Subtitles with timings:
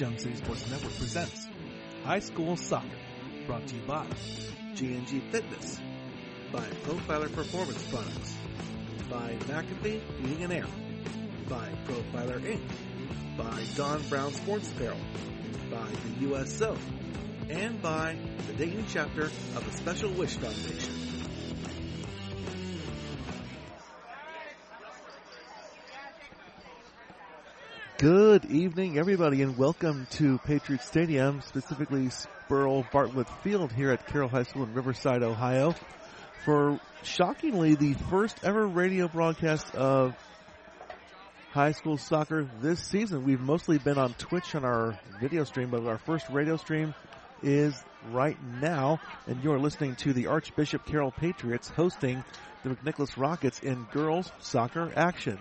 [0.00, 1.46] Gem City Sports Network presents
[2.04, 2.88] High School Soccer,
[3.46, 4.06] brought to you by
[4.74, 5.78] G&G Fitness,
[6.50, 8.34] by Profiler Performance Products,
[9.10, 10.64] by McAfee Heating and Air,
[11.50, 12.62] by Profiler Inc.,
[13.36, 14.96] by Don Brown Sports Apparel,
[15.70, 16.78] by the USO,
[17.50, 20.99] and by the Dayton chapter of the Special Wish Foundation.
[28.00, 34.30] Good evening, everybody, and welcome to Patriot Stadium, specifically Spurl Bartlett Field here at Carroll
[34.30, 35.74] High School in Riverside, Ohio,
[36.46, 40.14] for shockingly the first ever radio broadcast of
[41.50, 43.22] high school soccer this season.
[43.22, 46.94] We've mostly been on Twitch on our video stream, but our first radio stream
[47.42, 47.74] is
[48.12, 52.24] right now, and you're listening to the Archbishop Carroll Patriots hosting
[52.64, 55.38] the McNicholas Rockets in girls soccer action.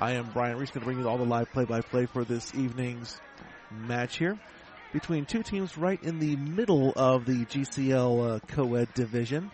[0.00, 3.20] I am Brian Reese, going to bring you all the live play-by-play for this evening's
[3.70, 4.38] match here
[4.94, 9.50] between two teams right in the middle of the GCL uh, co-ed division.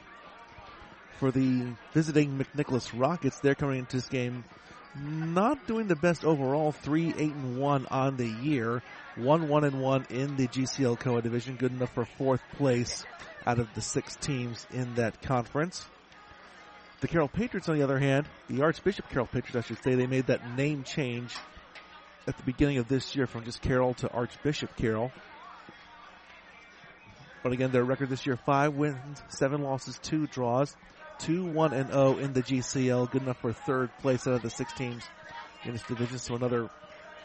[1.19, 4.44] For the visiting McNicholas Rockets, they're coming into this game
[4.94, 6.70] not doing the best overall.
[6.70, 8.83] Three eight and one on the year,
[9.17, 13.05] one one and one in the GCL co-ed division, good enough for fourth place
[13.47, 15.84] out of the six teams in that conference.
[17.00, 20.06] The Carroll Patriots, on the other hand, the Archbishop Carroll Patriots, I should say, they
[20.06, 21.34] made that name change
[22.27, 25.12] at the beginning of this year from just Carroll to Archbishop Carroll.
[27.42, 30.74] But again, their record this year, five wins, seven losses, two draws,
[31.19, 34.50] two, one, and oh in the GCL, good enough for third place out of the
[34.50, 35.05] six teams
[35.64, 36.19] in this division.
[36.19, 36.70] So another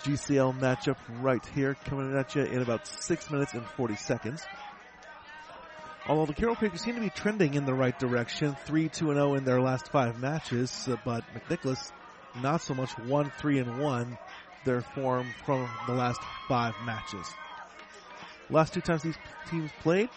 [0.04, 4.44] GCL matchup right here coming at you in about six minutes and 40 seconds.
[6.08, 9.36] Although the Carroll Patriots seem to be trending in the right direction, 3 2 0
[9.36, 11.92] in their last five matches, uh, but McNicholas
[12.42, 14.18] not so much 1 3 and 1,
[14.66, 17.28] their form from the last five matches.
[18.50, 19.18] Last two times these
[19.50, 20.10] teams played,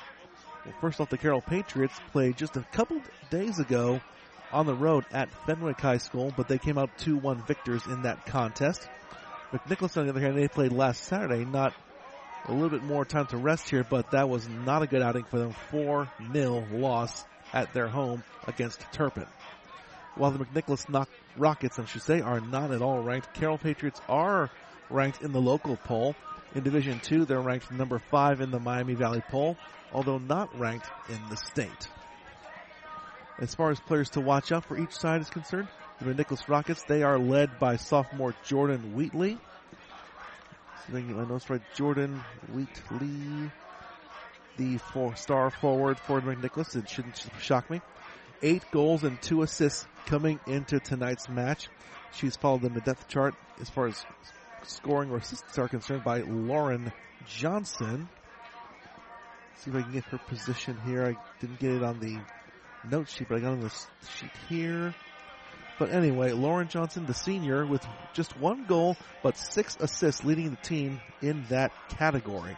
[0.65, 4.01] well, first off, the Carroll Patriots played just a couple days ago
[4.53, 8.03] on the road at Fenwick High School, but they came out 2 1 victors in
[8.03, 8.89] that contest.
[9.53, 11.75] McNicholas, on the other hand, they played last Saturday, not
[12.47, 15.25] a little bit more time to rest here, but that was not a good outing
[15.25, 15.55] for them.
[15.71, 19.27] 4 0 loss at their home against Turpin.
[20.17, 21.07] While the McNicholas
[21.37, 24.51] Rockets, I should say, are not at all ranked, Carroll Patriots are
[24.91, 26.15] ranked in the local poll.
[26.55, 29.57] In Division 2, they're ranked number 5 in the Miami Valley poll,
[29.93, 31.89] although not ranked in the state.
[33.39, 35.67] As far as players to watch out for each side is concerned,
[36.01, 39.39] the McNicholas Rockets, they are led by sophomore Jordan Wheatley,
[40.89, 41.63] If I can get my notes right.
[41.75, 42.21] Jordan
[42.53, 43.51] Wheatley,
[44.57, 46.77] the four star forward for McNicholas.
[46.77, 47.81] It shouldn't shock me.
[48.43, 51.69] Eight goals and two assists coming into tonight's match.
[52.13, 54.05] She's followed in the depth chart as far as
[54.65, 56.93] scoring or assists are concerned by Lauren
[57.27, 58.09] Johnson.
[59.59, 61.07] see if I can get her position here.
[61.07, 62.19] I didn't get it on the
[62.89, 64.95] note sheet, but I got on the sheet here.
[65.79, 70.57] But anyway, Lauren Johnson, the senior, with just one goal but six assists, leading the
[70.57, 72.57] team in that category.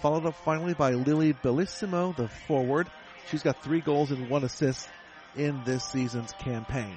[0.00, 2.88] Followed up finally by Lily Bellissimo, the forward.
[3.30, 4.88] She's got three goals and one assist
[5.36, 6.96] in this season's campaign.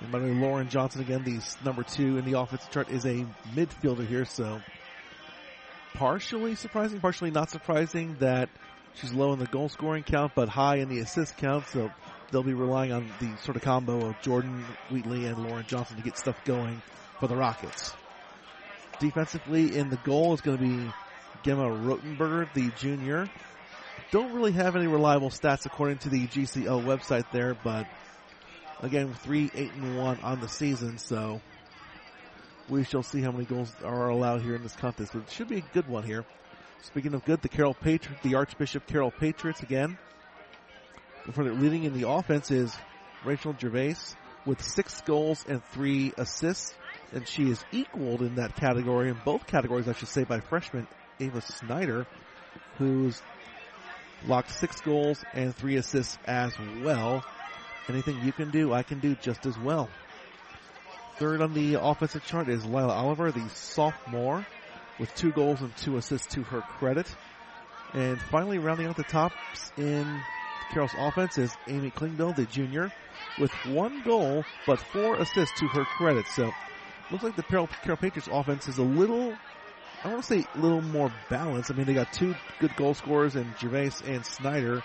[0.00, 3.04] And by the way, Lauren Johnson again, the number two in the offensive chart, is
[3.04, 4.60] a midfielder here, so
[5.94, 8.48] partially surprising, partially not surprising that
[8.94, 11.66] she's low in the goal scoring count, but high in the assist count.
[11.68, 11.90] So
[12.30, 16.02] they'll be relying on the sort of combo of Jordan Wheatley and Lauren Johnson to
[16.02, 16.82] get stuff going
[17.20, 17.94] for the Rockets.
[18.98, 20.92] Defensively, in the goal is going to be
[21.44, 23.28] Gemma Rotenberger, the junior.
[24.10, 27.86] Don't really have any reliable stats according to the GCL website there, but
[28.80, 31.40] again, three, eight, and one on the season, so
[32.68, 35.12] we shall see how many goals are allowed here in this contest.
[35.12, 36.24] But it should be a good one here.
[36.82, 39.98] Speaking of good, the Carroll Patriots, the Archbishop Carroll Patriots again.
[41.32, 42.74] For their leading in the offense is
[43.24, 43.96] Rachel Gervais
[44.46, 46.74] with six goals and three assists,
[47.12, 50.86] and she is equaled in that category, in both categories, I should say, by freshman
[51.20, 52.06] Ava Snyder,
[52.78, 53.20] who's
[54.26, 56.52] locked six goals and three assists as
[56.82, 57.24] well.
[57.88, 59.88] Anything you can do, I can do just as well.
[61.18, 64.46] Third on the offensive chart is Lila Oliver, the sophomore,
[64.98, 67.06] with two goals and two assists to her credit.
[67.94, 70.20] And finally, rounding out the tops in
[70.70, 72.92] Carroll's offense is Amy Klingbill, the junior,
[73.38, 76.26] with one goal but four assists to her credit.
[76.34, 76.52] So,
[77.10, 79.34] looks like the Carroll, Carroll Patriots offense is a little,
[80.04, 81.70] I want to say a little more balanced.
[81.70, 84.82] I mean, they got two good goal scorers in Gervais and Snyder.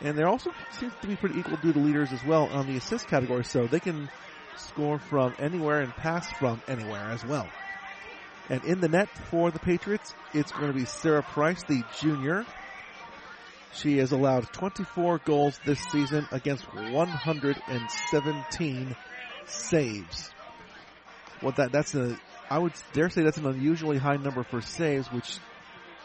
[0.00, 2.76] And they also seem to be pretty equal to the leaders as well on the
[2.76, 4.10] assist category, so they can
[4.56, 7.48] score from anywhere and pass from anywhere as well.
[8.48, 12.46] And in the net for the Patriots, it's going to be Sarah Price, the junior.
[13.74, 18.96] She has allowed 24 goals this season against 117
[19.46, 20.32] saves.
[21.40, 22.16] What that that's a
[22.48, 25.38] I would dare say that's an unusually high number for saves, which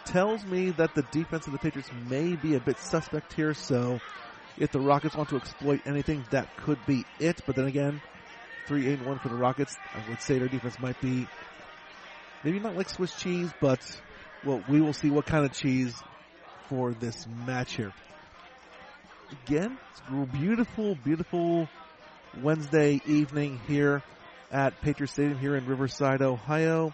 [0.05, 3.53] tells me that the defense of the Patriots may be a bit suspect here.
[3.53, 3.99] So
[4.57, 7.41] if the Rockets want to exploit anything, that could be it.
[7.45, 8.01] But then again,
[8.65, 11.27] three eight one for the Rockets, I would say their defense might be
[12.43, 13.79] maybe not like Swiss cheese, but
[14.45, 15.93] well, we will see what kind of cheese
[16.69, 17.93] for this match here.
[19.45, 20.01] Again, it's
[20.33, 21.69] beautiful, beautiful
[22.41, 24.03] Wednesday evening here
[24.51, 26.93] at Patriot Stadium here in Riverside, Ohio.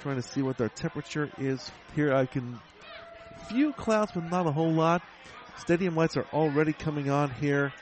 [0.00, 2.14] trying to see what their temperature is here.
[2.14, 2.60] I can
[3.48, 5.02] few clouds, but not a whole lot.
[5.58, 7.72] Stadium lights are already coming on here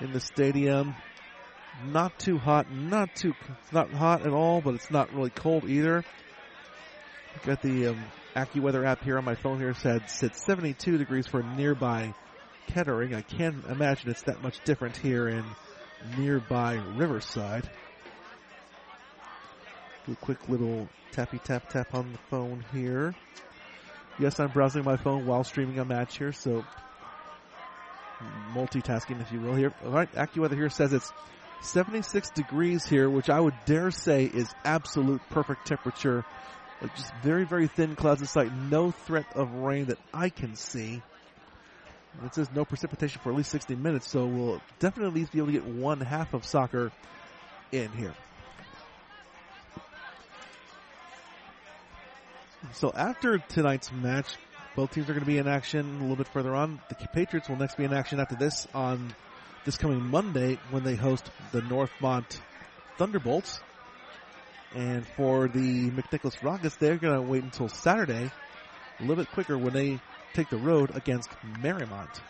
[0.00, 0.94] in the stadium.
[1.82, 3.34] Not too hot, not too,
[3.72, 6.04] not hot at all, but it's not really cold either.
[7.44, 8.04] Got the um,
[8.36, 12.14] AccuWeather app here on my phone here said it's 72 degrees for nearby
[12.68, 13.14] Kettering.
[13.14, 15.44] I can't imagine it's that much different here in
[16.16, 17.68] nearby Riverside.
[20.06, 23.14] Do a quick little tappy tap tap on the phone here.
[24.18, 26.64] Yes, I'm browsing my phone while streaming a match here, so
[28.52, 29.54] multitasking, if you will.
[29.54, 30.10] Here, all right.
[30.12, 31.12] AccuWeather here says it's
[31.62, 36.24] 76 degrees here, which I would dare say is absolute perfect temperature.
[36.80, 38.52] Like just very, very thin clouds in sight.
[38.52, 41.02] No threat of rain that I can see.
[42.24, 45.38] It says no precipitation for at least 60 minutes, so we'll definitely at least be
[45.38, 46.92] able to get one half of soccer
[47.72, 48.14] in here.
[52.72, 54.36] So after tonight's match,
[54.76, 56.80] both teams are going to be in action a little bit further on.
[56.88, 59.14] The Patriots will next be in action after this on
[59.64, 62.40] this coming Monday when they host the Northmont
[62.98, 63.60] Thunderbolts.
[64.74, 68.30] And for the McNicholas Rockets, they're going to wait until Saturday,
[68.98, 70.00] a little bit quicker when they
[70.34, 71.30] take the road against
[71.60, 72.20] Mariemont.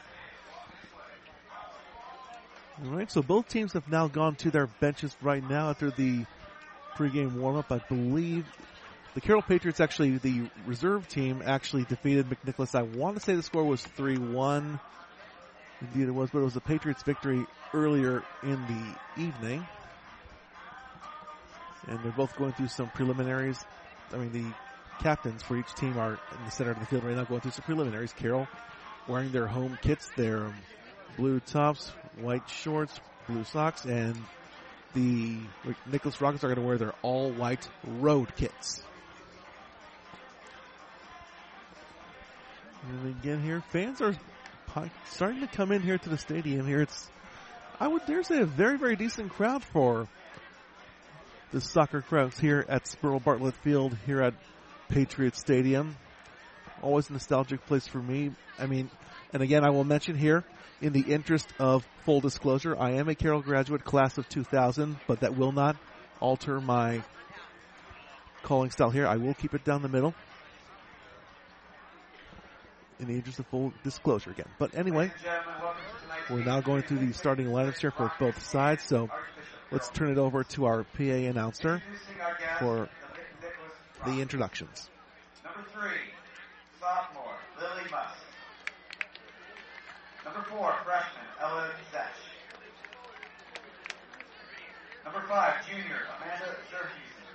[2.84, 6.26] All right, so both teams have now gone to their benches right now after the
[6.96, 7.70] pregame warm-up.
[7.70, 8.46] I believe
[9.14, 12.74] the Carroll Patriots actually, the reserve team actually defeated McNicholas.
[12.74, 14.80] I want to say the score was 3-1.
[15.92, 19.66] Indeed it was, but it was a Patriots victory earlier in the evening.
[21.86, 23.64] And they're both going through some preliminaries.
[24.12, 27.16] I mean, the captains for each team are in the center of the field right
[27.16, 28.12] now going through some preliminaries.
[28.12, 28.48] Carroll
[29.06, 30.52] wearing their home kits, their
[31.16, 31.90] blue tops,
[32.20, 32.98] white shorts,
[33.28, 34.16] blue socks, and
[34.94, 35.36] the
[35.90, 38.82] Nicholas Rockets are going to wear their all white road kits.
[42.88, 44.14] And again here, fans are
[45.06, 46.82] starting to come in here to the stadium here.
[46.82, 47.10] It's,
[47.78, 50.08] I would dare say, a very, very decent crowd for
[51.52, 54.34] the soccer crowds here at Sperl Bartlett Field here at
[54.88, 55.96] Patriot Stadium.
[56.82, 58.32] Always a nostalgic place for me.
[58.58, 58.90] I mean,
[59.32, 60.44] and again, I will mention here,
[60.80, 65.20] in the interest of full disclosure, I am a Carroll graduate class of 2000, but
[65.20, 65.76] that will not
[66.20, 67.02] alter my
[68.42, 69.06] calling style here.
[69.06, 70.14] I will keep it down the middle.
[73.00, 74.46] In the interest of full disclosure again.
[74.58, 75.10] But anyway,
[76.30, 79.10] we're now going through the starting lineups here for both sides, so
[79.72, 81.82] let's turn it over to our PA announcer
[82.60, 82.88] for
[84.06, 84.88] the introductions.
[85.42, 86.12] Number three,
[86.80, 88.14] sophomore, Lily Musk.
[90.24, 92.24] Number four, freshman, Ella Zesh.
[95.04, 97.26] Number five, junior, Amanda Zerhusen.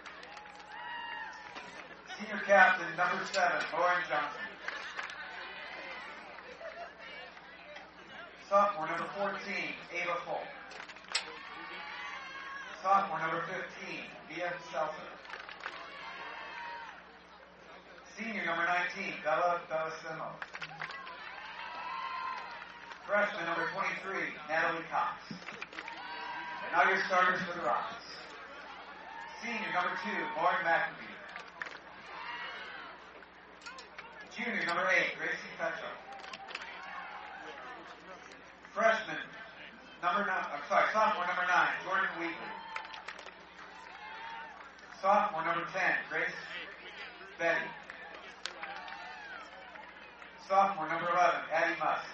[2.18, 4.49] Senior captain, number seven, Lauren Johnson.
[8.50, 9.38] Sophomore, number 14,
[9.94, 10.42] Ava Folk.
[12.82, 13.62] Sophomore, number 15,
[14.26, 15.14] Bia Seltzer.
[18.18, 18.66] Senior number
[18.98, 20.34] 19, Bella Bellissimo.
[23.06, 25.22] Freshman number 23, Natalie Cox.
[25.30, 28.18] And now your starters for the Rockets.
[29.46, 30.10] Senior number 2,
[30.42, 31.14] Lauren McAfee.
[34.34, 36.09] Junior number 8, Gracie Petro.
[38.74, 39.18] Freshman
[40.04, 42.54] number 9, I'm sorry, sophomore number 9, Jordan Wheatley.
[45.02, 46.38] Sophomore number 10, Grace
[47.40, 47.72] Beatty.
[50.48, 52.06] Sophomore number 11, Addie Musk.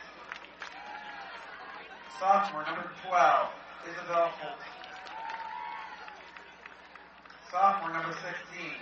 [2.20, 3.50] Sophomore number 12,
[3.92, 4.62] Isabel Holt.
[7.52, 8.80] Sophomore number 16,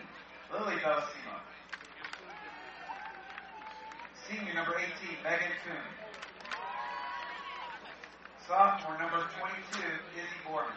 [0.54, 1.38] Lily Bellissimo.
[4.30, 6.03] Senior number 18, Megan Kuhn.
[8.48, 9.80] Sophomore number 22,
[10.20, 10.76] Izzy Borman.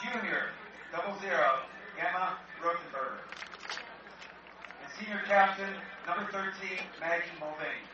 [0.00, 0.48] Junior,
[0.90, 1.60] double zero,
[2.00, 3.20] Emma Rotenberger.
[4.80, 5.68] And senior captain,
[6.06, 7.84] number 13, Maggie Mulvaney.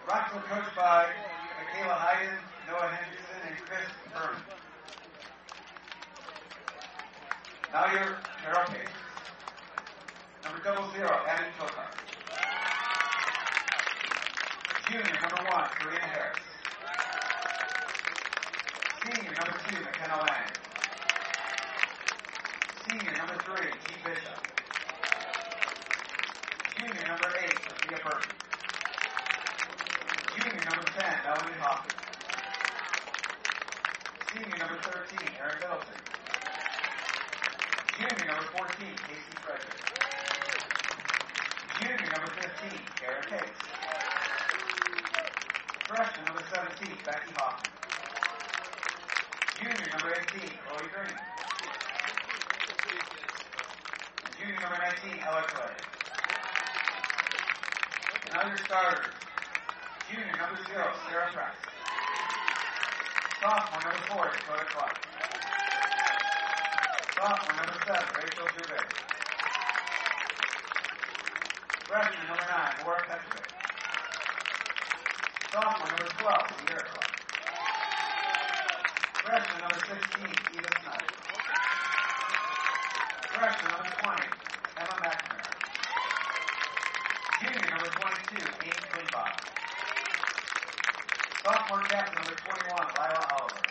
[0.00, 1.06] The Rocks are coached by
[1.60, 4.42] Michaela Hayden, Noah Henderson, and Chris Berman.
[7.72, 8.16] Now your
[8.72, 8.88] Page.
[10.44, 12.07] Number double zero, Abby Tokar.
[14.88, 16.40] Junior, number one, Karina Harris.
[19.04, 20.48] Senior, number two, McKenna Lang.
[22.88, 23.94] Senior, number three, G.
[24.00, 24.40] Bishop.
[26.72, 28.32] Junior, number eight, Sophia Burton.
[30.40, 31.96] Junior, number 10, Melanie Hoffman.
[34.32, 36.00] Senior, number 13, Erin Middleton.
[37.92, 39.84] Junior, number 14, Casey Frederick.
[41.76, 43.97] Junior, number 15, Kara Case.
[45.88, 47.72] Freshman, number 17, Becky Hoffman.
[49.58, 51.18] Junior, number 18, Chloe Green.
[54.24, 55.74] And junior, number 19, Ella Clay.
[58.38, 59.14] And your starters.
[60.10, 61.58] Junior, number zero, Sarah Price.
[63.40, 64.96] Sophomore, number four, Dakota Clark.
[67.16, 68.88] Sophomore, number seven, Rachel Gervais.
[71.88, 73.57] Freshman, number nine, Laura Petrovic.
[75.50, 77.08] Sophomore, number 12, Sierra Clark.
[79.24, 81.12] Freshman, number 16, Eva Snyder.
[83.32, 84.28] Freshman, number 20,
[84.76, 85.48] Emma McNamara.
[87.40, 89.40] Junior, number 22, Amy Quinbach.
[91.42, 93.64] Sophomore captain, number 21, Lila Oliver.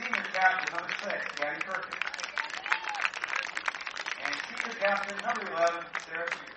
[0.00, 2.00] Senior captain, number 6, Gabby Perkins.
[4.24, 6.51] And senior captain, number 11, Sarah Schuster.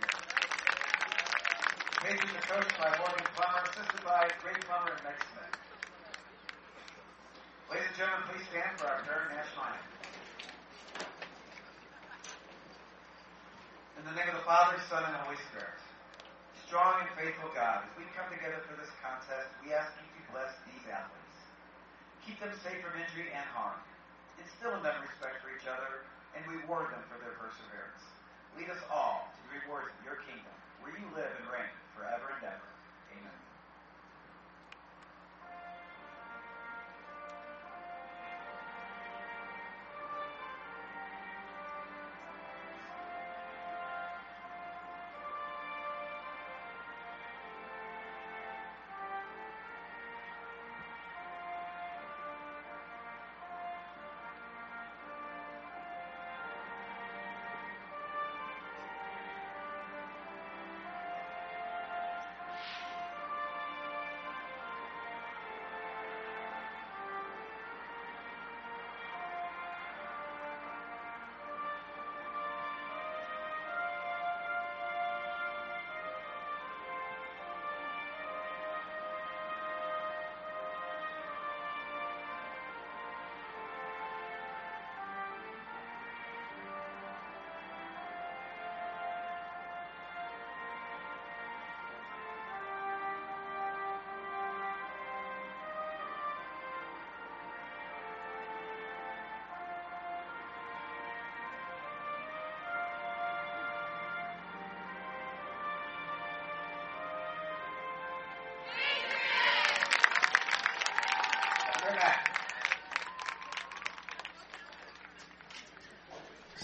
[2.05, 5.57] Coached by Morgan Plummer, assisted by Ray Plummer and Meg Smith.
[7.65, 9.97] Ladies and gentlemen, please stand for our third national anthem.
[13.97, 15.81] In the name of the Father, Son, and Holy Spirit.
[16.69, 20.21] Strong and faithful God, as we come together for this contest, we ask you to
[20.29, 21.37] bless these athletes.
[22.21, 23.81] Keep them safe from injury and harm.
[24.37, 26.05] Instill in them respect for each other,
[26.37, 28.05] and reward them for their perseverance.
[28.53, 30.53] Lead us all to the rewards of your kingdom,
[30.85, 32.74] where you live and reign forever and ever.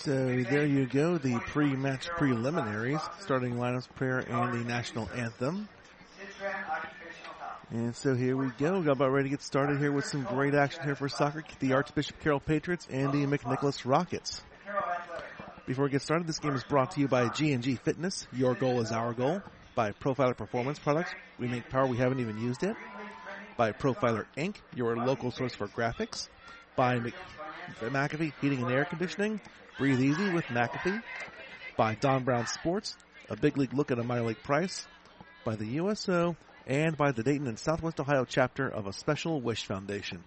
[0.03, 0.11] So
[0.49, 5.69] there you go, the pre-match preliminaries, starting lineups prayer and the national anthem.
[7.69, 8.79] And so here we go.
[8.79, 11.43] We're about ready to get started here with some great action here for soccer.
[11.59, 14.41] The Archbishop Carroll Patriots and the McNicholas Rockets.
[15.67, 18.25] Before we get started, this game is brought to you by G&G Fitness.
[18.33, 19.43] Your goal is our goal.
[19.75, 21.11] By Profiler Performance Products.
[21.37, 22.75] We make power we haven't even used yet.
[23.55, 26.27] By Profiler Inc., your local source for graphics.
[26.75, 27.13] By Mc-
[27.79, 29.39] McAfee Heating and Air Conditioning.
[29.77, 31.01] Breathe easy with McAfee.
[31.77, 32.95] By Don Brown Sports,
[33.29, 34.85] a big league look at a minor league price.
[35.45, 36.35] By the USO.
[36.67, 40.23] And by the Dayton and Southwest Ohio chapter of a Special Wish Foundation.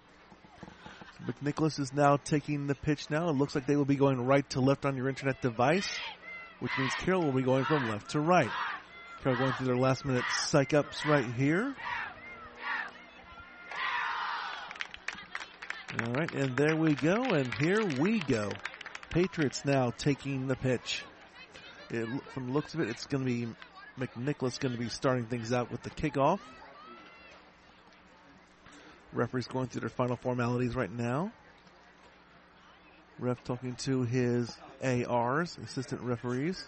[1.26, 3.28] McNicholas is now taking the pitch now.
[3.28, 5.88] It looks like they will be going right to left on your internet device,
[6.60, 8.50] which means Carroll will be going from left to right.
[9.22, 11.74] Carroll going through their last minute psych ups right here.
[16.04, 18.50] All right, and there we go, and here we go.
[19.11, 21.04] Patriots now taking the pitch.
[21.90, 23.49] It, from the looks of it, it's going to be
[23.99, 26.40] McNicholas going to be starting things out with the kickoff.
[29.12, 31.30] Referees going through their final formalities right now.
[33.20, 36.64] Ref talking to his ARs, assistant referees.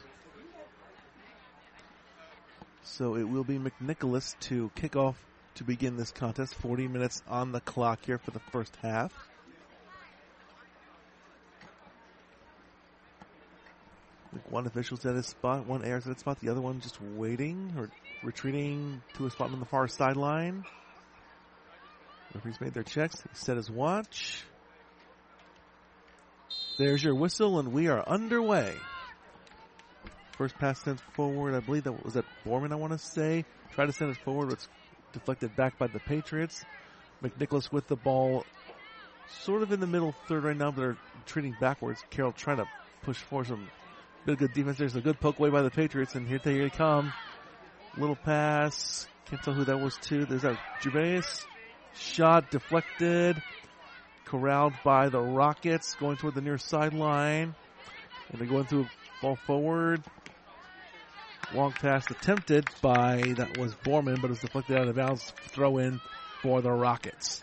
[2.85, 5.17] So it will be McNicholas to kick off
[5.57, 6.55] to begin this contest.
[6.55, 9.13] 40 minutes on the clock here for the first half.
[14.49, 17.73] One official's at his spot, one AR's at his spot, the other one just waiting
[17.77, 17.91] or
[18.23, 20.65] retreating to a spot on the far sideline.
[22.35, 24.45] Referee's made their checks, he set his watch.
[26.77, 28.75] There's your whistle, and we are underway.
[30.37, 31.55] First pass sent forward.
[31.55, 33.47] I believe that was that Borman, I want to say.
[33.75, 34.69] Tried to send it forward, but it's
[35.15, 36.65] deflected back by the Patriots.
[37.23, 38.45] McNicholas with the ball
[39.43, 42.05] sort of in the middle third right now, but they're treating backwards.
[42.11, 42.69] Carroll trying to
[43.03, 43.67] push for some
[44.29, 44.79] of good defense.
[44.79, 47.13] There's a good poke away by the Patriots, and here they come.
[47.97, 49.07] Little pass.
[49.27, 50.25] Can't tell who that was to.
[50.25, 51.23] There's that Gervais.
[51.95, 53.43] Shot deflected.
[54.27, 57.55] Corralled by the Rockets, going toward the near sideline.
[58.31, 58.87] And they're going through
[59.23, 60.03] ball forward.
[61.55, 65.33] Long pass attempted by, that was Borman, but it was deflected out of bounds.
[65.49, 66.01] Throw in
[66.43, 67.43] for the Rockets.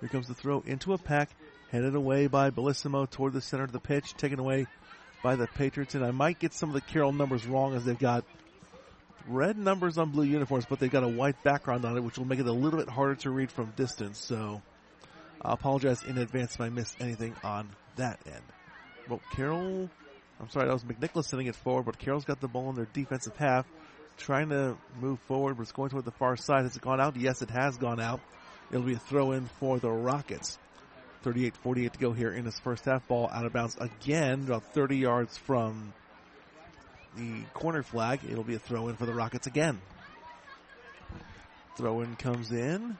[0.00, 1.30] Here comes the throw into a pack,
[1.72, 4.66] headed away by Bellissimo toward the center of the pitch, taken away
[5.22, 5.94] by the Patriots.
[5.94, 8.24] And I might get some of the Carroll numbers wrong as they've got
[9.28, 12.26] red numbers on blue uniforms, but they've got a white background on it, which will
[12.26, 14.18] make it a little bit harder to read from distance.
[14.18, 14.62] So
[15.42, 18.42] I apologize in advance if I missed anything on that end.
[19.08, 19.88] Well, Carroll,
[20.40, 22.88] I'm sorry, that was McNicholas sending it forward, but Carroll's got the ball in their
[22.92, 23.66] defensive half,
[24.18, 26.64] trying to move forward, but it's going toward the far side.
[26.64, 27.16] Has it gone out?
[27.16, 28.20] Yes, it has gone out.
[28.70, 30.58] It'll be a throw in for the Rockets.
[31.26, 33.06] 38-48 to go here in this first half.
[33.08, 35.92] Ball out of bounds again, about 30 yards from
[37.16, 38.20] the corner flag.
[38.30, 39.80] It'll be a throw in for the Rockets again.
[41.76, 42.96] Throw in comes in.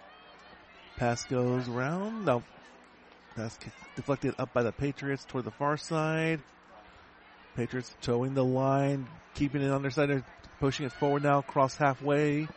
[0.96, 2.24] Pass goes around.
[2.24, 2.42] No.
[3.36, 3.58] Pass
[3.94, 6.40] deflected up by the Patriots toward the far side.
[7.54, 10.10] Patriots towing the line, keeping it on their side.
[10.10, 10.24] They're
[10.58, 12.48] pushing it forward now, cross halfway.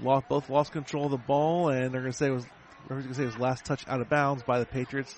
[0.00, 2.46] Lost, both lost control of the ball, and they're going to say it was,
[2.88, 5.14] to say was last touch out of bounds by the Patriots.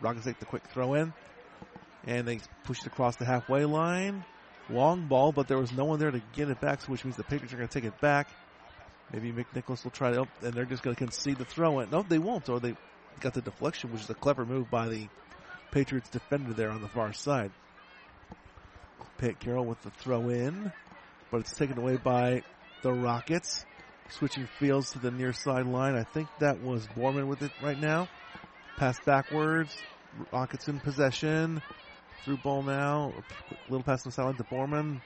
[0.00, 1.12] Rockets take the quick throw in,
[2.06, 4.24] and they pushed across the halfway line.
[4.68, 7.16] Long ball, but there was no one there to get it back, so which means
[7.16, 8.28] the Patriots are going to take it back.
[9.12, 11.90] Maybe McNicholas will try to, and they're just going to concede the throw in.
[11.90, 12.76] No, they won't, or they
[13.18, 15.08] got the deflection, which is a clever move by the
[15.72, 17.50] Patriots defender there on the far side.
[19.18, 20.72] Pate Carroll with the throw in,
[21.30, 22.42] but it's taken away by
[22.82, 23.66] the Rockets.
[24.10, 25.94] Switching fields to the near sideline.
[25.94, 28.08] I think that was Borman with it right now.
[28.76, 29.76] Pass backwards.
[30.32, 31.62] Rockets in possession.
[32.24, 33.12] Through ball now.
[33.68, 35.00] Little pass to the sideline to Borman.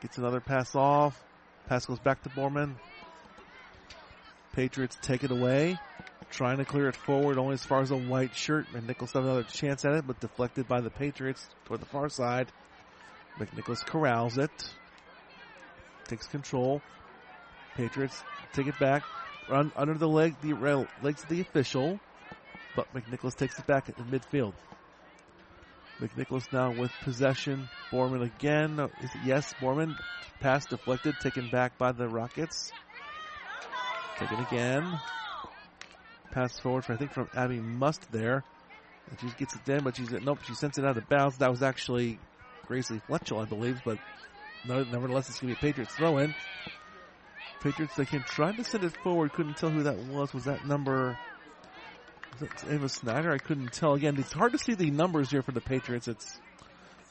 [0.00, 1.22] Gets another pass off.
[1.68, 2.74] Pass goes back to Borman.
[4.52, 5.78] Patriots take it away.
[6.30, 8.66] Trying to clear it forward only as far as a white shirt.
[8.74, 12.08] And Nichols have another chance at it, but deflected by the Patriots toward the far
[12.08, 12.50] side.
[13.38, 14.50] McNicholas corrals it.
[16.08, 16.82] Takes control.
[17.74, 19.02] Patriots take it back.
[19.48, 20.54] Run under the leg, the
[21.02, 21.98] legs of the official.
[22.74, 24.54] But McNicholas takes it back the midfield.
[26.00, 27.68] McNicholas now with possession.
[27.90, 28.88] Borman again.
[29.24, 29.54] Yes?
[29.60, 29.96] Borman.
[30.40, 32.72] Pass deflected, taken back by the Rockets.
[34.18, 35.00] Taken again.
[36.32, 38.42] Pass forward for I think from Abby Must there.
[39.10, 40.38] And she gets it in, but she's nope.
[40.46, 41.38] She sends it out of bounds.
[41.38, 42.18] That was actually
[42.66, 43.98] Gracely Fletchell, I believe, but
[44.66, 46.34] nevertheless, it's going to be a Patriots throw in.
[47.62, 49.32] Patriots, they came trying to send it forward.
[49.32, 50.34] Couldn't tell who that was.
[50.34, 51.18] Was that number?
[52.32, 53.30] Was that Ava Snyder?
[53.30, 53.94] I couldn't tell.
[53.94, 56.08] Again, it's hard to see the numbers here for the Patriots.
[56.08, 56.40] It's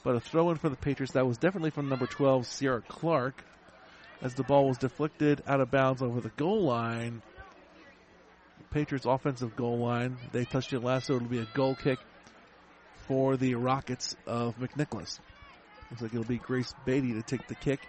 [0.03, 3.43] but a throw in for the Patriots that was definitely from number 12, Sierra Clark,
[4.21, 7.21] as the ball was deflected out of bounds over the goal line.
[8.71, 10.17] Patriots offensive goal line.
[10.31, 11.99] They touched it last, so it'll be a goal kick
[13.07, 15.19] for the Rockets of McNicholas.
[15.89, 17.81] Looks like it'll be Grace Beatty to take the kick.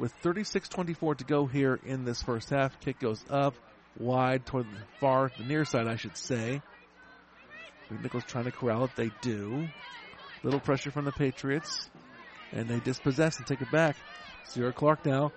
[0.00, 3.54] With 36-24 to go here in this first half, kick goes up,
[3.98, 6.62] wide toward the far, the near side, I should say.
[7.92, 8.92] McNicholas trying to corral it.
[8.96, 9.68] They do.
[10.42, 11.90] Little pressure from the Patriots,
[12.50, 13.94] and they dispossess and take it back.
[14.44, 15.32] Sierra Clark now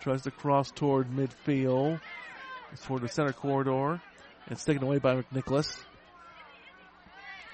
[0.00, 2.00] tries to cross toward midfield,
[2.84, 3.90] toward the center corridor.
[3.90, 5.78] And it's taken away by McNicholas.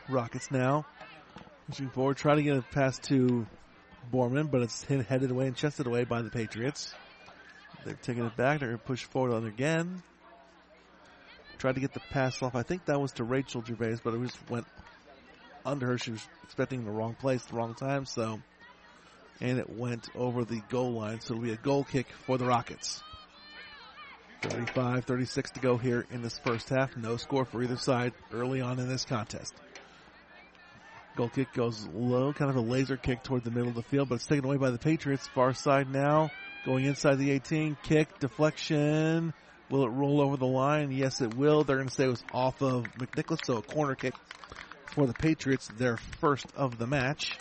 [0.08, 0.86] Rockets now
[1.68, 3.46] pushing forward, trying to get a pass to
[4.10, 6.94] Borman, but it's headed away and chested away by the Patriots.
[7.84, 8.60] They're taking it back.
[8.60, 10.02] They're going to push forward on again.
[11.58, 12.54] Tried to get the pass off.
[12.54, 14.66] I think that was to Rachel Gervais, but it just went
[15.64, 15.98] under her.
[15.98, 18.40] She was expecting the wrong place, the wrong time, so.
[19.40, 22.44] And it went over the goal line, so it'll be a goal kick for the
[22.44, 23.02] Rockets.
[24.42, 26.96] 35 36 to go here in this first half.
[26.96, 29.54] No score for either side early on in this contest.
[31.16, 34.08] Goal kick goes low, kind of a laser kick toward the middle of the field,
[34.08, 35.26] but it's taken away by the Patriots.
[35.34, 36.30] Far side now,
[36.64, 37.76] going inside the 18.
[37.82, 39.34] Kick, deflection.
[39.68, 40.90] Will it roll over the line?
[40.90, 41.64] Yes, it will.
[41.64, 44.14] They're going to say it was off of McNicholas, so a corner kick
[44.86, 47.36] for the Patriots, their first of the match.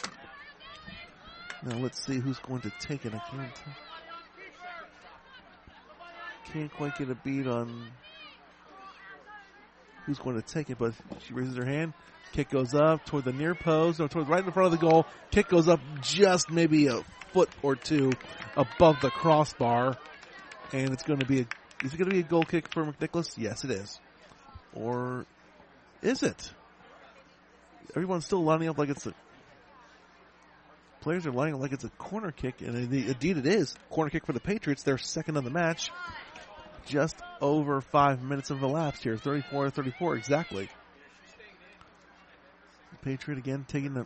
[1.64, 3.14] Now let's see who's going to take it.
[3.14, 3.64] I can't,
[6.52, 7.88] can't quite get a beat on
[10.06, 10.94] who's going to take it, but
[11.26, 11.94] she raises her hand.
[12.34, 15.06] Kick goes up toward the near post, no, toward right in front of the goal.
[15.32, 17.02] Kick goes up just maybe a
[17.34, 18.12] foot or two
[18.56, 19.98] above the crossbar,
[20.72, 21.46] and it's going to be a.
[21.84, 23.38] Is it going to be a goal kick for McNicholas?
[23.38, 24.00] Yes, it is.
[24.74, 25.26] Or
[26.02, 26.52] is it?
[27.96, 29.14] Everyone's still lining up like it's a.
[31.02, 33.76] Players are lining up like it's a corner kick, and indeed it is.
[33.90, 35.90] Corner kick for the Patriots, their second of the match.
[36.86, 39.18] Just over five minutes have elapsed here.
[39.18, 40.70] 34 34 exactly.
[43.02, 44.06] Patriot again taking the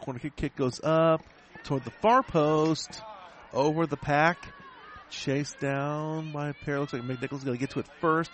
[0.00, 0.36] corner kick.
[0.36, 1.22] Kick goes up
[1.64, 3.00] toward the far post.
[3.52, 4.52] Over the pack.
[5.10, 6.80] Chased down by a pair.
[6.80, 8.30] Looks like McNicholas going to get to it first.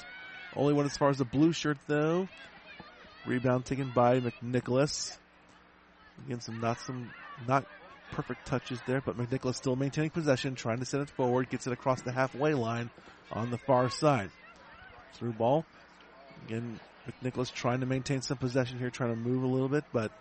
[0.54, 2.28] Only one as far as the blue shirt though.
[3.26, 5.16] Rebound taken by McNicholas.
[6.26, 7.10] Again, some not some
[7.46, 7.66] not
[8.12, 11.72] perfect touches there, but McNicholas still maintaining possession, trying to send it forward, gets it
[11.72, 12.90] across the halfway line
[13.32, 14.30] on the far side.
[15.14, 15.64] Through ball.
[16.46, 20.12] Again, McNicholas trying to maintain some possession here, trying to move a little bit, but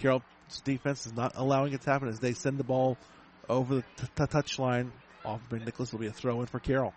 [0.00, 0.22] Carroll's
[0.64, 2.96] defense is not allowing it to happen as they send the ball
[3.48, 4.92] over the t- t- touch line.
[5.24, 6.94] Off McNicholas will be a throw in for Carroll.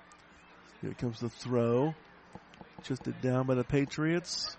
[0.81, 1.93] Here comes the throw.
[2.83, 4.55] Just down by the Patriots.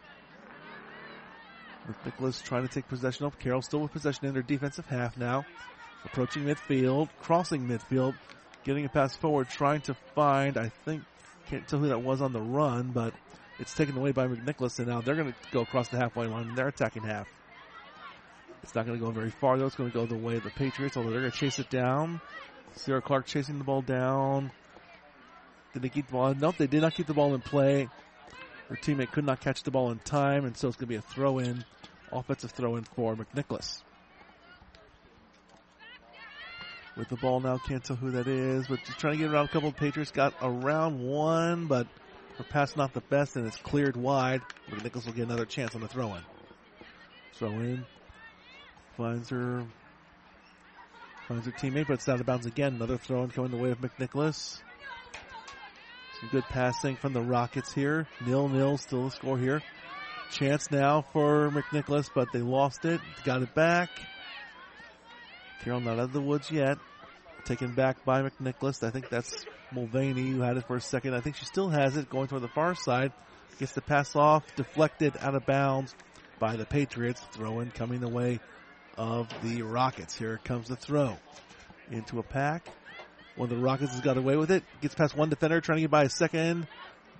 [1.88, 5.44] McNicholas trying to take possession of Carroll still with possession in their defensive half now.
[6.04, 8.14] Approaching midfield, crossing midfield,
[8.64, 11.02] getting a pass forward, trying to find, I think,
[11.48, 13.14] can't tell who that was on the run, but
[13.58, 16.48] it's taken away by McNicholas, and now they're going to go across the halfway line,
[16.48, 17.28] and they're attacking half.
[18.62, 19.66] It's not going to go very far, though.
[19.66, 21.70] It's going to go the way of the Patriots, although they're going to chase it
[21.70, 22.20] down.
[22.74, 24.50] Sierra Clark chasing the ball down.
[25.72, 26.34] Did they keep the ball?
[26.34, 27.88] Nope, they did not keep the ball in play.
[28.68, 30.96] Her teammate could not catch the ball in time, and so it's going to be
[30.96, 31.64] a throw in,
[32.12, 33.82] offensive throw in for McNicholas.
[36.96, 39.46] With the ball now, can't tell who that is, but just trying to get around
[39.46, 40.10] a couple of Patriots.
[40.10, 41.86] Got around one, but
[42.36, 44.42] her pass not the best, and it's cleared wide.
[44.70, 46.22] McNicholas will get another chance on the throw in.
[47.34, 47.86] Throw in.
[48.96, 49.64] Finds her.
[51.28, 52.74] Finds her teammate, but it's out of bounds again.
[52.74, 54.60] Another throw in coming the way of McNicholas.
[56.20, 58.08] Some good passing from the Rockets here.
[58.26, 59.62] Nil nil, still a score here.
[60.32, 63.00] Chance now for McNicholas, but they lost it.
[63.24, 63.90] Got it back.
[65.62, 66.78] Carroll not out of the woods yet.
[67.44, 68.86] Taken back by McNicholas.
[68.86, 71.14] I think that's Mulvaney who had it for a second.
[71.14, 73.12] I think she still has it going toward the far side.
[73.58, 75.94] Gets the pass off, deflected out of bounds
[76.38, 77.20] by the Patriots.
[77.32, 78.40] Throw in coming the way
[78.96, 80.16] of the Rockets.
[80.16, 81.16] Here comes the throw
[81.90, 82.66] into a pack.
[83.36, 84.64] One of the Rockets has got away with it.
[84.80, 86.66] Gets past one defender, trying to get by a second.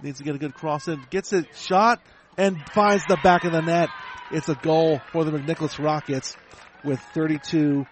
[0.02, 1.00] Needs to get a good cross in.
[1.10, 2.00] Gets it shot
[2.36, 3.90] and finds the back of the net.
[4.30, 6.36] It's a goal for the McNicholas Rockets
[6.84, 7.86] with 32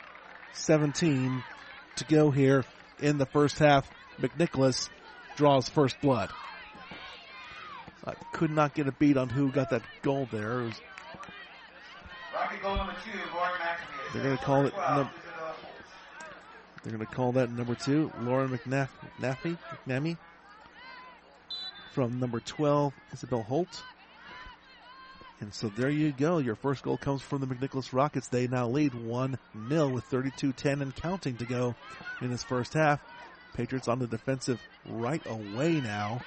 [0.53, 1.43] 17
[1.97, 2.65] to go here
[3.01, 3.89] in the first half.
[4.21, 4.89] McNicholas
[5.37, 6.31] draws first blood.
[8.05, 10.63] I could not get a beat on who got that goal there.
[10.63, 10.81] Was,
[12.35, 14.13] Rocket goal number two, Lauren McNamee.
[14.13, 15.11] They're gonna call it num-
[16.83, 18.89] they're going to call that number two, Lauren McNaff,
[19.21, 20.17] McNaffy, McNamee.
[21.93, 23.83] From number 12, Isabel Holt.
[25.41, 26.39] And so there you go.
[26.39, 28.29] Your first goal comes from the McNicholas Rockets.
[28.29, 31.75] They now lead 1 0 with 32 10 and counting to go
[32.21, 33.01] in this first half.
[33.55, 36.21] Patriots on the defensive right away now.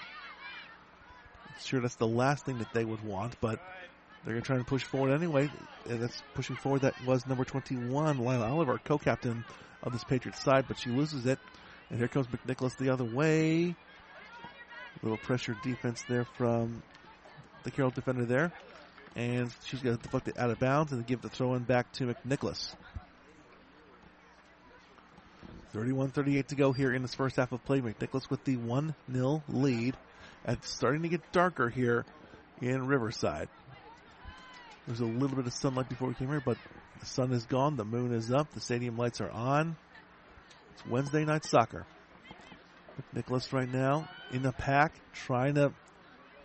[1.62, 3.60] Sure, that's the last thing that they would want, but
[4.24, 5.50] they're going to try and push forward anyway.
[5.90, 6.82] And that's pushing forward.
[6.82, 9.46] That was number 21, Lila Oliver, co captain
[9.84, 11.40] of this Patriots side, but she loses it.
[11.90, 13.76] And here comes McNicholas the other way.
[15.02, 16.82] A little pressure defense there from
[17.64, 18.52] the Carroll defender there.
[19.16, 21.92] And she's going to deflect it out of bounds and give the throw in back
[21.94, 22.74] to McNicholas.
[25.74, 27.82] 31-38 to go here in this first half of play.
[27.82, 29.98] McNicholas with the 1-0 lead.
[30.46, 32.06] And it's starting to get darker here
[32.62, 33.50] in Riverside.
[34.88, 36.58] There's a little bit of sunlight before we came here, but
[37.00, 37.78] the sun is gone.
[37.78, 38.52] The moon is up.
[38.52, 39.76] The stadium lights are on.
[40.74, 41.86] It's Wednesday night soccer.
[43.16, 45.72] McNicholas right now in the pack, trying to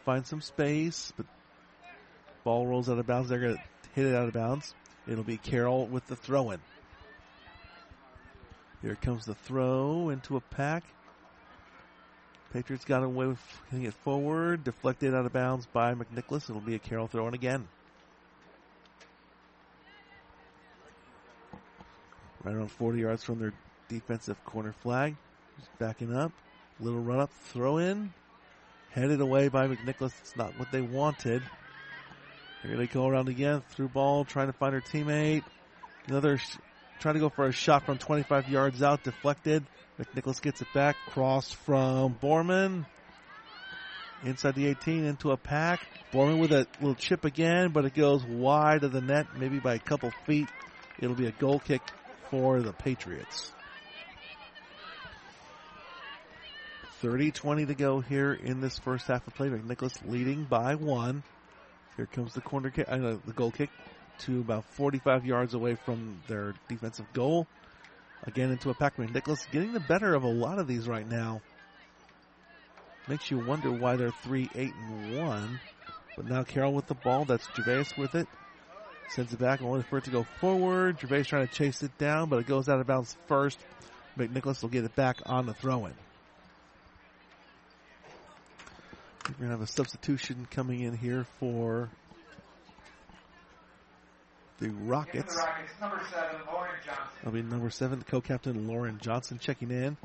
[0.05, 1.27] find some space, but
[2.47, 3.29] ball rolls out of bounds.
[3.29, 3.63] They're going to
[3.97, 4.73] hit it out of bounds.
[5.09, 6.61] It'll be Carroll with the throw in.
[8.83, 10.85] Here comes the throw into a pack.
[12.53, 16.49] Patriots got away with hitting it forward, deflected out of bounds by McNicholas.
[16.49, 17.67] It'll be a Carroll throw in again.
[22.45, 23.55] Right around 40 yards from their
[23.89, 25.17] defensive corner flag.
[25.59, 26.31] Just backing up.
[26.79, 28.13] Little run up, throw in.
[28.91, 30.13] Headed away by McNicholas.
[30.21, 31.43] It's not what they wanted.
[32.63, 33.63] Here they go around again.
[33.71, 35.45] Through ball, trying to find her teammate.
[36.09, 36.59] Another sh-
[36.99, 39.65] trying to go for a shot from 25 yards out, deflected.
[40.01, 41.05] McNicholas gets it back.
[41.07, 42.87] Cross from Borman.
[44.23, 45.81] Inside the 18 into a pack.
[46.13, 49.75] Borman with a little chip again, but it goes wide of the net, maybe by
[49.75, 50.49] a couple feet.
[50.99, 51.83] It'll be a goal kick
[52.31, 53.53] for the Patriots.
[57.03, 59.49] 30-20 to go here in this first half of play.
[59.49, 61.23] McNicholas leading by one.
[61.97, 63.71] Here comes the corner kick, uh, the goal kick
[64.21, 67.47] to about 45 yards away from their defensive goal.
[68.25, 68.99] Again into a pack.
[68.99, 71.41] Nicholas getting the better of a lot of these right now.
[73.09, 75.61] Makes you wonder why they're 3, 8, and 1.
[76.17, 77.25] But now Carroll with the ball.
[77.25, 78.27] That's Gervais with it.
[79.11, 80.99] Sends it back, only for it to go forward.
[81.01, 83.59] Gervais trying to chase it down, but it goes out of bounds first.
[84.19, 85.95] McNicholas will get it back on the throw in.
[89.29, 91.91] We're going to have a substitution coming in here for
[94.61, 95.35] the Rockets.
[95.35, 97.05] The Rockets, number seven, Lauren Johnson.
[97.17, 99.97] That'll be number seven, co-captain Lauren Johnson checking in.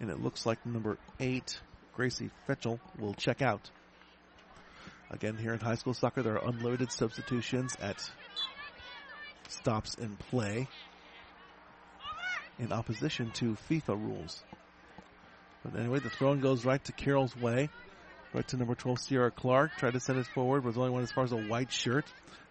[0.00, 1.60] And it looks like number eight,
[1.94, 3.70] Gracie Fetchel, will check out.
[5.10, 8.10] Again, here in high school soccer, there are unlimited substitutions at
[9.48, 10.68] stops in play
[12.58, 14.42] in opposition to FIFA rules.
[15.62, 17.68] But anyway, the throw goes right to Carroll's way.
[18.32, 19.72] Right to number 12, Sierra Clark.
[19.76, 22.04] Tried to send it forward, but was only one as far as a white shirt.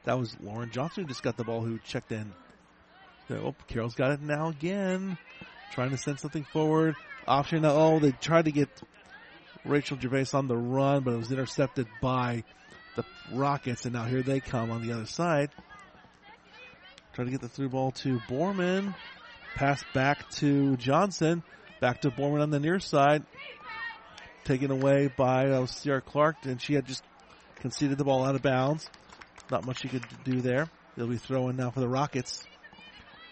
[0.04, 2.34] That was Lauren Johnson who just got the ball, who checked in.
[3.30, 5.18] Oh, Carroll's got it now again.
[5.72, 6.96] Trying to send something forward.
[7.28, 7.64] Option.
[7.64, 8.70] Oh, they tried to get
[9.64, 12.44] Rachel Gervais on the run, but it was intercepted by
[12.96, 15.52] the Rockets, and now here they come on the other side.
[17.14, 18.96] Trying to get the through ball to Borman.
[19.56, 21.44] Pass back to Johnson.
[21.80, 23.24] Back to Borman on the near side.
[24.50, 27.04] Taken away by uh, Sierra Clark, and she had just
[27.58, 28.90] conceded the ball out of bounds.
[29.52, 30.72] Not much she could do there.
[30.98, 32.44] They'll be throwing now for the Rockets.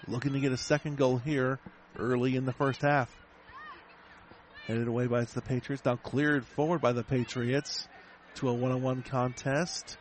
[0.08, 1.58] Looking to get a second goal here
[1.98, 3.12] early in the first half.
[4.68, 5.84] Headed away by the Patriots.
[5.84, 7.88] Now cleared forward by the Patriots
[8.36, 9.98] to a one-on-one contest.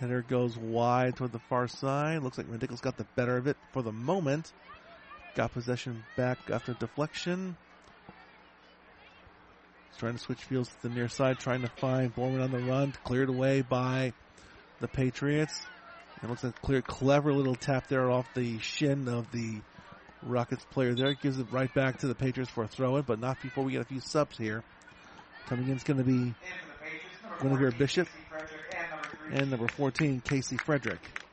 [0.00, 2.22] Header goes wide toward the far side.
[2.22, 4.54] Looks like McNicholas got the better of it for the moment.
[5.34, 7.58] Got possession back after deflection.
[9.98, 12.92] Trying to switch fields to the near side, trying to find Borman on the run.
[13.04, 14.12] Cleared away by
[14.80, 15.60] the Patriots.
[16.22, 19.60] It looks like a clear, clever little tap there off the shin of the
[20.22, 21.14] Rockets player there.
[21.14, 23.72] Gives it right back to the Patriots for a throw in, but not before we
[23.72, 24.64] get a few subs here.
[25.46, 26.34] Coming in is going to be
[27.40, 28.08] Guinevere Bishop
[29.32, 31.23] and number 14, Casey Frederick.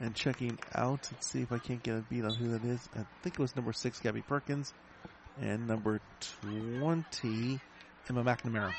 [0.00, 2.88] And checking out, let's see if I can't get a beat on who that is.
[2.96, 4.72] I think it was number 6, Gabby Perkins,
[5.42, 6.00] and number
[6.42, 7.60] 20,
[8.08, 8.72] Emma McNamara.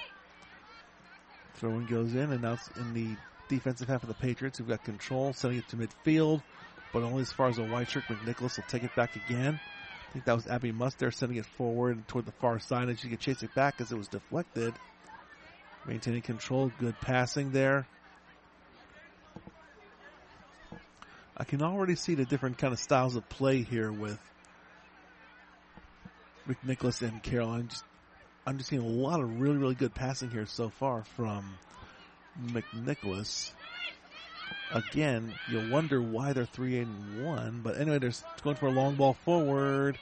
[1.55, 3.15] Throw Throwing goes in, and now it's in the
[3.49, 6.41] defensive half of the Patriots who've got control, sending it to midfield,
[6.91, 8.03] but only as far as a white shirt.
[8.05, 9.59] McNicholas will take it back again.
[10.09, 13.09] I think that was Abby Muster sending it forward toward the far side, and she
[13.09, 14.73] could chase it back as it was deflected.
[15.85, 17.85] Maintaining control, good passing there.
[21.41, 24.19] I can already see the different kind of styles of play here with
[26.47, 27.49] McNicholas and Carroll.
[27.49, 27.83] I'm just,
[28.45, 31.57] I'm just seeing a lot of really, really good passing here so far from
[32.45, 33.53] McNicholas.
[34.71, 38.93] Again, you'll wonder why they're 3 and 1, but anyway, they're going for a long
[38.93, 39.97] ball forward,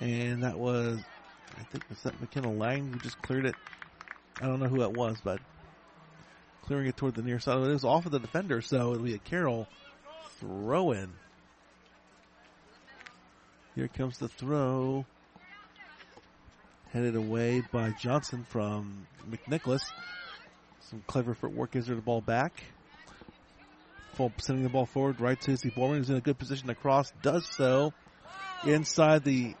[0.00, 1.02] and that was,
[1.58, 3.54] I think, was that McKenna Lang who just cleared it?
[4.38, 5.40] I don't know who that was, but
[6.60, 7.56] clearing it toward the near side.
[7.56, 9.66] It was off of the defender, so it'll be a Carroll
[10.42, 11.08] throw in.
[13.76, 15.06] Here comes the throw.
[16.92, 19.82] Headed away by Johnson from McNicholas.
[20.90, 22.62] Some clever footwork gives her the ball back.
[24.14, 26.74] Full, sending the ball forward right to Izzy Borman, who's in a good position to
[26.74, 27.12] cross.
[27.22, 27.94] Does so
[28.64, 29.54] inside the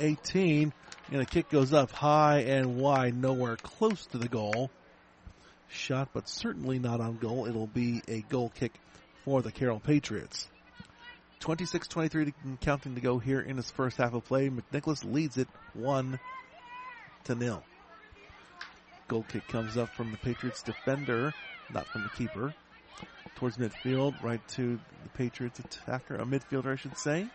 [0.00, 0.72] 18.
[1.12, 4.70] And the kick goes up high and wide, nowhere close to the goal.
[5.68, 7.46] Shot, but certainly not on goal.
[7.46, 8.72] It'll be a goal kick
[9.24, 10.48] for the Carroll Patriots.
[11.40, 14.48] 26-23 counting to go here in his first half of play.
[14.48, 16.18] McNicholas leads it 1
[17.24, 17.62] to nil.
[19.08, 21.34] Goal kick comes up from the Patriots defender,
[21.72, 22.54] not from the keeper.
[23.36, 27.26] Towards midfield, right to the Patriots attacker, a midfielder I should say.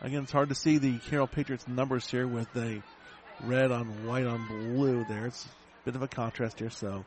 [0.00, 2.82] Again, it's hard to see the Carroll Patriots numbers here with the
[3.44, 5.26] red on white on blue there.
[5.26, 7.04] It's a bit of a contrast here, so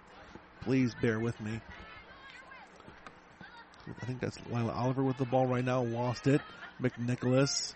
[0.62, 1.60] please bear with me.
[4.02, 5.84] I think that's Lila Oliver with the ball right now.
[5.84, 6.42] Lost it.
[6.82, 7.74] McNicholas.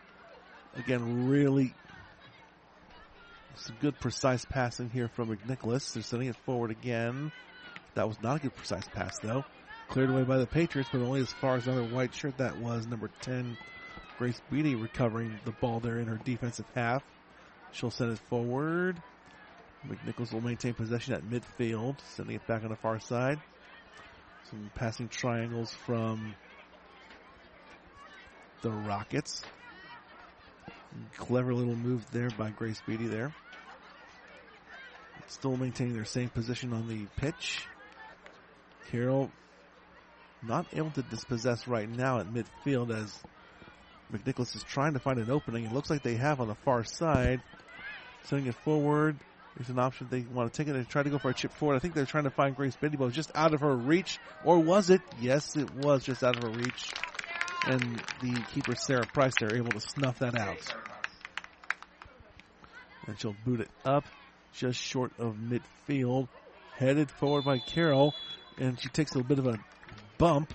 [0.76, 1.74] Again, really
[3.56, 5.94] some good precise passing here from McNicholas.
[5.94, 7.32] They're sending it forward again.
[7.96, 9.44] That was not a good precise pass though.
[9.90, 12.38] Cleared away by the Patriots, but only as far as another white shirt.
[12.38, 13.58] That was number 10,
[14.18, 17.04] Grace Beatty recovering the ball there in her defensive half.
[17.72, 19.02] She'll send it forward.
[19.88, 23.40] McNicholas will maintain possession at midfield, sending it back on the far side.
[24.44, 26.36] Some passing triangles from
[28.62, 29.44] the Rockets.
[31.18, 33.32] Clever little move there by Grace Beatty there.
[35.28, 37.68] Still maintaining their same position on the pitch.
[38.92, 39.30] Carroll
[40.42, 43.20] not able to dispossess right now at midfield as
[44.12, 45.66] McNicholas is trying to find an opening.
[45.66, 47.42] It looks like they have on the far side.
[48.24, 49.16] Sending it forward.
[49.60, 51.52] There's an option they want to take it and try to go for a chip
[51.52, 51.76] forward.
[51.76, 54.18] I think they're trying to find Grace was just out of her reach.
[54.46, 55.02] Or was it?
[55.20, 56.94] Yes, it was just out of her reach.
[57.68, 60.74] And the keeper, Sarah Price, they're able to snuff that out.
[63.06, 64.06] And she'll boot it up
[64.54, 66.30] just short of midfield.
[66.78, 68.14] Headed forward by Carroll.
[68.58, 69.60] And she takes a little bit of a
[70.18, 70.54] bump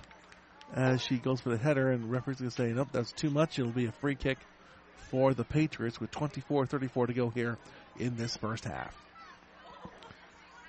[0.73, 1.91] as she goes for the header.
[1.91, 3.59] And referee's going to say, nope, that's too much.
[3.59, 4.39] It'll be a free kick
[5.11, 7.59] for the Patriots with 24-34 to go here
[7.99, 8.95] in this first half.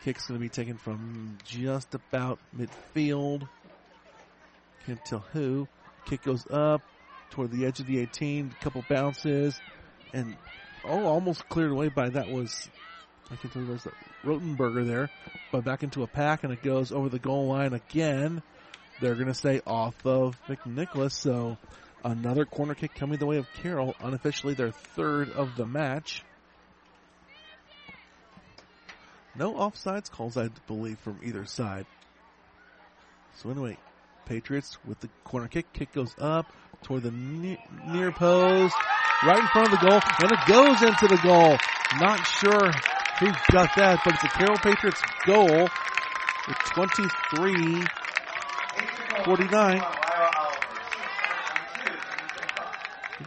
[0.05, 3.49] Kick's going to be taken from just about midfield.
[4.87, 5.67] Can't tell who.
[6.05, 6.83] Kick goes up
[7.31, 8.55] toward the edge of the 18.
[8.59, 9.59] A Couple bounces.
[10.13, 10.37] And,
[10.85, 12.69] oh, almost cleared away by that was,
[13.33, 13.89] I can't tell you there's
[14.25, 15.11] Rotenberger there.
[15.51, 18.43] But back into a pack and it goes over the goal line again.
[19.01, 21.13] They're going to stay off of McNicholas.
[21.13, 21.59] So
[22.05, 23.97] another corner kick coming the way of Carroll.
[24.01, 26.23] Unofficially their third of the match.
[29.39, 31.87] No offsides calls, I believe, from either side.
[33.37, 33.77] So anyway,
[34.25, 35.73] Patriots with the corner kick.
[35.73, 38.75] Kick goes up toward the near, post,
[39.25, 41.57] right in front of the goal, and it goes into the goal.
[42.01, 42.71] Not sure
[43.21, 45.69] who got that, but it's a Carroll Patriots goal
[46.49, 47.85] with 23
[49.25, 49.83] 49.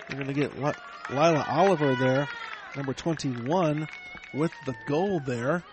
[0.08, 2.28] They're going to get Lila Oliver there,
[2.76, 3.88] number 21,
[4.34, 5.64] with the goal there.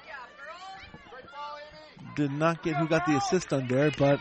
[2.17, 4.21] Did not get who got the assist on there, but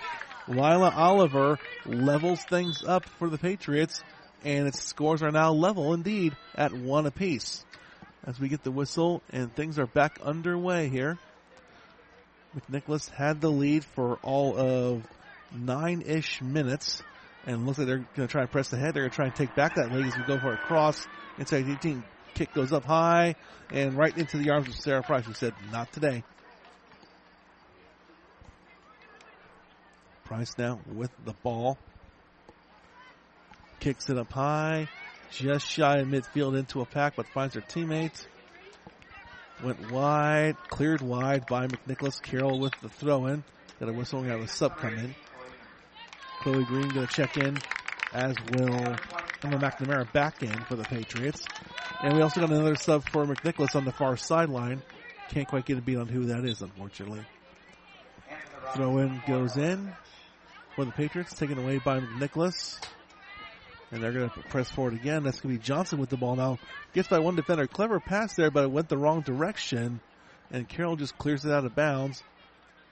[0.50, 4.04] Lila Oliver levels things up for the Patriots,
[4.44, 7.64] and its scores are now level indeed at one apiece.
[8.28, 11.18] As we get the whistle and things are back underway here.
[12.56, 15.04] McNicholas had the lead for all of
[15.58, 17.02] nine-ish minutes,
[17.48, 18.94] and looks like they're going to try and press ahead.
[18.94, 21.08] They're going to try and take back that lead as we go for a cross
[21.38, 22.04] inside 18.
[22.34, 23.36] Kick goes up high
[23.72, 26.24] and right into the arms of Sarah Price, who said, "Not today."
[30.26, 31.78] Price now with the ball.
[33.80, 34.90] Kicks it up high.
[35.32, 38.26] Just shy of midfield into a pack, but finds her teammate.
[39.64, 42.22] Went wide, cleared wide by McNicholas.
[42.22, 43.44] Carroll with the throw in.
[43.80, 45.16] Got a whistle got a sub come in.
[46.42, 47.58] Chloe Green to check in,
[48.12, 48.74] as will
[49.44, 51.46] Emma McNamara back in for the Patriots.
[52.02, 54.82] And we also got another sub for McNicholas on the far sideline.
[55.30, 57.24] Can't quite get a beat on who that is, unfortunately.
[58.74, 59.94] Throw in goes in
[60.76, 62.80] for the Patriots, taken away by Nicholas.
[63.92, 65.24] And they're going to press forward again.
[65.24, 66.60] That's going to be Johnson with the ball now.
[66.94, 67.68] Gets by one defender.
[67.68, 70.02] Clever pass there, but it went the wrong direction.
[70.52, 72.22] And Carroll just clears it out of bounds.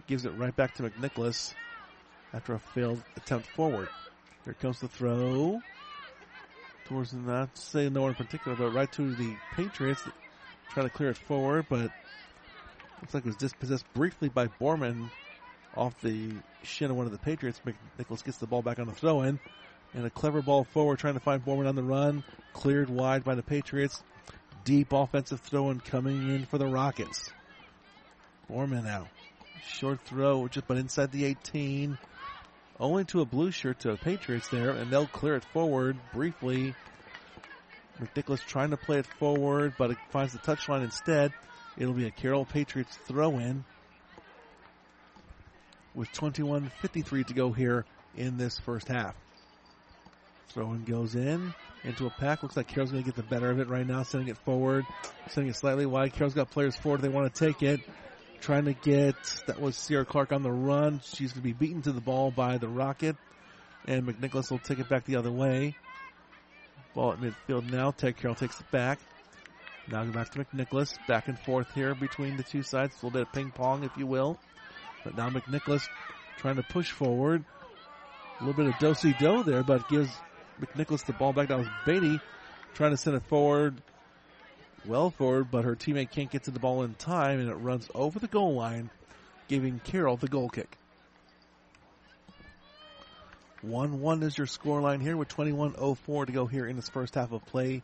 [0.08, 1.54] Gives it right back to McNicholas
[2.32, 3.89] after a failed attempt forward.
[4.46, 5.62] Here comes the throw.
[6.86, 10.02] Towards not say no one in particular, but right to the Patriots.
[10.72, 11.91] Trying to clear it forward, but
[13.02, 15.10] looks like it was dispossessed briefly by Borman
[15.76, 16.32] off the
[16.64, 17.60] shin of one of the Patriots.
[17.66, 19.39] McNicholas gets the ball back on the throw in.
[19.93, 22.24] And a clever ball forward trying to find Borman on the run.
[22.54, 24.02] Cleared wide by the Patriots.
[24.66, 27.32] Deep offensive throw in coming in for the Rockets.
[28.50, 29.08] Borman now.
[29.68, 31.97] Short throw, just but inside the 18.
[32.80, 36.74] Only to a blue shirt to the Patriots there, and they'll clear it forward briefly.
[38.02, 41.32] McNicholas trying to play it forward, but it finds the touchline instead.
[41.78, 43.64] It'll be a Carroll Patriots throw in
[45.96, 47.86] with 21.53 to go here
[48.16, 49.16] in this first half.
[50.50, 52.44] Throw-in goes in into a pack.
[52.44, 54.86] Looks like Carroll's going to get the better of it right now, sending it forward,
[55.30, 56.14] sending it slightly wide.
[56.14, 57.02] Carroll's got players forward.
[57.02, 57.82] They want to take it.
[58.41, 59.16] Trying to get,
[59.48, 61.00] that was Sierra Clark on the run.
[61.04, 63.16] She's going to be beaten to the ball by the Rocket.
[63.88, 65.76] And McNicholas will take it back the other way.
[66.94, 67.91] Ball at midfield now.
[67.91, 69.00] Ted Carroll takes it back.
[69.89, 70.96] Now back to McNicholas.
[71.08, 72.94] Back and forth here between the two sides.
[72.94, 74.38] A little bit of ping pong, if you will.
[75.04, 75.88] But now McNicholas
[76.38, 77.43] trying to push forward.
[78.39, 80.10] A little bit of do do there, but gives
[80.62, 81.49] McNicholas the ball back.
[81.49, 82.20] That was Beatty
[82.74, 83.82] trying to send it forward.
[84.86, 87.88] Well forward, but her teammate can't get to the ball in time, and it runs
[87.95, 88.89] over the goal line,
[89.47, 90.78] giving Carroll the goal kick.
[93.62, 97.16] 1 1 is your score line here with 21.04 to go here in this first
[97.16, 97.82] half of play.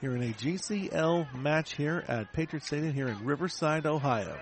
[0.00, 4.38] Here in a GCL match here at Patriot Stadium here in Riverside, Ohio.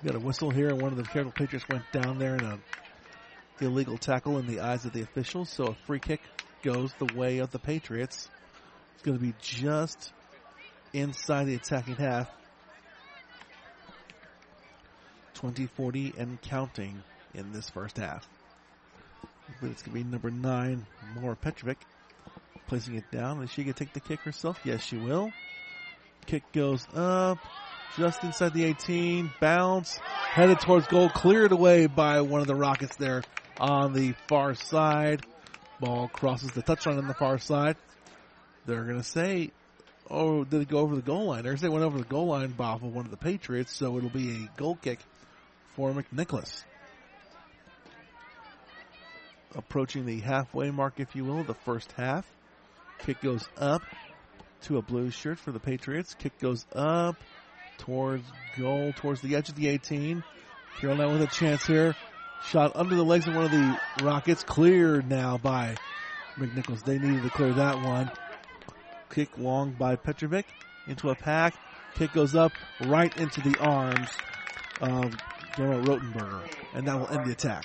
[0.00, 2.44] We got a whistle here, and one of the Carroll Patriots went down there in
[2.44, 2.56] an uh,
[3.60, 6.20] illegal tackle in the eyes of the officials, so a free kick
[6.62, 8.28] goes the way of the Patriots.
[8.94, 10.12] It's going to be just
[10.92, 12.30] inside the attacking half.
[15.34, 17.02] 20, 40, and counting
[17.34, 18.28] in this first half.
[19.60, 20.86] But it's going to be number nine,
[21.16, 21.78] Maura Petrovic,
[22.68, 23.42] placing it down.
[23.42, 24.60] Is she going to take the kick herself?
[24.64, 25.32] Yes, she will.
[26.26, 27.38] Kick goes up,
[27.96, 32.96] just inside the 18, bounce, headed towards goal, cleared away by one of the Rockets
[32.96, 33.22] there
[33.58, 35.24] on the far side.
[35.80, 37.76] Ball crosses the touchline on the far side.
[38.66, 39.50] They're going to say,
[40.10, 41.42] oh, did it go over the goal line?
[41.42, 44.10] They're it went over the goal line off of one of the Patriots, so it'll
[44.10, 45.00] be a goal kick
[45.74, 46.64] for McNicholas
[49.54, 52.26] approaching the halfway mark, if you will, the first half.
[52.98, 53.82] Kick goes up
[54.62, 56.14] to a blue shirt for the Patriots.
[56.14, 57.16] Kick goes up
[57.78, 58.24] towards
[58.58, 60.22] goal, towards the edge of the 18.
[60.78, 61.94] Carroll now with a chance here.
[62.46, 64.44] Shot under the legs of one of the Rockets.
[64.44, 65.76] Cleared now by
[66.36, 66.84] McNicholas.
[66.84, 68.10] They needed to clear that one.
[69.10, 70.46] Kick long by Petrovic
[70.86, 71.54] into a pack.
[71.94, 72.52] Kick goes up
[72.84, 74.08] right into the arms
[74.80, 75.16] of
[75.56, 76.42] Daryl Rotenberger.
[76.74, 77.64] And that will end the attack.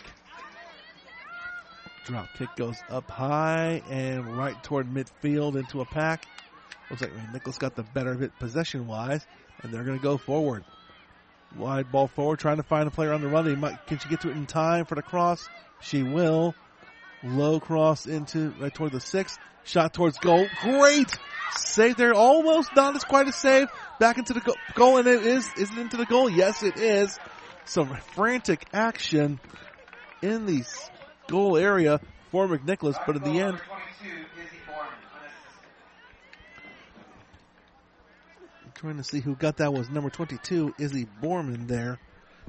[2.05, 6.25] Drop kick goes up high and right toward midfield into a pack.
[6.89, 9.25] Looks like Nicholas got the better of it possession wise,
[9.63, 10.63] and they're going to go forward.
[11.57, 13.59] Wide ball forward, trying to find a player on the run.
[13.59, 15.47] Might, can she get to it in time for the cross?
[15.81, 16.55] She will.
[17.23, 19.37] Low cross into right toward the six.
[19.63, 20.45] Shot towards goal.
[20.61, 21.15] Great
[21.55, 22.13] save there.
[22.13, 23.67] Almost not as quite a save.
[23.99, 25.47] Back into the go- goal, and it is.
[25.57, 26.29] Is it into the goal?
[26.29, 27.17] Yes, it is.
[27.65, 29.39] Some frantic action
[30.21, 30.63] in the
[31.27, 32.01] goal area
[32.31, 33.61] for McNicholas, but in the end,
[38.83, 41.99] trying to see who got that was number 22, Izzy Borman there.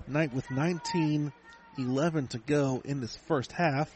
[0.08, 1.32] Night with 19
[1.78, 3.88] 11 to go in this first half.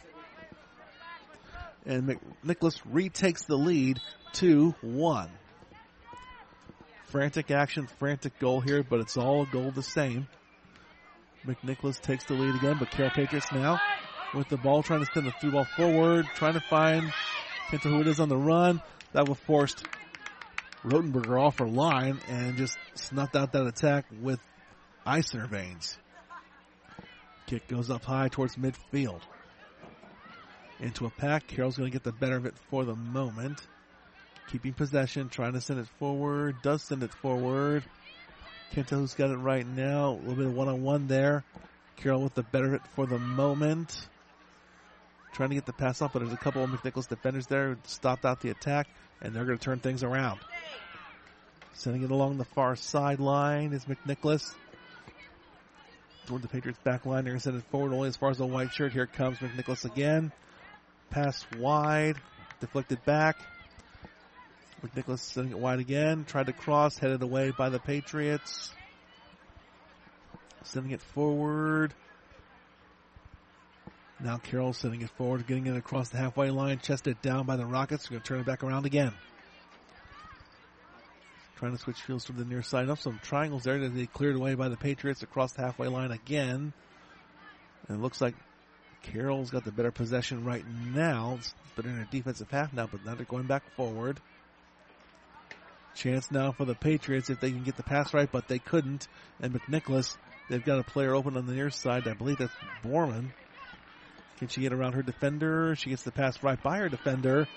[1.84, 3.98] And McNicholas retakes the lead
[4.34, 5.30] 2 1.
[7.06, 10.28] Frantic action, frantic goal here, but it's all a goal the same.
[11.44, 13.80] McNicholas takes the lead again, but Carroll Patriots now
[14.32, 17.12] with the ball, trying to send the through ball forward, trying to find,
[17.70, 18.80] can't who it is on the run.
[19.12, 19.74] That will force
[20.84, 24.40] Rotenberger off her line and just snuffed out that attack with
[25.04, 25.98] ice in her veins.
[27.46, 29.20] Kick goes up high towards midfield.
[30.80, 31.46] Into a pack.
[31.46, 33.60] Carroll's going to get the better of it for the moment.
[34.50, 36.56] Keeping possession, trying to send it forward.
[36.62, 37.84] Does send it forward.
[38.72, 40.10] Can't tell who's got it right now.
[40.10, 41.44] A little bit of one on one there.
[41.96, 44.08] Carroll with the better of it for the moment.
[45.32, 47.76] Trying to get the pass off, but there's a couple of McNicholas defenders there who
[47.84, 48.88] stopped out the attack,
[49.20, 50.40] and they're going to turn things around.
[51.74, 54.54] Sending it along the far sideline is McNicholas.
[56.26, 58.38] Toward the Patriots back line, they're going to send it forward only as far as
[58.38, 58.92] the white shirt.
[58.92, 60.32] Here comes McNicholas again.
[61.10, 62.16] Pass wide,
[62.60, 63.38] deflected back.
[64.84, 66.24] McNicholas sending it wide again.
[66.24, 68.72] Tried to cross, headed away by the Patriots.
[70.64, 71.94] Sending it forward.
[74.20, 77.64] Now Carroll sending it forward, getting it across the halfway line, chested down by the
[77.64, 78.08] Rockets.
[78.08, 79.12] Going to turn it back around again.
[81.56, 82.88] Trying to switch fields to the near side.
[82.88, 86.10] Up some triangles there that they cleared away by the Patriots across the halfway line
[86.10, 86.72] again.
[87.88, 88.34] And it looks like
[89.02, 90.64] Carroll's got the better possession right
[90.94, 91.38] now.
[91.76, 94.20] But in a defensive half now, but now they're going back forward.
[95.94, 99.06] Chance now for the Patriots if they can get the pass right, but they couldn't.
[99.40, 100.16] And McNicholas,
[100.48, 102.06] they've got a player open on the near side.
[102.06, 102.52] I believe that's
[102.84, 103.30] Borman.
[104.38, 105.74] Can she get around her defender?
[105.74, 107.48] She gets the pass right by her defender,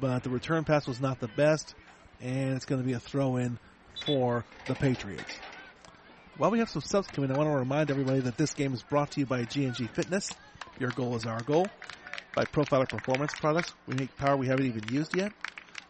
[0.00, 1.74] but the return pass was not the best,
[2.20, 3.58] and it's going to be a throw in
[4.06, 5.36] for the Patriots.
[6.36, 8.82] While we have some subs coming, I want to remind everybody that this game is
[8.82, 10.30] brought to you by G&G Fitness.
[10.78, 11.68] Your goal is our goal.
[12.34, 15.32] By Profiler Performance Products, we make power we haven't even used yet.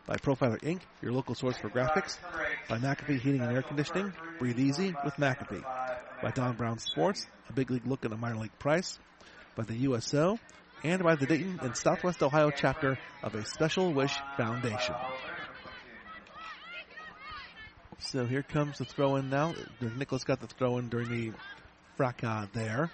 [0.06, 2.18] By Profiler Inc., your local source for graphics.
[2.68, 5.64] By McAfee Heating and Air Conditioning, breathe easy with McAfee.
[6.22, 8.98] By Don Brown Sports, a big league look at a minor league price
[9.56, 10.38] by the USO,
[10.82, 14.94] and by the Dayton and Southwest Ohio chapter of a Special Wish Foundation.
[17.98, 19.54] So here comes the throw in now.
[19.80, 21.32] Nicholas got the throw in during the
[21.96, 22.90] fracas there.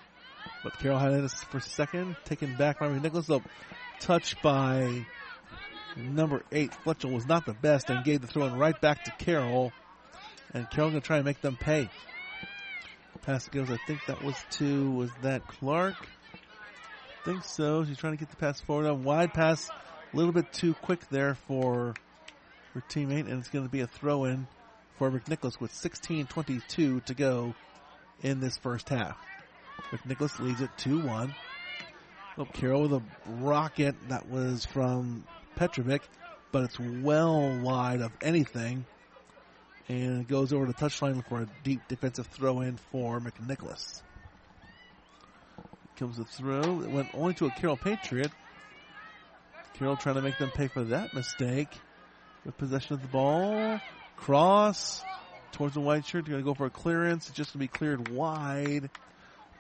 [0.63, 3.27] But Carroll had it for second, taken back by Nicholas.
[3.27, 3.43] So
[3.99, 5.05] touch by
[5.97, 9.11] number eight, Fletcher was not the best and gave the throw in right back to
[9.13, 9.73] Carroll.
[10.55, 11.89] And Carroll gonna try and make them pay.
[13.23, 15.95] Pass goes, I think that was to, was that Clark?
[17.25, 17.85] Think so.
[17.85, 18.87] She's trying to get the pass forward.
[18.87, 21.95] A wide pass, a little bit too quick there for
[22.75, 24.47] her teammate, and it's going to be a throw in
[24.97, 27.55] for McNicholas with 16.22 to go
[28.23, 29.19] in this first half.
[29.91, 31.35] McNicholas leads it 2 1.
[32.39, 33.03] Oh, Carroll with a
[33.43, 35.25] rocket that was from
[35.57, 36.03] Petrovic,
[36.53, 38.87] but it's well wide of anything.
[39.89, 44.03] And it goes over the touchline for a deep defensive throw in for McNicholas.
[46.01, 46.81] Comes the throw.
[46.81, 48.31] It went only to a Carroll Patriot.
[49.75, 51.69] Carroll trying to make them pay for that mistake.
[52.47, 53.79] With possession of the ball.
[54.17, 55.05] Cross
[55.53, 56.25] towards the white shirt.
[56.25, 57.29] They're going to go for a clearance.
[57.29, 58.89] It's just going to be cleared wide.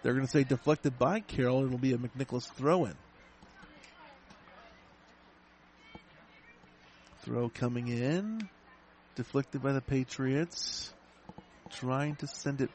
[0.02, 1.66] They're going to say deflected by Carroll.
[1.66, 2.94] It'll be a McNicholas throw in.
[7.22, 8.48] Throw coming in.
[9.14, 10.90] Deflected by the Patriots.
[11.70, 12.70] Trying to send it.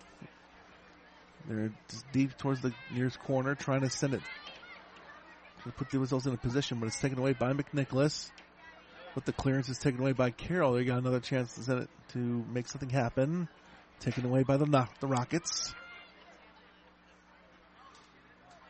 [1.47, 1.71] They're
[2.11, 4.21] deep towards the nearest corner, trying to send it.
[5.63, 8.29] To put themselves in a position, but it's taken away by McNicholas.
[9.15, 10.73] But the clearance is taken away by Carroll.
[10.73, 12.19] They got another chance to send it to
[12.51, 13.47] make something happen.
[13.99, 14.65] Taken away by the
[14.99, 15.73] the Rockets.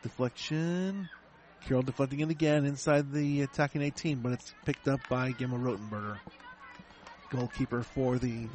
[0.02, 1.08] Deflection.
[1.66, 6.18] Carroll deflecting it again inside the attacking 18, but it's picked up by Gemma Rotenberger.
[7.30, 8.46] Goalkeeper for the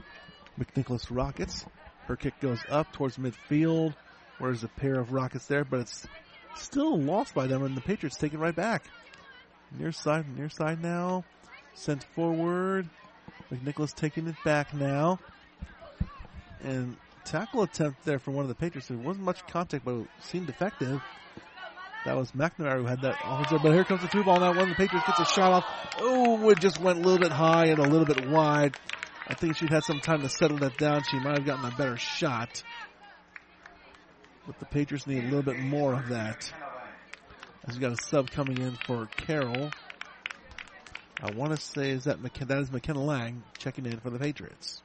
[0.58, 1.66] McNicholas Rockets.
[2.06, 3.94] Her kick goes up towards midfield,
[4.42, 6.08] where there's a pair of Rockets there, but it's
[6.56, 8.86] still lost by them, and the Patriots take it right back.
[9.78, 11.24] Near side, near side now.
[11.76, 12.89] Sent forward.
[13.52, 15.20] McNicholas taking it back now.
[16.64, 18.88] And tackle attempt there from one of the Patriots.
[18.88, 21.02] There wasn't much contact, but it seemed effective.
[22.04, 23.60] That was McNamara who had that offensive.
[23.62, 24.50] But here comes the two ball now.
[24.50, 25.66] One of the Patriots gets a shot off.
[26.00, 28.76] Oh, it just went a little bit high and a little bit wide.
[29.28, 31.04] I think she'd had some time to settle that down.
[31.10, 32.64] She might have gotten a better shot.
[34.52, 36.52] But the Patriots need a little bit more of that.
[37.66, 39.72] As we got a sub coming in for Carroll.
[41.24, 44.20] I want to say is that McKenna, that is McKenna Lang checking in for the
[44.20, 44.82] Patriots.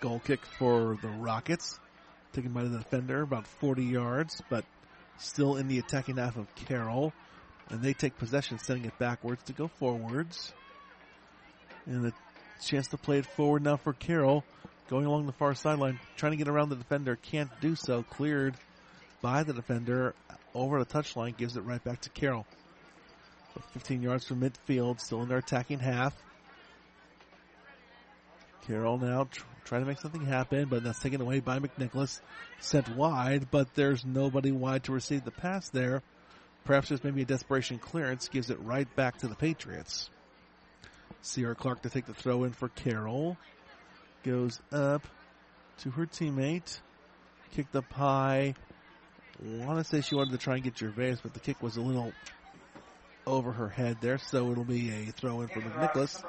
[0.00, 1.78] Goal kick for the Rockets
[2.32, 4.64] taken by the defender, about 40 yards, but
[5.18, 7.12] still in the attacking half of Carroll.
[7.68, 10.52] And they take possession, sending it backwards to go forwards.
[11.86, 12.12] And a
[12.60, 14.44] chance to play it forward now for Carroll.
[14.90, 18.02] Going along the far sideline, trying to get around the defender, can't do so.
[18.02, 18.56] Cleared
[19.22, 20.16] by the defender
[20.52, 22.44] over the touchline, gives it right back to Carroll.
[23.72, 26.12] 15 yards from midfield, still in their attacking half.
[28.66, 32.20] Carroll now tr- trying to make something happen, but that's taken away by McNicholas.
[32.58, 36.02] Sent wide, but there's nobody wide to receive the pass there.
[36.64, 40.10] Perhaps there's maybe a desperation clearance, gives it right back to the Patriots.
[41.22, 43.36] Sierra Clark to take the throw in for Carroll.
[44.24, 45.06] Goes up
[45.78, 46.78] to her teammate.
[47.52, 48.54] Kicked up high.
[49.42, 51.80] Want to say she wanted to try and get Gervais, but the kick was a
[51.80, 52.12] little
[53.26, 56.22] over her head there, so it'll be a throw in for McNicholas.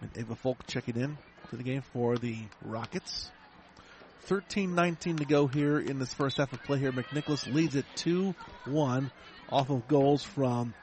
[0.00, 1.16] And Ava Folk checking in
[1.50, 3.30] to the game for the Rockets.
[4.28, 6.92] 13-19 to go here in this first half of play here.
[6.92, 9.10] McNicholas leads it 2-1
[9.50, 10.74] off of goals from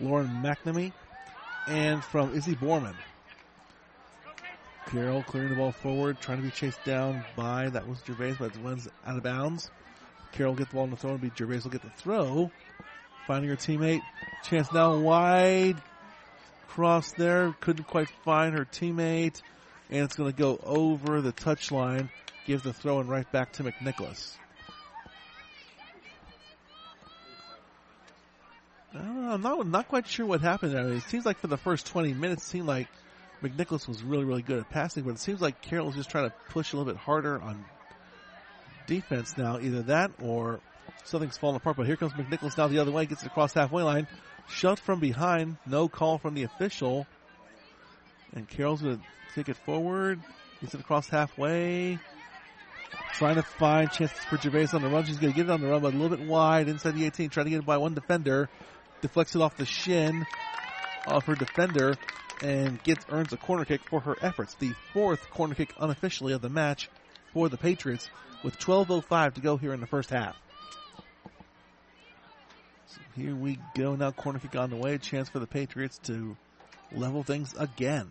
[0.00, 0.92] Lauren McNamee
[1.66, 2.94] and from Izzy Borman.
[4.86, 8.54] Carroll clearing the ball forward, trying to be chased down by, that was Gervais, but
[8.54, 9.70] it runs out of bounds.
[10.32, 12.50] Carroll get the ball in the throw, and be Gervais will get the throw.
[13.26, 14.02] Finding her teammate.
[14.44, 15.76] Chance now wide.
[16.68, 17.54] Cross there.
[17.60, 19.42] Couldn't quite find her teammate.
[19.90, 22.08] And it's going to go over the touchline.
[22.46, 24.36] Give the throw and right back to McNicholas.
[28.94, 30.88] I'm not, not quite sure what happened there.
[30.88, 32.88] It seems like for the first 20 minutes, it seemed like
[33.48, 36.28] McNicholas was really, really good at passing, but it seems like Carroll was just trying
[36.28, 37.64] to push a little bit harder on
[38.86, 39.58] defense now.
[39.58, 40.60] Either that or
[41.04, 41.76] something's falling apart.
[41.76, 44.06] But here comes McNicholas now the other way, gets it across halfway line,
[44.48, 47.06] shoved from behind, no call from the official.
[48.34, 49.00] And Carroll's to
[49.34, 50.20] take it forward,
[50.60, 51.98] gets it across halfway,
[53.14, 55.04] trying to find chances for Gervais on the run.
[55.04, 57.04] She's going to get it on the run, but a little bit wide inside the
[57.04, 58.48] 18, trying to get it by one defender.
[59.02, 60.26] Deflects it off the shin
[61.06, 61.96] of her defender
[62.42, 64.54] and gets earns a corner kick for her efforts.
[64.54, 66.88] The fourth corner kick unofficially of the match
[67.32, 68.08] for the Patriots
[68.42, 70.36] with 12.05 to go here in the first half.
[72.86, 74.10] So here we go now.
[74.10, 74.94] Corner kick on the way.
[74.94, 76.36] A Chance for the Patriots to
[76.92, 78.08] level things again.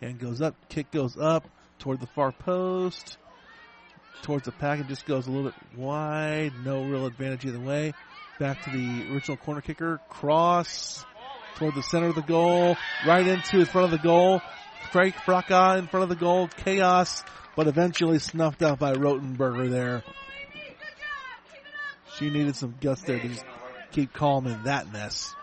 [0.00, 0.54] And goes up.
[0.68, 1.48] Kick goes up
[1.78, 3.18] toward the far post.
[4.22, 4.80] Towards the pack.
[4.80, 6.52] It just goes a little bit wide.
[6.64, 7.92] No real advantage either way.
[8.38, 10.00] Back to the original corner kicker.
[10.08, 11.04] Cross
[11.58, 12.76] toward the center of the goal.
[13.06, 14.40] Right into in front of the goal.
[14.92, 16.48] Frank Fraka in front of the goal.
[16.48, 17.22] Chaos.
[17.56, 20.04] But eventually snuffed out by Rotenberger there.
[22.16, 23.30] She needed some guts there to
[23.92, 25.34] keep calm in that mess.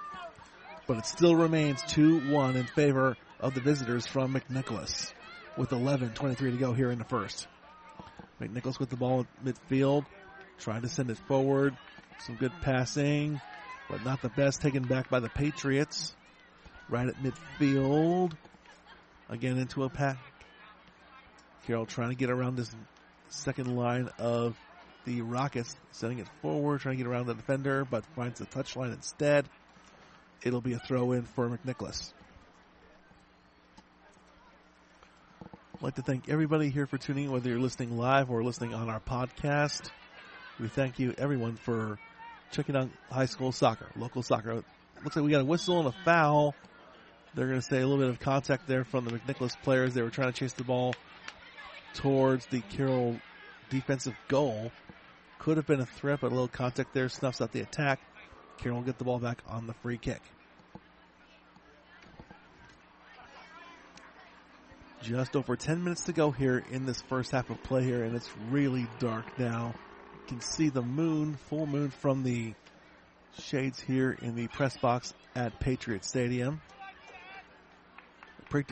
[0.87, 5.13] But it still remains 2-1 in favor of the visitors from McNicholas
[5.57, 7.47] with 11.23 to go here in the first.
[8.41, 10.05] McNicholas with the ball at midfield,
[10.59, 11.75] trying to send it forward.
[12.19, 13.41] Some good passing,
[13.89, 16.15] but not the best taken back by the Patriots.
[16.89, 18.33] Right at midfield.
[19.29, 20.17] Again into a pack.
[21.65, 22.69] Carroll trying to get around this
[23.29, 24.55] second line of
[25.05, 28.93] the Rockets, sending it forward, trying to get around the defender, but finds the touchline
[28.93, 29.47] instead.
[30.43, 32.13] It'll be a throw in for McNicholas.
[35.75, 38.73] I'd like to thank everybody here for tuning in, whether you're listening live or listening
[38.73, 39.89] on our podcast.
[40.59, 41.99] We thank you, everyone, for
[42.55, 44.63] checking out high school soccer, local soccer.
[45.03, 46.55] Looks like we got a whistle and a foul.
[47.33, 49.93] They're going to say a little bit of contact there from the McNicholas players.
[49.93, 50.95] They were trying to chase the ball
[51.95, 53.19] towards the Carroll
[53.69, 54.71] defensive goal.
[55.39, 57.99] Could have been a threat, but a little contact there snuffs out the attack.
[58.57, 60.21] Carroll will get the ball back on the free kick.
[65.01, 68.15] Just over 10 minutes to go here in this first half of play here, and
[68.15, 69.75] it's really dark now.
[70.27, 72.55] Can see the moon, full moon from the
[73.39, 76.61] shades here in the press box at Patriot Stadium.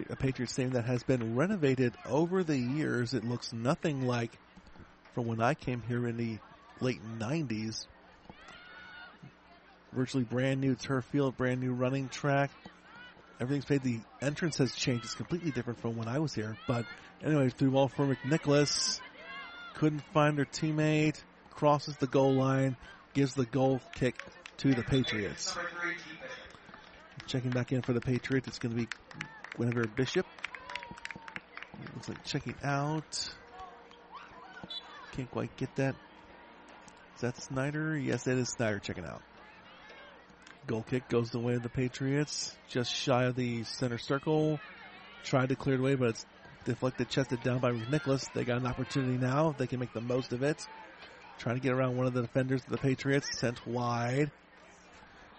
[0.10, 3.14] A Patriot Stadium that has been renovated over the years.
[3.14, 4.32] It looks nothing like
[5.14, 6.40] from when I came here in the
[6.80, 7.86] late 90s.
[9.92, 12.50] Virtually brand new turf field, brand new running track.
[13.40, 13.84] Everything's paid.
[13.84, 15.06] The entrance has changed.
[15.06, 16.58] It's completely different from when I was here.
[16.68, 16.86] But
[17.24, 19.00] anyway, through ball for McNicholas.
[19.76, 21.22] Couldn't find her teammate.
[21.56, 22.76] Crosses the goal line.
[23.14, 24.22] Gives the goal kick
[24.58, 25.56] to the Patriots.
[27.28, 28.48] Checking back in for the Patriots.
[28.48, 28.88] It's going to be
[29.58, 30.26] Guinevere Bishop.
[31.96, 33.34] Looks like checking out.
[35.14, 35.96] Can't quite get that.
[37.16, 37.96] Is that Snyder?
[37.98, 39.22] Yes, that is Snyder checking out.
[40.66, 42.56] Goal kick goes the way of the Patriots.
[42.70, 44.60] Just shy of the center circle.
[45.24, 46.26] Tried to clear it away, but it's
[46.66, 48.28] deflected, chested down by Nicholas.
[48.34, 49.54] They got an opportunity now.
[49.58, 50.66] They can make the most of it.
[51.40, 53.28] Trying to get around one of the defenders of the Patriots.
[53.40, 54.32] Sent wide.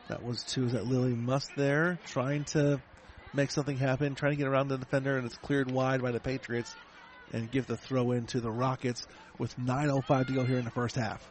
[0.09, 1.99] That was to that Lily Must there.
[2.07, 2.81] Trying to
[3.33, 4.15] make something happen.
[4.15, 6.75] Trying to get around the defender, and it's cleared wide by the Patriots.
[7.33, 9.07] And give the throw in to the Rockets
[9.39, 11.29] with 9.05 to go here in the first half.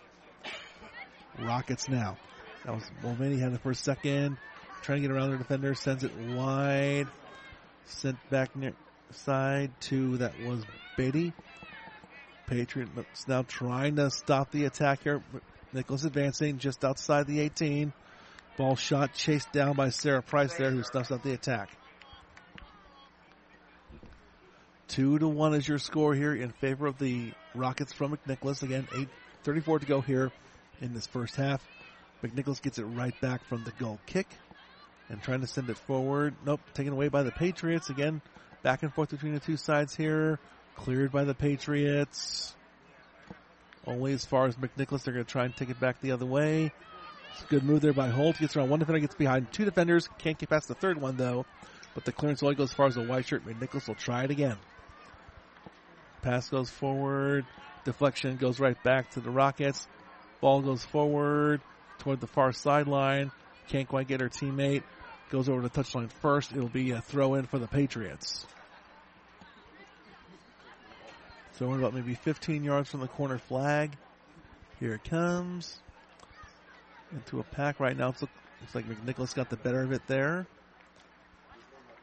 [1.39, 2.17] Rockets now.
[2.65, 4.37] That was Mulvaney had the first second.
[4.81, 7.07] Trying to get around the defender, sends it wide.
[7.85, 8.73] Sent back near
[9.11, 10.63] side to that was
[10.97, 11.33] Beatty.
[12.47, 15.23] Patriots now trying to stop the attack here.
[15.75, 17.93] Advancing just outside the 18.
[18.57, 21.69] Ball shot chased down by Sarah Price there who stuffs out the attack.
[24.87, 28.61] Two to one is your score here in favor of the Rockets from McNicholas.
[28.61, 29.09] Again, eight
[29.43, 30.31] thirty-four to go here
[30.81, 31.67] in this first half.
[32.23, 34.27] McNicholas gets it right back from the goal kick
[35.09, 36.35] and trying to send it forward.
[36.45, 37.89] Nope, taken away by the Patriots.
[37.89, 38.21] Again,
[38.61, 40.39] back and forth between the two sides here.
[40.75, 42.53] Cleared by the Patriots.
[43.85, 45.03] Only as far as McNicholas.
[45.03, 46.71] They're going to try and take it back the other way.
[47.33, 48.37] It's a good move there by Holt.
[48.37, 50.07] Gets around one defender, gets behind two defenders.
[50.19, 51.45] Can't get past the third one though.
[51.93, 53.45] But the clearance only goes as far as the white shirt.
[53.45, 54.57] McNicholas will try it again.
[56.21, 57.45] Pass goes forward.
[57.85, 59.87] Deflection goes right back to the Rockets.
[60.41, 61.61] Ball goes forward
[61.99, 63.31] toward the far sideline.
[63.67, 64.83] Can't quite get her teammate.
[65.29, 66.51] Goes over the touchline first.
[66.51, 68.45] It'll be a throw in for the Patriots.
[71.53, 73.95] So we're about maybe 15 yards from the corner flag.
[74.79, 75.77] Here it comes.
[77.11, 78.07] Into a pack right now.
[78.07, 78.25] Looks
[78.73, 80.47] like McNicholas got the better of it there.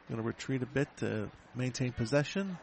[0.07, 2.57] Going to retreat a bit to maintain possession.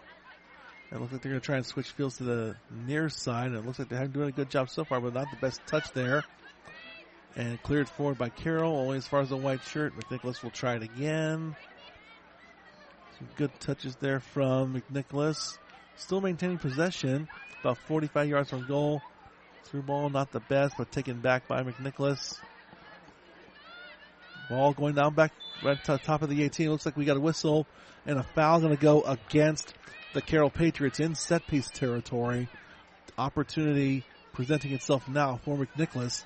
[0.91, 3.49] It looks like they're going to try and switch fields to the near side.
[3.49, 5.61] And it looks like they're doing a good job so far, but not the best
[5.67, 6.25] touch there.
[7.37, 9.93] And cleared forward by Carroll, only as far as the white shirt.
[9.95, 11.55] McNicholas will try it again.
[13.19, 15.59] Some good touches there from McNicholas.
[15.99, 17.29] Still maintaining possession,
[17.61, 19.03] about 45 yards from goal.
[19.65, 22.39] Through ball, not the best, but taken back by McNicholas.
[24.49, 25.33] Ball going down back
[25.63, 26.71] right to the top of the 18.
[26.71, 27.67] Looks like we got a whistle
[28.07, 29.75] and a foul going to go against
[30.15, 32.49] the Carroll Patriots in set piece territory.
[33.19, 36.25] Opportunity presenting itself now for McNicholas.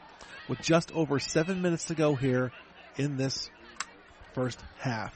[0.49, 2.53] with just over seven minutes to go here
[2.97, 3.51] in this
[4.35, 5.15] first half.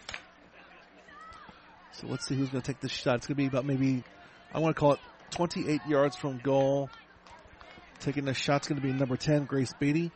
[1.93, 3.17] So let's see who's going to take this shot.
[3.17, 4.05] It's going to be about maybe,
[4.57, 5.01] I want to call it
[5.33, 6.89] 28 yards from goal.
[8.01, 10.11] Taking the shot's going to be number 10, Grace Beatty.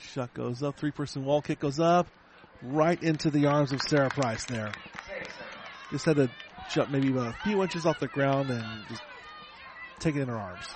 [0.00, 2.08] Shot goes up, three person wall kick goes up,
[2.60, 4.72] right into the arms of Sarah Price there.
[5.92, 6.28] Just had to
[6.72, 9.02] jump maybe a few inches off the ground and just
[10.00, 10.66] take it in her arms.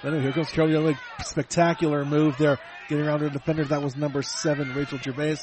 [0.00, 3.64] Then here comes Carroll Young, spectacular move there, getting around her defender.
[3.64, 5.38] That was number seven, Rachel Gervais,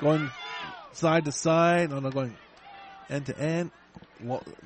[0.00, 0.30] going
[0.92, 1.90] side to side.
[1.90, 2.36] No, no, going
[3.10, 3.70] end to end.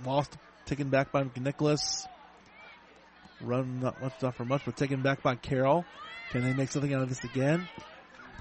[0.05, 0.37] Lost,
[0.67, 2.07] taken back by Nicholas.
[3.41, 5.85] Run not much, not for much, but taken back by Carroll.
[6.31, 7.69] Can they make something out of this again?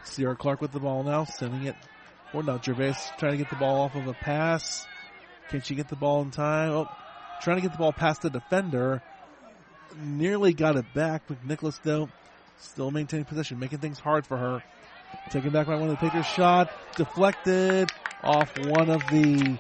[0.04, 1.76] Sierra Clark with the ball now, sending it.
[2.34, 4.86] Or now Gervais trying to get the ball off of a pass.
[5.50, 6.72] Can she get the ball in time?
[6.72, 6.88] Oh,
[7.42, 9.02] trying to get the ball past the defender.
[10.02, 11.28] Nearly got it back.
[11.28, 12.10] McNicholas though,
[12.60, 14.64] still maintaining possession, making things hard for her.
[15.30, 17.92] Taken back by one of the Patriots shot, deflected
[18.24, 19.58] off one of the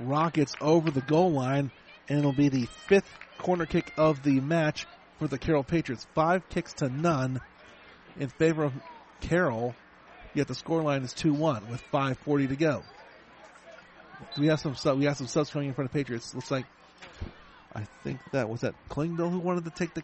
[0.00, 1.70] Rockets over the goal line,
[2.08, 4.86] and it'll be the fifth corner kick of the match
[5.18, 6.06] for the Carroll Patriots.
[6.14, 7.40] Five kicks to none
[8.18, 8.72] in favor of
[9.20, 9.74] Carroll,
[10.34, 12.82] yet the scoreline is 2-1 with 5.40 to go.
[14.36, 16.34] We have some we have some subs coming in for the Patriots.
[16.34, 16.66] Looks like,
[17.72, 20.02] I think that was that Klingbeil who wanted to take the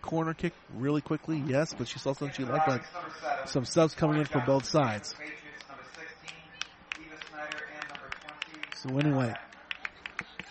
[0.00, 1.42] corner kick really quickly.
[1.46, 2.68] Yes, but she saw something she liked.
[2.68, 2.84] Like
[3.46, 5.14] some subs coming in for both sides.
[8.82, 9.34] So anyway,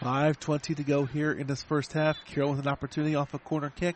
[0.01, 2.17] 5.20 to go here in this first half.
[2.25, 3.95] Carroll with an opportunity off a corner kick.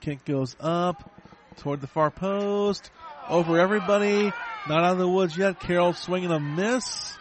[0.00, 1.10] Kick goes up
[1.56, 2.92] toward the far post.
[3.28, 4.32] Over everybody.
[4.68, 5.58] Not out of the woods yet.
[5.58, 7.18] Carroll swinging a miss.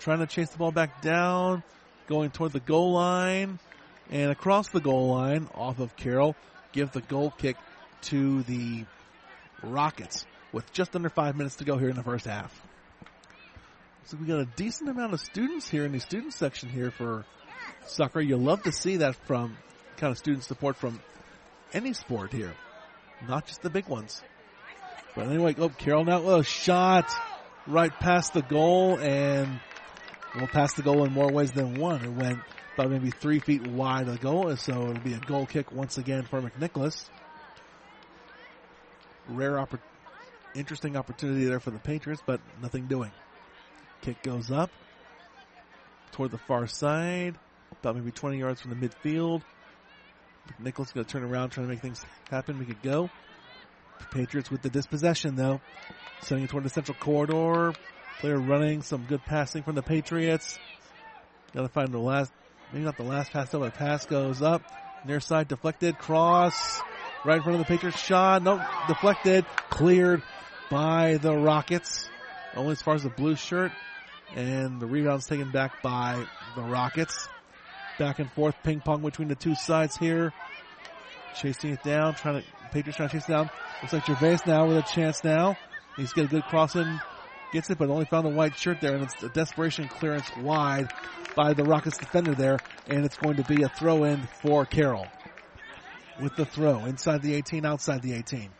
[0.00, 1.62] Trying to chase the ball back down.
[2.06, 3.58] Going toward the goal line.
[4.10, 6.36] And across the goal line off of Carroll.
[6.72, 7.58] Give the goal kick
[8.04, 8.86] to the
[9.62, 12.58] Rockets with just under five minutes to go here in the first half.
[14.06, 17.24] So we got a decent amount of students here in the student section here for
[17.86, 18.20] soccer.
[18.20, 19.56] You love to see that from
[19.96, 21.00] kind of student support from
[21.72, 22.54] any sport here,
[23.26, 24.22] not just the big ones.
[25.16, 27.10] But anyway, oh, Carroll now, oh, shot
[27.66, 29.58] right past the goal and
[30.36, 32.04] well, past the goal in more ways than one.
[32.04, 32.40] It went
[32.74, 35.96] about maybe three feet wide of the goal, so it'll be a goal kick once
[35.96, 37.08] again for McNicholas.
[39.28, 39.80] Rare oppor-
[40.54, 43.10] interesting opportunity there for the Patriots, but nothing doing.
[44.04, 44.70] Kick goes up
[46.12, 47.38] toward the far side,
[47.80, 49.40] about maybe 20 yards from the midfield.
[50.58, 52.58] Nicholas going to turn around, trying to make things happen.
[52.58, 53.08] We could go.
[54.10, 55.62] Patriots with the dispossession though,
[56.20, 57.72] sending it toward the central corridor.
[58.20, 60.58] Player running, some good passing from the Patriots.
[61.54, 62.30] Got to find the last,
[62.74, 64.62] maybe not the last pass, though, but pass goes up.
[65.06, 66.82] Near side deflected, cross,
[67.24, 68.42] right in front of the Patriots shot.
[68.42, 70.22] No, deflected, cleared
[70.70, 72.10] by the Rockets.
[72.54, 73.72] Only as far as the blue shirt.
[74.34, 76.26] And the rebound's taken back by
[76.56, 77.28] the Rockets.
[77.98, 80.32] Back and forth ping pong between the two sides here.
[81.36, 83.50] Chasing it down, trying to, Patriots trying to chase it down.
[83.82, 85.56] Looks like Gervais now with a chance now.
[85.96, 87.00] He's got a good cross in,
[87.52, 90.92] gets it, but only found the white shirt there, and it's a desperation clearance wide
[91.36, 92.58] by the Rockets defender there,
[92.88, 95.06] and it's going to be a throw in for Carroll.
[96.20, 98.50] With the throw, inside the 18, outside the 18.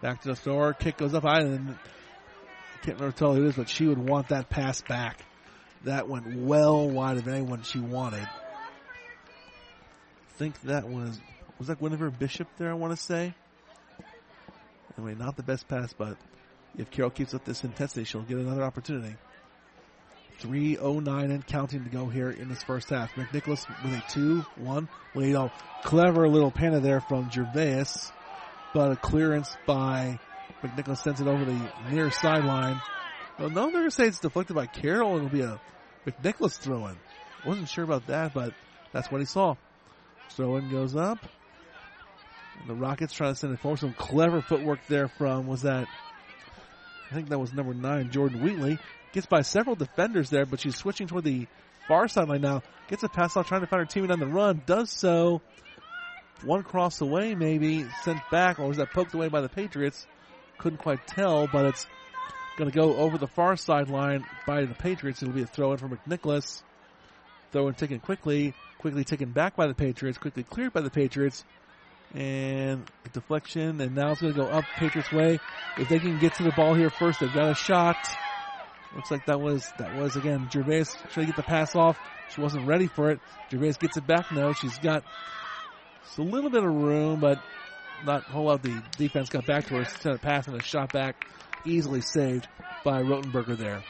[0.00, 1.76] Back to the thrower, kick goes up high, and
[2.84, 5.24] can't remember tell who it is, but she would want that pass back.
[5.84, 8.26] That went well wide of anyone she wanted.
[8.26, 8.28] I
[10.36, 11.18] think that was
[11.58, 12.70] was that Guinevere Bishop there.
[12.70, 13.34] I want to say.
[14.98, 16.18] Anyway, not the best pass, but
[16.76, 19.16] if Carroll keeps up this intensity, she'll get another opportunity.
[20.40, 23.12] 3.09 and counting to go here in this first half.
[23.14, 24.02] McNicholas with a
[24.60, 25.36] 2-1 lead.
[25.36, 25.50] Oh,
[25.84, 27.86] clever little panna there from Gervais,
[28.72, 30.18] but a clearance by
[30.64, 32.80] McNicholas sends it over the near sideline.
[33.38, 35.60] Well, no, they're going to say it's deflected by Carroll and it'll be a
[36.06, 36.96] McNicholas throw in.
[37.44, 38.54] Wasn't sure about that, but
[38.92, 39.56] that's what he saw.
[40.30, 41.18] Throw in goes up.
[42.60, 43.80] And the Rockets trying to send it forward.
[43.80, 45.86] Some clever footwork there from, was that,
[47.10, 48.78] I think that was number nine, Jordan Wheatley.
[49.12, 51.46] Gets by several defenders there, but she's switching toward the
[51.86, 52.62] far sideline now.
[52.88, 54.62] Gets a pass off, trying to find her teammate on the run.
[54.64, 55.42] Does so.
[56.42, 60.06] One cross away, maybe, sent back, or was that poked away by the Patriots?
[60.58, 61.86] Couldn't quite tell, but it's
[62.56, 65.22] going to go over the far sideline by the Patriots.
[65.22, 66.62] It'll be a throw in for McNicholas.
[67.52, 71.44] Throw in taken quickly, quickly taken back by the Patriots, quickly cleared by the Patriots.
[72.14, 75.40] And deflection, and now it's going to go up Patriots' way.
[75.76, 77.96] If they can get to the ball here first, they've got a shot.
[78.94, 81.98] Looks like that was, that was again, Gervais trying to get the pass off.
[82.32, 83.20] She wasn't ready for it.
[83.50, 84.52] Gervais gets it back now.
[84.52, 85.02] She's got
[86.04, 87.42] It's a little bit of room, but
[88.04, 88.62] not whole lot.
[88.62, 91.26] The defense got back to her, sent a pass and a shot back,
[91.64, 92.48] easily saved
[92.84, 93.82] by Rotenberger there.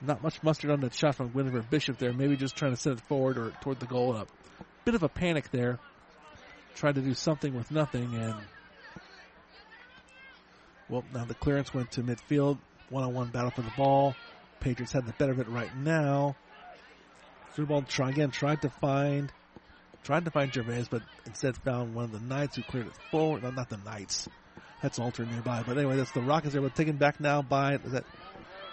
[0.00, 2.12] Not much mustard on that shot from Guinevere Bishop there.
[2.12, 4.16] Maybe just trying to send it forward or toward the goal.
[4.16, 4.26] A
[4.84, 5.78] bit of a panic there.
[6.74, 8.34] Tried to do something with nothing, and
[10.88, 12.58] well, now the clearance went to midfield.
[12.90, 14.14] One-on-one battle for the ball.
[14.60, 16.36] Patriots had the better of it right now.
[17.52, 18.30] Through ball, try again.
[18.30, 19.32] Tried to find,
[20.04, 23.42] tried to find Gervais, but instead found one of the Knights who cleared it forward.
[23.42, 24.28] No, not the Knights.
[24.82, 25.62] That's Alter nearby.
[25.66, 26.62] But anyway, that's the Rockets there.
[26.62, 28.04] But taken back now by that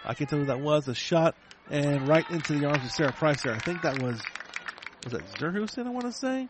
[0.04, 0.88] I can't tell who that was.
[0.88, 1.36] A shot
[1.70, 3.54] and right into the arms of Sarah Price there.
[3.54, 4.22] I think that was
[5.04, 6.48] was that Zerhusen, I want to say.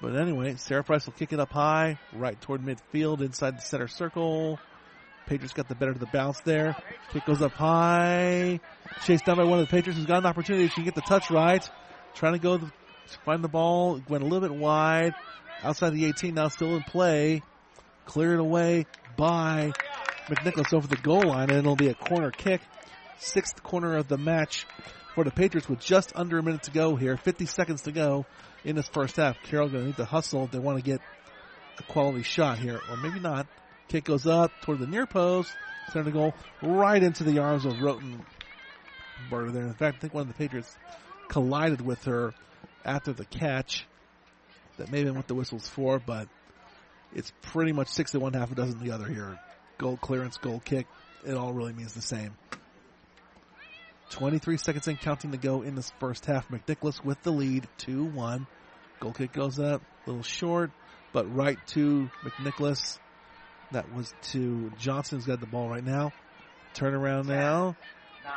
[0.00, 3.86] But anyway, Sarah Price will kick it up high, right toward midfield, inside the center
[3.86, 4.58] circle.
[5.26, 6.74] Patriots got the better of the bounce there.
[7.12, 8.60] Kick goes up high.
[9.04, 10.68] Chased down by one of the Patriots who's got an opportunity.
[10.68, 11.68] She can get the touch right.
[12.14, 12.72] Trying to go to
[13.24, 14.00] find the ball.
[14.08, 15.14] Went a little bit wide.
[15.62, 17.42] Outside the 18 now still in play.
[18.06, 18.86] Cleared away
[19.16, 19.72] by
[20.26, 22.60] McNicholas over the goal line and it'll be a corner kick.
[23.18, 24.66] Sixth corner of the match
[25.14, 27.16] for the Patriots with just under a minute to go here.
[27.16, 28.26] 50 seconds to go
[28.64, 29.36] in this first half.
[29.42, 31.00] Carroll going to need to hustle if they want to get
[31.78, 33.46] a quality shot here, or maybe not.
[33.88, 35.52] Kick goes up toward the near post.
[35.92, 38.22] Center goal right into the arms of Rotenberger
[39.52, 39.66] there.
[39.66, 40.76] In fact, I think one of the Patriots
[41.28, 42.32] collided with her
[42.84, 43.86] after the catch.
[44.78, 46.28] That may have been what the whistle's for, but
[47.14, 49.38] it's pretty much six to one, half a dozen the other here.
[49.78, 50.86] Goal clearance, goal kick.
[51.26, 52.34] It all really means the same.
[54.10, 56.48] 23 seconds in counting to go in this first half.
[56.48, 58.46] McNicholas with the lead, 2-1.
[58.98, 60.70] Goal kick goes up, a little short,
[61.12, 62.98] but right to McNicholas.
[63.72, 66.12] That was to Johnson's got the ball right now.
[66.74, 67.76] Turn around now.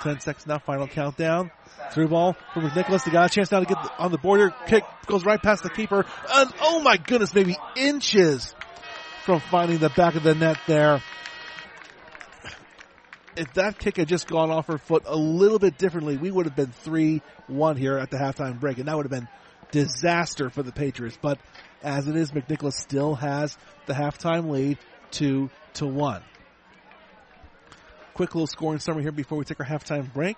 [0.02, 1.52] 10 seconds now, final countdown.
[1.92, 3.04] Through ball for McNicholas.
[3.06, 4.54] They got a chance now to get on the border.
[4.68, 6.06] Kick goes right past the keeper.
[6.34, 8.56] And oh my goodness, maybe inches
[9.26, 11.02] from finding the back of the net there
[13.36, 16.46] if that kick had just gone off her foot a little bit differently, we would
[16.46, 19.28] have been 3-1 here at the halftime break, and that would have been
[19.72, 21.18] disaster for the Patriots.
[21.22, 21.40] But
[21.82, 24.78] as it is, McNicholas still has the halftime lead,
[25.12, 26.24] 2 to 1.
[28.14, 30.38] Quick little scoring summary here before we take our halftime break.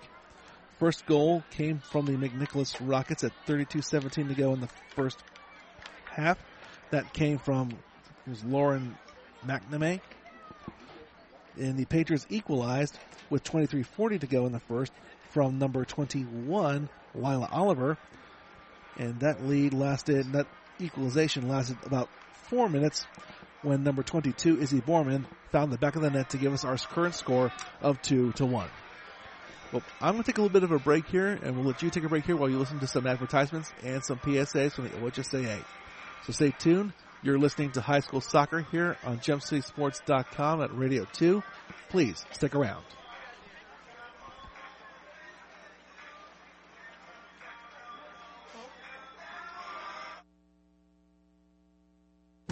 [0.78, 5.22] First goal came from the McNicholas Rockets at 32-17 to go in the first
[6.06, 6.38] half.
[6.90, 7.76] That came from
[8.26, 8.96] was Lauren
[9.46, 10.00] McNamee
[11.58, 12.98] and the Patriots equalized
[13.30, 14.92] with 23:40 to go in the first
[15.30, 17.98] from number 21 Lila Oliver,
[18.98, 20.46] and that lead lasted that
[20.80, 22.08] equalization lasted about
[22.48, 23.06] four minutes
[23.66, 26.76] when number 22 Izzy Borman found the back of the net to give us our
[26.76, 27.52] current score
[27.82, 28.68] of two to one.
[29.72, 31.82] Well, I'm going to take a little bit of a break here, and we'll let
[31.82, 34.84] you take a break here while you listen to some advertisements and some PSAs from
[34.84, 35.64] the OHSAA.
[36.24, 36.92] So stay tuned.
[37.22, 41.42] You're listening to high school soccer here on GemCitySports.com at Radio 2.
[41.88, 42.84] Please stick around.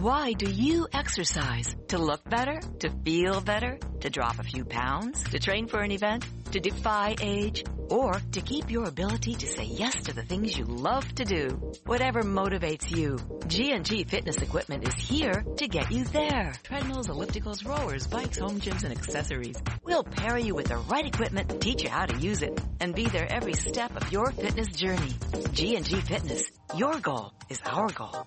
[0.05, 1.75] Why do you exercise?
[1.89, 2.61] To look better?
[2.81, 3.79] To feel better?
[4.01, 5.25] To drop a few pounds?
[5.31, 6.27] To train for an event?
[6.53, 7.65] To defy age?
[7.89, 11.73] Or to keep your ability to say yes to the things you love to do?
[11.87, 16.53] Whatever motivates you, G&G Fitness Equipment is here to get you there.
[16.65, 19.57] Treadmills, ellipticals, rowers, bikes, home gyms, and accessories.
[19.85, 23.07] We'll pair you with the right equipment, teach you how to use it, and be
[23.07, 25.15] there every step of your fitness journey.
[25.53, 26.51] G&G Fitness.
[26.77, 28.27] Your goal is our goal.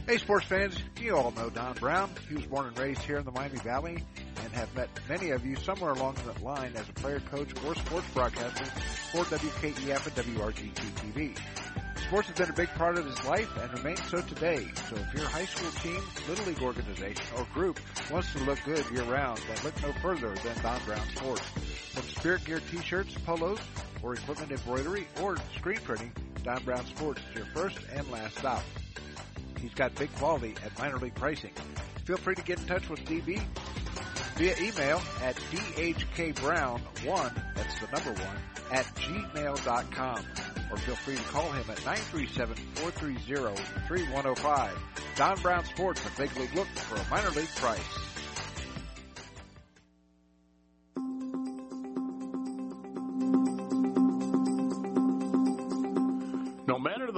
[0.08, 2.10] Hey, sports fans, you all know Don Brown.
[2.30, 4.06] He was born and raised here in the Miami Valley
[4.58, 8.08] have met many of you somewhere along that line as a player, coach, or sports
[8.12, 8.66] broadcaster
[9.12, 11.38] for WKEF and WRGT TV.
[12.08, 14.68] Sports has been a big part of his life and remains so today.
[14.90, 17.80] So if your high school team, little league organization, or group
[18.10, 21.46] wants to look good year round, then look no further than Don Brown Sports.
[21.92, 23.60] From spirit gear t-shirts, polos,
[24.02, 26.12] or equipment embroidery, or screen printing,
[26.44, 28.64] Don Brown Sports is your first and last stop.
[29.62, 31.52] He's got big quality at minor league pricing.
[32.06, 33.42] Feel free to get in touch with DB
[34.38, 38.38] via email at dhkbrown1, that's the number one,
[38.72, 40.24] at gmail.com.
[40.70, 44.72] Or feel free to call him at 937-430-3105.
[45.16, 47.80] Don Brown Sports, a big league look for a minor league price.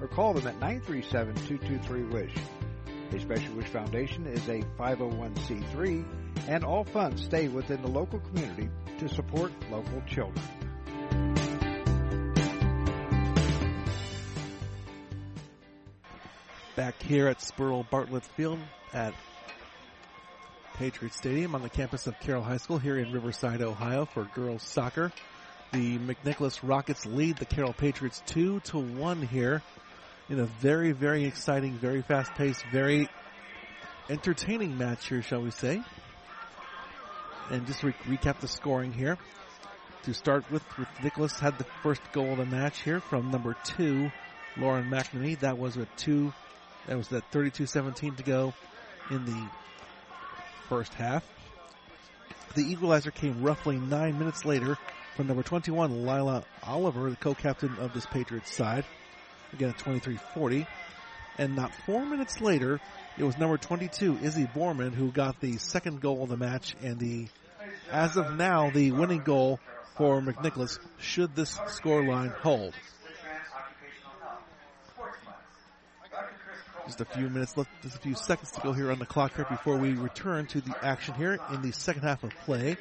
[0.00, 2.34] or call them at 937-223-WISH.
[3.12, 6.04] A Special Wish Foundation is a 501c3,
[6.48, 10.44] and all funds stay within the local community to support local children.
[16.76, 18.60] Back here at Spurl Bartlett Field
[18.94, 19.12] at
[20.74, 24.62] Patriot Stadium on the campus of Carroll High School here in Riverside, Ohio for girls
[24.62, 25.12] soccer.
[25.72, 29.62] The McNicholas Rockets lead the Carroll Patriots 2 to 1 here
[30.30, 33.08] in a very, very exciting, very fast paced, very
[34.08, 35.82] entertaining match here, shall we say.
[37.50, 39.18] And just re- recap the scoring here.
[40.04, 43.56] To start with, with Nicholas had the first goal of the match here from number
[43.64, 44.10] two,
[44.56, 45.40] Lauren McNamee.
[45.40, 46.32] That was a two,
[46.86, 48.54] that was that 32-17 to go
[49.10, 49.48] in the
[50.68, 51.24] first half.
[52.54, 54.78] The equalizer came roughly nine minutes later
[55.16, 58.84] from number 21, Lila Oliver, the co-captain of this Patriots side.
[59.52, 60.66] Again, at 23-40.
[61.38, 62.80] And not four minutes later,
[63.16, 66.98] it was number 22, Izzy Borman, who got the second goal of the match and
[66.98, 67.28] the,
[67.90, 69.58] as of now, the winning goal
[69.96, 72.74] for McNicholas should this scoreline hold.
[76.86, 79.36] Just a few minutes left, just a few seconds to go here on the clock
[79.36, 82.76] here before we return to the action here in the second half of play.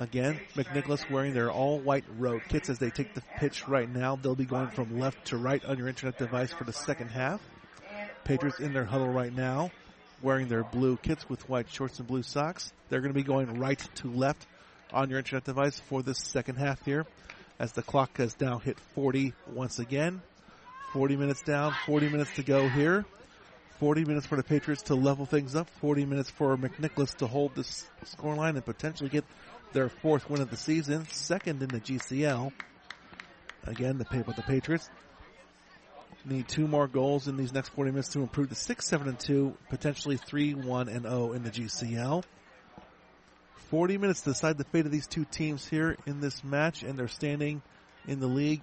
[0.00, 4.14] Again, McNicholas wearing their all white road kits as they take the pitch right now.
[4.16, 7.40] They'll be going from left to right on your internet device for the second half.
[8.22, 9.72] Patriots in their huddle right now,
[10.22, 12.72] wearing their blue kits with white shorts and blue socks.
[12.88, 14.46] They're going to be going right to left
[14.92, 17.04] on your internet device for this second half here
[17.58, 20.22] as the clock has now hit 40 once again.
[20.92, 23.04] 40 minutes down, 40 minutes to go here.
[23.80, 27.54] 40 minutes for the Patriots to level things up, 40 minutes for McNicholas to hold
[27.54, 29.24] this scoreline and potentially get
[29.72, 32.52] their fourth win of the season, second in the GCL.
[33.66, 34.88] Again, the the Patriots
[36.24, 39.18] need two more goals in these next 40 minutes to improve to 6 7 and
[39.18, 42.24] 2, potentially 3 1 and 0 in the GCL.
[43.70, 46.98] 40 minutes to decide the fate of these two teams here in this match, and
[46.98, 47.62] they're standing
[48.06, 48.62] in the league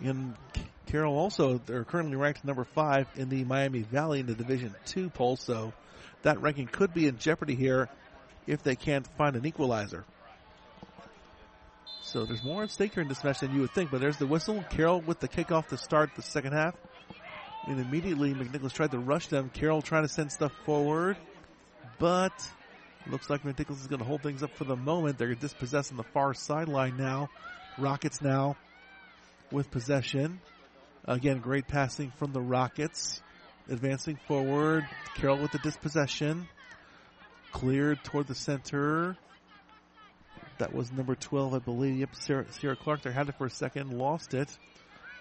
[0.00, 0.34] in
[0.86, 5.10] Carroll also they're currently ranked number five in the Miami Valley in the Division Two
[5.10, 5.72] poll, so
[6.22, 7.88] that ranking could be in jeopardy here
[8.48, 10.04] if they can't find an equalizer.
[12.02, 14.16] So there's more at stake here in this match than you would think, but there's
[14.16, 14.64] the whistle.
[14.70, 16.74] Carroll with the kickoff to start the second half.
[17.66, 19.50] And immediately McNicholas tried to rush them.
[19.50, 21.18] Carroll trying to send stuff forward,
[21.98, 22.32] but
[23.06, 25.18] looks like McNicholas is going to hold things up for the moment.
[25.18, 27.28] They're dispossessed on the far sideline now.
[27.76, 28.56] Rockets now
[29.52, 30.40] with possession.
[31.04, 33.20] Again, great passing from the Rockets.
[33.68, 34.84] Advancing forward.
[35.16, 36.48] Carroll with the dispossession.
[37.52, 39.16] Cleared toward the center.
[40.58, 41.98] That was number 12, I believe.
[41.98, 44.48] Yep, Sarah, Sierra Clark there had it for a second, lost it.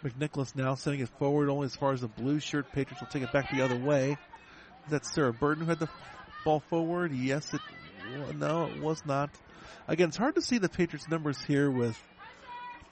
[0.03, 2.71] McNicholas now sending it forward only as far as the blue shirt.
[2.71, 4.17] Patriots will take it back the other way.
[4.89, 5.89] That's Sarah Burton who had the
[6.43, 7.11] ball forward.
[7.11, 7.61] Yes, it.
[8.36, 9.30] No, it was not.
[9.88, 12.01] Again, it's hard to see the Patriots numbers here with.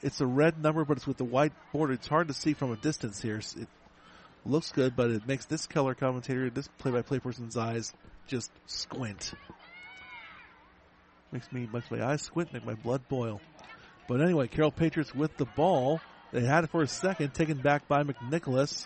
[0.02, 1.94] It's a red number, but it's with the white border.
[1.94, 3.38] It's hard to see from a distance here.
[3.38, 3.68] It
[4.46, 7.94] looks good, but it makes this color commentator, this play-by-play person's eyes
[8.28, 9.34] just squint.
[11.32, 13.42] Makes me, makes my eyes squint, make my blood boil.
[14.08, 16.00] But anyway, Carroll Patriots with the ball.
[16.32, 18.86] They had it for a second, taken back by McNicholas.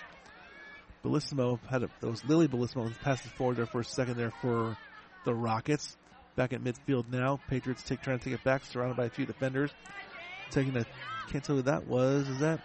[1.04, 4.78] Bellissimo had it, was Lily Bellissimo passed it forward there for a second there for
[5.26, 5.98] the Rockets.
[6.36, 7.40] Back at midfield now.
[7.50, 9.72] Patriots take, trying to take it back, surrounded by a few defenders.
[10.52, 10.86] Taking a,
[11.30, 12.28] can't tell who that was.
[12.30, 12.62] Is that?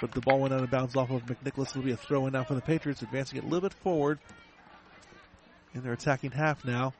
[0.00, 1.70] But the ball went out of bounds off of McNicholas.
[1.70, 4.18] It'll be a throw in now for the Patriots, advancing it a little bit forward.
[5.76, 6.94] In their attacking half now.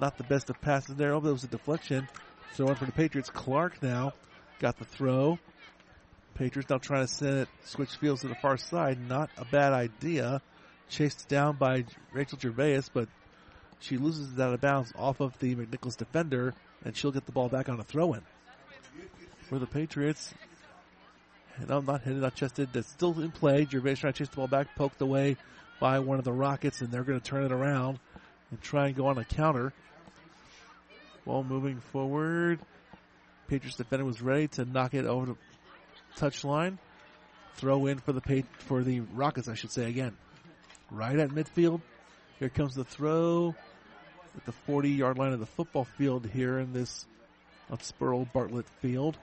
[0.00, 1.14] Not the best of passes there.
[1.14, 2.08] Oh, there was a deflection.
[2.52, 3.28] Throw in for the Patriots.
[3.28, 4.12] Clark now
[4.60, 5.36] got the throw.
[6.36, 9.00] Patriots now trying to send it, switch fields to the far side.
[9.08, 10.40] Not a bad idea.
[10.88, 13.08] Chased down by Rachel Gervais, but
[13.80, 17.32] she loses it out of bounds off of the McNichols defender, and she'll get the
[17.32, 18.22] ball back on a throw in.
[19.48, 20.32] For the Patriots,
[21.56, 22.68] and I'm not headed, not chested.
[22.72, 23.66] That's still in play.
[23.68, 25.36] Gervais trying to chase the ball back, poked away
[25.80, 27.98] by one of the Rockets, and they're going to turn it around
[28.50, 29.72] and try and go on a counter.
[31.24, 32.60] Ball moving forward.
[33.48, 35.36] Patriots defender was ready to knock it over the
[36.16, 36.78] touchline.
[37.54, 40.16] Throw in for the for the Rockets, I should say again.
[40.90, 41.80] Right at midfield.
[42.38, 43.54] Here comes the throw
[44.36, 47.06] at the 40 yard line of the football field here in this
[47.76, 49.18] Spurl Bartlett field.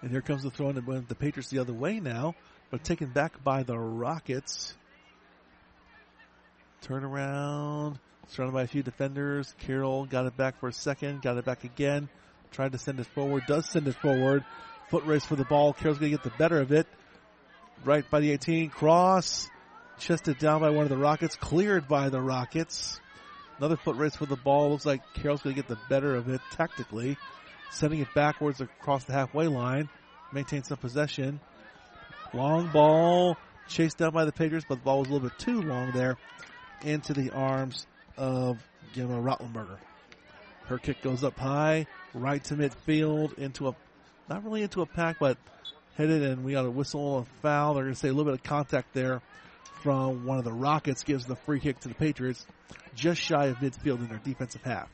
[0.00, 2.36] And here comes the throw in the Patriots the other way now,
[2.70, 4.74] but taken back by the Rockets.
[6.84, 7.96] Turnaround.
[8.28, 9.54] Surrounded by a few defenders.
[9.60, 11.22] Carroll got it back for a second.
[11.22, 12.08] Got it back again.
[12.52, 13.44] Tried to send it forward.
[13.46, 14.44] Does send it forward.
[14.90, 15.72] Foot race for the ball.
[15.72, 16.86] Carroll's going to get the better of it.
[17.84, 18.70] Right by the 18.
[18.70, 19.48] Cross.
[19.98, 21.36] Chested down by one of the Rockets.
[21.36, 23.00] Cleared by the Rockets.
[23.58, 24.70] Another foot race for the ball.
[24.70, 27.16] Looks like Carroll's going to get the better of it tactically.
[27.70, 29.88] Sending it backwards across the halfway line.
[30.32, 31.40] Maintain some possession.
[32.32, 33.36] Long ball.
[33.68, 36.16] Chased down by the Patriots, but the ball was a little bit too long there.
[36.82, 38.58] Into the arms of
[38.94, 39.78] Gemma Rotlenberger.
[40.66, 43.76] Her kick goes up high, right to midfield, into a,
[44.28, 45.38] not really into a pack, but
[45.96, 47.74] headed, and we got a whistle, a foul.
[47.74, 49.22] They're going to say a little bit of contact there
[49.82, 52.46] from one of the Rockets, gives the free kick to the Patriots,
[52.94, 54.88] just shy of midfield in their defensive half.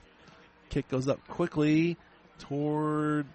[0.70, 1.96] Kick goes up quickly
[2.38, 3.26] toward,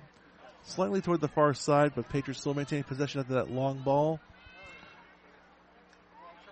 [0.64, 4.20] slightly toward the far side, but Patriots still maintaining possession after that long ball.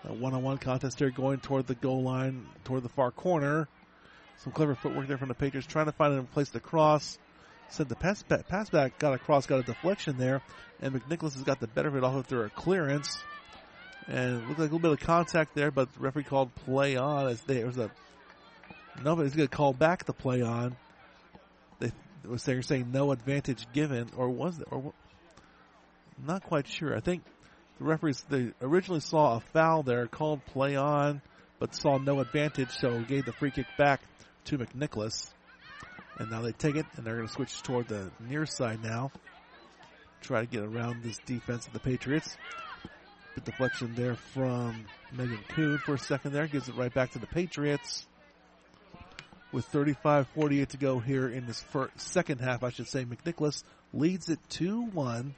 [0.05, 3.67] A one-on-one contest here going toward the goal line, toward the far corner.
[4.38, 7.17] Some clever footwork there from the Patriots, trying to find a place to cross.
[7.69, 10.41] Said the pass back, pass back got across, got a deflection there,
[10.81, 13.17] and McNicholas has got the better of it of through a clearance.
[14.07, 17.27] And looked like a little bit of contact there, but the referee called play on
[17.27, 17.91] as there was a
[19.03, 20.77] nobody's going to call back the play on.
[22.30, 24.68] Was saying saying no advantage given, or was it?
[24.72, 24.94] Or
[26.26, 26.95] not quite sure.
[26.95, 27.24] I think
[27.80, 31.22] the referees they originally saw a foul there, called play on,
[31.60, 34.02] but saw no advantage, so gave the free kick back
[34.45, 35.30] to McNicholas.
[36.18, 39.12] And now they take it, and they're going to switch toward the near side now.
[40.22, 42.36] Try to get around this defense of the Patriots.
[43.36, 46.48] Good deflection there from Megan Coon for a second there.
[46.48, 48.06] Gives it right back to the Patriots.
[49.57, 54.29] With 35-48 to go here in this first, second half, I should say, McNicholas leads
[54.29, 55.31] it 2-1.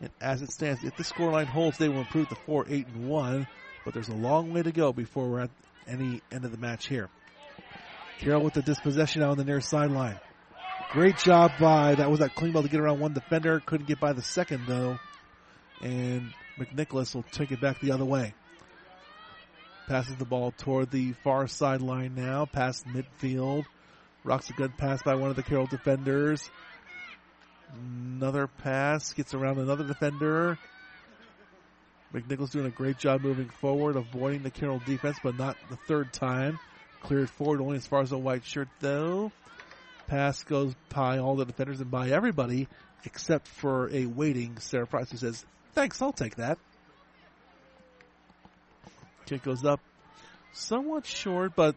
[0.00, 3.08] And as it stands, if the scoreline holds, they will improve to 4 8 and
[3.08, 3.48] 1.
[3.84, 5.50] But there's a long way to go before we're at
[5.88, 7.08] any end of the match here.
[8.20, 10.20] Carroll with the dispossession out on the near sideline.
[10.92, 13.58] Great job by, that was that clean ball to get around one defender.
[13.66, 14.96] Couldn't get by the second though.
[15.80, 18.32] And McNicholas will take it back the other way.
[19.90, 23.64] Passes the ball toward the far sideline now, past midfield.
[24.22, 26.48] Rocks a good pass by one of the Carroll defenders.
[27.74, 30.56] Another pass gets around another defender.
[32.14, 36.12] McNichols doing a great job moving forward, avoiding the Carroll defense, but not the third
[36.12, 36.60] time.
[37.02, 39.32] Cleared forward only as far as the white shirt, though.
[40.06, 42.68] Pass goes by all the defenders and by everybody
[43.04, 46.58] except for a waiting Sarah Price who says, Thanks, I'll take that.
[49.30, 49.80] Kick goes up
[50.52, 51.76] somewhat short, but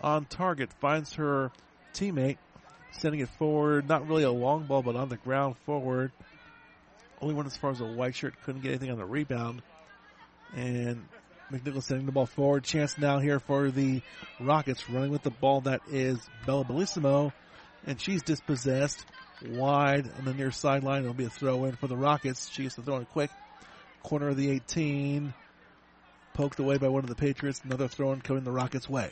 [0.00, 0.72] on target.
[0.80, 1.52] Finds her
[1.94, 2.38] teammate,
[2.90, 3.88] sending it forward.
[3.88, 6.10] Not really a long ball, but on the ground forward.
[7.22, 8.34] Only one as far as a white shirt.
[8.44, 9.62] Couldn't get anything on the rebound.
[10.56, 11.06] And
[11.52, 12.64] McNichols sending the ball forward.
[12.64, 14.02] Chance now here for the
[14.40, 17.32] Rockets running with the ball that is Bella Bellissimo.
[17.86, 19.06] And she's dispossessed
[19.48, 21.02] wide on the near sideline.
[21.02, 22.50] It'll be a throw in for the Rockets.
[22.50, 23.30] She gets to throw in quick.
[24.02, 25.32] Corner of the 18.
[26.38, 27.60] Poked away by one of the Patriots.
[27.64, 29.10] Another throw in coming the Rockets' way.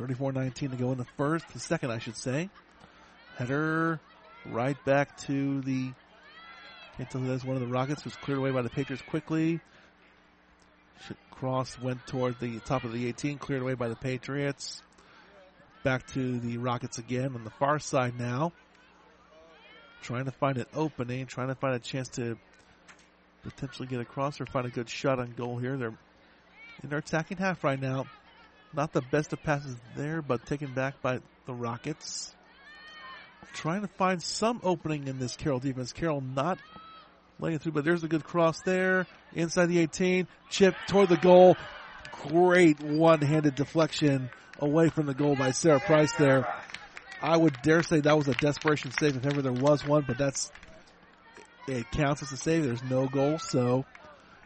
[0.00, 2.50] 34-19 to go in the first, the second I should say.
[3.36, 4.00] Header
[4.46, 5.92] right back to the,
[6.96, 9.60] can't tell who that's one of the Rockets was cleared away by the Patriots quickly.
[11.30, 14.82] Cross went toward the top of the 18, cleared away by the Patriots.
[15.84, 18.50] Back to the Rockets again on the far side now.
[20.02, 22.36] Trying to find an opening, trying to find a chance to
[23.44, 25.76] potentially get across or find a good shot on goal here.
[25.76, 25.94] They're
[26.82, 28.06] in their attacking half right now.
[28.74, 32.34] Not the best of passes there, but taken back by the Rockets.
[33.52, 35.92] Trying to find some opening in this Carroll defense.
[35.92, 36.58] Carroll not
[37.38, 39.06] laying through, but there's a good cross there.
[39.34, 40.26] Inside the 18.
[40.48, 41.56] Chip toward the goal.
[42.28, 46.46] Great one-handed deflection away from the goal by Sarah Price there.
[47.20, 50.18] I would dare say that was a desperation save if ever there was one, but
[50.18, 50.50] that's,
[51.68, 52.64] it counts as a save.
[52.64, 53.84] There's no goal, so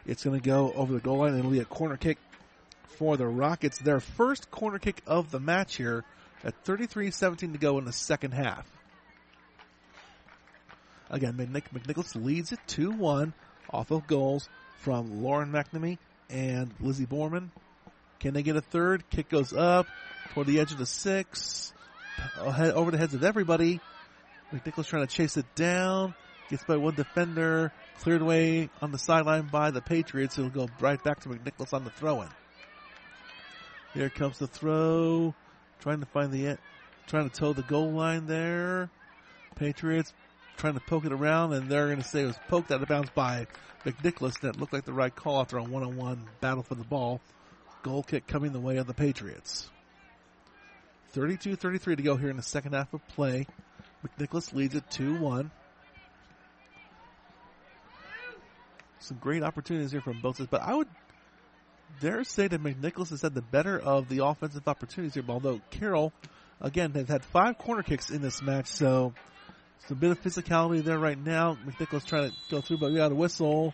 [0.07, 2.17] it's going to go over the goal line and it'll be a corner kick
[2.97, 3.77] for the Rockets.
[3.77, 6.03] Their first corner kick of the match here
[6.43, 8.65] at 33-17 to go in the second half.
[11.09, 13.33] Again, McNichols leads it 2-1
[13.69, 15.97] off of goals from Lauren McNamee
[16.29, 17.49] and Lizzie Borman.
[18.19, 19.09] Can they get a third?
[19.09, 19.87] Kick goes up
[20.33, 21.73] toward the edge of the six,
[22.39, 23.79] uh, over the heads of everybody.
[24.53, 26.13] McNichols trying to chase it down,
[26.49, 30.37] gets by one defender, cleared away on the sideline by the Patriots.
[30.37, 32.29] It'll go right back to McNichols on the throw-in.
[33.93, 35.33] Here comes the throw,
[35.79, 36.57] trying to find the,
[37.07, 38.89] trying to toe the goal line there.
[39.55, 40.13] Patriots
[40.57, 42.87] trying to poke it around, and they're going to say it was poked out of
[42.87, 43.47] bounds by
[43.85, 44.39] McNichols.
[44.41, 47.21] That looked like the right call after a one-on-one battle for the ball.
[47.83, 49.69] Goal kick coming the way of the Patriots.
[51.15, 53.47] 32-33 to go here in the second half of play.
[54.05, 55.49] McNichols leads it 2-1.
[58.99, 60.87] Some great opportunities here from both sides, but I would
[61.99, 66.13] dare say that McNicholas has had the better of the offensive opportunities here, although Carroll,
[66.61, 69.13] again, they've had five corner kicks in this match, so
[69.81, 71.57] it's a bit of physicality there right now.
[71.65, 73.73] McNicholas trying to go through, but we got a whistle.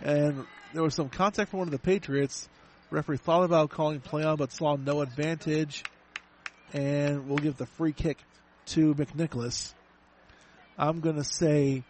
[0.00, 2.48] And there was some contact from one of the Patriots.
[2.90, 5.84] Referee thought about calling play on, but saw no advantage.
[6.72, 8.18] And we'll give the free kick
[8.68, 9.74] to McNicholas.
[10.78, 11.82] I'm going to say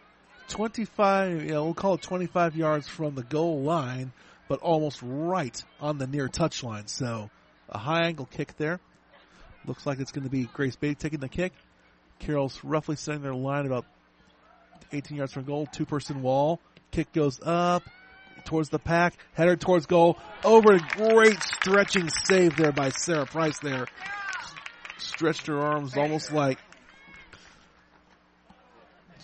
[0.49, 4.11] 25, you know, we'll call it 25 yards from the goal line,
[4.47, 6.87] but almost right on the near touch line.
[6.87, 7.29] So
[7.69, 8.79] a high angle kick there.
[9.65, 11.53] Looks like it's going to be Grace Beatty taking the kick.
[12.19, 13.85] Carroll's roughly setting their line about
[14.91, 16.59] 18 yards from goal, two person wall.
[16.91, 17.83] Kick goes up
[18.45, 23.57] towards the pack, header towards goal, over a great stretching save there by Sarah Price
[23.59, 23.87] there.
[24.97, 26.59] Stretched her arms almost like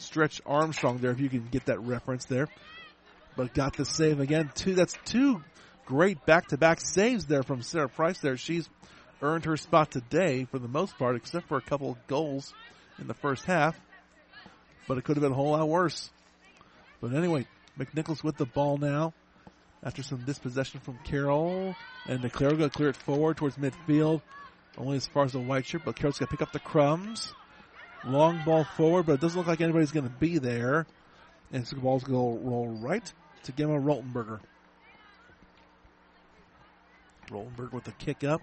[0.01, 2.47] Stretch Armstrong there, if you can get that reference there.
[3.35, 4.51] But got the save again.
[4.55, 5.43] Two, that's two
[5.85, 8.37] great back-to-back saves there from Sarah Price there.
[8.37, 8.69] She's
[9.21, 12.53] earned her spot today for the most part, except for a couple goals
[12.99, 13.79] in the first half.
[14.87, 16.09] But it could have been a whole lot worse.
[17.01, 17.47] But anyway,
[17.77, 19.13] McNichols with the ball now.
[19.83, 21.75] After some dispossession from Carroll.
[22.07, 24.21] And DeClaro going to clear it forward towards midfield.
[24.77, 27.33] Only as far as the white shirt, but Carroll's going to pick up the crumbs.
[28.05, 30.87] Long ball forward, but it doesn't look like anybody's going to be there.
[31.51, 33.13] And so the ball's going to roll right
[33.43, 34.39] to Gemma Roltenberger.
[37.29, 38.41] Roltenberg with the kick up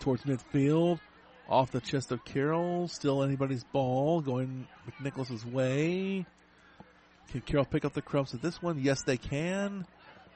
[0.00, 1.00] towards midfield.
[1.48, 2.88] Off the chest of Carroll.
[2.88, 6.24] Still anybody's ball going McNichols' way.
[7.30, 8.80] Can Carroll pick up the crumbs of this one?
[8.80, 9.86] Yes, they can.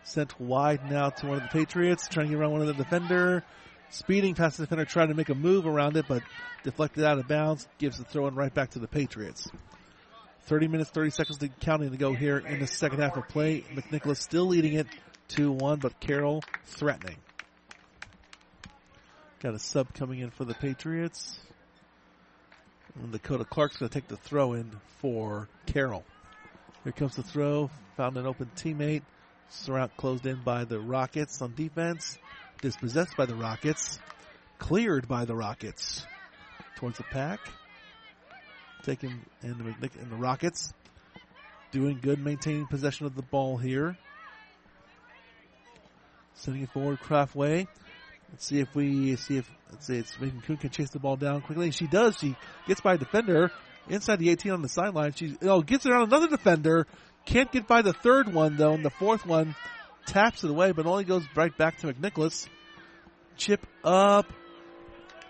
[0.03, 2.09] Sent wide now to one of the Patriots.
[2.09, 3.45] Trying to get around one of the defender.
[3.91, 6.23] Speeding past the defender, trying to make a move around it, but
[6.63, 7.67] deflected out of bounds.
[7.79, 9.51] Gives the throw in right back to the Patriots.
[10.43, 13.65] 30 minutes, 30 seconds to counting to go here in the second half of play.
[13.75, 14.87] McNicholas still leading it
[15.29, 17.17] 2-1, but Carroll threatening.
[19.41, 21.39] Got a sub coming in for the Patriots.
[22.95, 26.05] And Dakota Clark's going to take the throw in for Carroll.
[26.83, 27.71] Here comes the throw.
[27.97, 29.03] Found an open teammate.
[29.51, 32.19] Surround closed in by the Rockets on defense.
[32.61, 33.99] Dispossessed by the Rockets.
[34.59, 36.07] Cleared by the Rockets.
[36.77, 37.41] Towards the pack.
[38.83, 40.73] Taking and the, and the Rockets
[41.71, 43.97] doing good maintaining possession of the ball here.
[46.35, 47.67] Sending it forward Craftway.
[48.31, 51.17] Let's see if we see if let's see it's making Kuhn can chase the ball
[51.17, 51.71] down quickly.
[51.71, 52.19] She does.
[52.19, 52.37] She
[52.67, 53.51] gets by a defender
[53.89, 55.13] inside the 18 on the sideline.
[55.15, 56.87] She oh gets around another defender.
[57.25, 59.55] Can't get by the third one though, and the fourth one
[60.09, 62.49] taps it away, but only goes right back to McNicholas.
[63.37, 64.27] Chip up.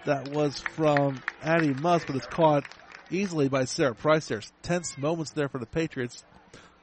[0.07, 2.65] That was from Addie Musk, but it's caught
[3.11, 6.25] easily by Sarah Price There's Tense moments there for the Patriots.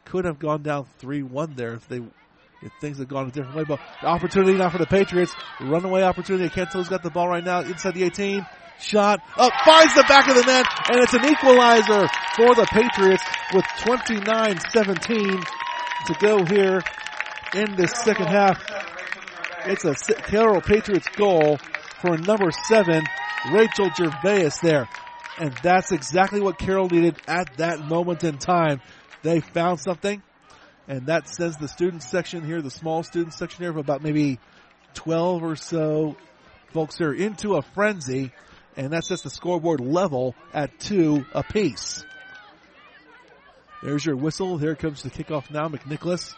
[0.03, 2.01] Could have gone down 3-1 there if they
[2.61, 3.63] if things had gone a different way.
[3.63, 5.34] But opportunity now for the Patriots.
[5.59, 6.49] Runaway opportunity.
[6.49, 8.45] Kento's got the ball right now inside the 18.
[8.80, 13.23] Shot up, finds the back of the net, and it's an equalizer for the Patriots
[13.53, 15.45] with 29-17
[16.07, 16.81] to go here
[17.53, 18.61] in this second half.
[19.65, 21.57] It's a Carroll Patriots goal
[22.01, 23.03] for number seven,
[23.51, 24.88] Rachel Gervais there.
[25.38, 28.81] And that's exactly what Carroll needed at that moment in time.
[29.23, 30.22] They found something,
[30.88, 34.39] and that sends the student section here, the small student section here of about maybe
[34.93, 36.15] 12 or so
[36.73, 38.31] folks here into a frenzy,
[38.77, 42.05] and that sets the scoreboard level at two apiece.
[43.81, 44.57] There's your whistle.
[44.57, 45.67] Here comes the kickoff now.
[45.67, 46.35] McNicholas,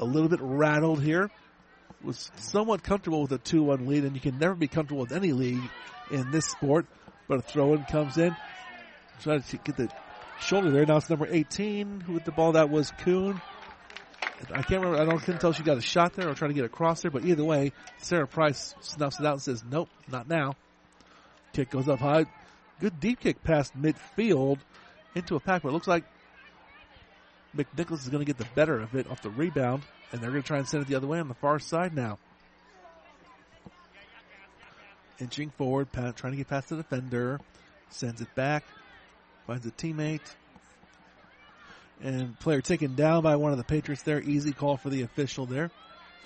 [0.00, 1.30] a little bit rattled here,
[2.02, 5.32] was somewhat comfortable with a 2-1 lead, and you can never be comfortable with any
[5.32, 5.62] lead
[6.10, 6.86] in this sport.
[7.28, 8.34] But a throw in comes in.
[9.22, 9.88] Trying to get the
[10.40, 10.84] shoulder there.
[10.86, 12.52] Now it's number 18 with the ball.
[12.52, 13.40] That was Kuhn.
[14.52, 15.00] I can't remember.
[15.00, 17.02] I don't couldn't tell if she got a shot there or trying to get across
[17.02, 17.10] there.
[17.10, 20.56] But either way, Sarah Price snuffs it out and says, "Nope, not now."
[21.52, 22.24] Kick goes up high.
[22.80, 24.58] Good deep kick past midfield
[25.14, 26.04] into a pack, but it looks like
[27.56, 29.82] McNicholas is going to get the better of it off the rebound,
[30.12, 31.94] and they're going to try and send it the other way on the far side
[31.94, 32.18] now
[35.20, 37.40] inching forward, trying to get past the defender,
[37.90, 38.64] sends it back,
[39.46, 40.20] finds a teammate,
[42.02, 44.20] and player taken down by one of the Patriots there.
[44.20, 45.70] Easy call for the official there.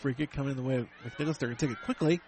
[0.01, 1.39] Free kick coming in the way of McNicholas.
[1.39, 2.21] They're going to take it quickly.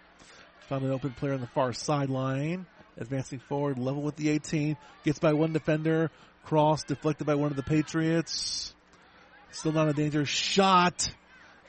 [0.67, 2.65] Found an open player on the far sideline.
[2.97, 4.75] Advancing forward, level with the 18.
[5.05, 6.11] Gets by one defender.
[6.43, 8.73] Cross deflected by one of the Patriots.
[9.57, 11.11] Still not a dangerous shot.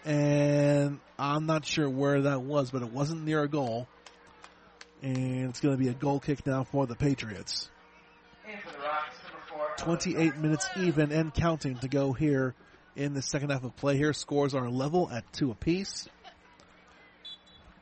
[0.05, 3.89] And I'm not sure where that was, but it wasn't near a goal.
[5.01, 7.70] And it's going to be a goal kick now for the Patriots.
[9.78, 12.55] 28 minutes even and counting to go here
[12.94, 14.12] in the second half of play here.
[14.12, 16.06] Scores are level at two apiece.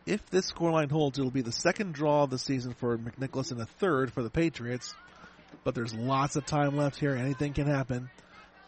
[0.07, 3.59] If this scoreline holds, it'll be the second draw of the season for McNicholas and
[3.59, 4.95] the third for the Patriots.
[5.65, 7.17] But there's lots of time left here.
[7.17, 8.09] Anything can happen.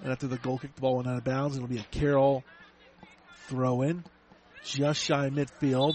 [0.03, 1.57] And after the goal kick, the ball went out of bounds.
[1.57, 2.45] It'll be a Carroll
[3.49, 4.05] throw in,
[4.65, 5.95] just shy midfield.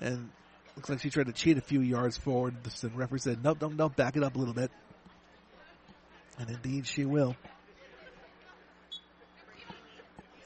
[0.00, 0.30] And
[0.78, 2.54] Looks like she tried to cheat a few yards forward.
[2.62, 4.70] The referee said, nope, nope, nope, back it up a little bit.
[6.38, 7.34] And indeed she will.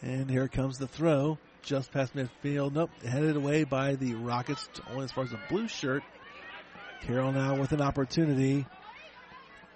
[0.01, 1.37] And here comes the throw.
[1.61, 2.73] Just past midfield.
[2.73, 2.89] Nope.
[3.07, 6.03] Headed away by the Rockets, only as far as the blue shirt.
[7.03, 8.65] Carroll now with an opportunity.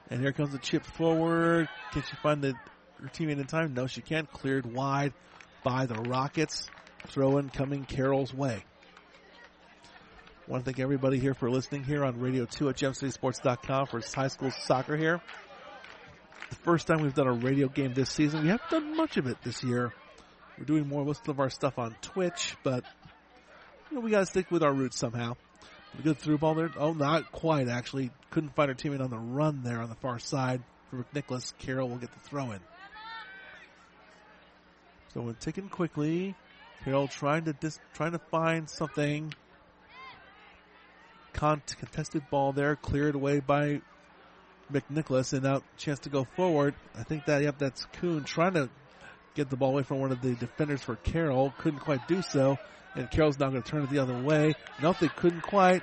[0.09, 1.69] And here comes the chip forward.
[1.93, 2.55] Can she find the
[3.01, 3.75] her teammate in time?
[3.75, 4.31] No, she can't.
[4.33, 5.13] Cleared wide
[5.63, 6.69] by the Rockets.
[7.09, 8.65] Throw in coming Carroll's way.
[10.47, 14.01] I want to thank everybody here for listening here on Radio 2 at GemCitySports.com for
[14.15, 15.21] high school soccer here.
[16.51, 18.43] The first time we've done a radio game this season.
[18.43, 19.93] We haven't done much of it this year.
[20.57, 22.85] We're doing more most of our stuff on Twitch, but
[23.91, 25.37] you know, we gotta stick with our roots somehow.
[25.99, 26.71] A good through ball there.
[26.79, 28.11] Oh, not quite actually.
[28.31, 31.55] Couldn't find her teammate on the run there on the far side for McNicholas.
[31.59, 32.61] Carroll will get the throw in.
[35.17, 36.35] So we're ticking quickly.
[36.85, 39.33] Carroll trying to dis- trying to find something
[41.33, 43.81] contested ball there, cleared away by
[44.71, 46.75] McNicholas, and now chance to go forward.
[46.95, 48.69] I think that, yep, that's Kuhn trying to
[49.35, 51.51] get the ball away from one of the defenders for Carroll.
[51.61, 52.59] Couldn't quite do so,
[52.95, 54.53] and Carroll's now going to turn it the other way.
[54.83, 55.09] Nothing.
[55.17, 55.83] couldn't quite.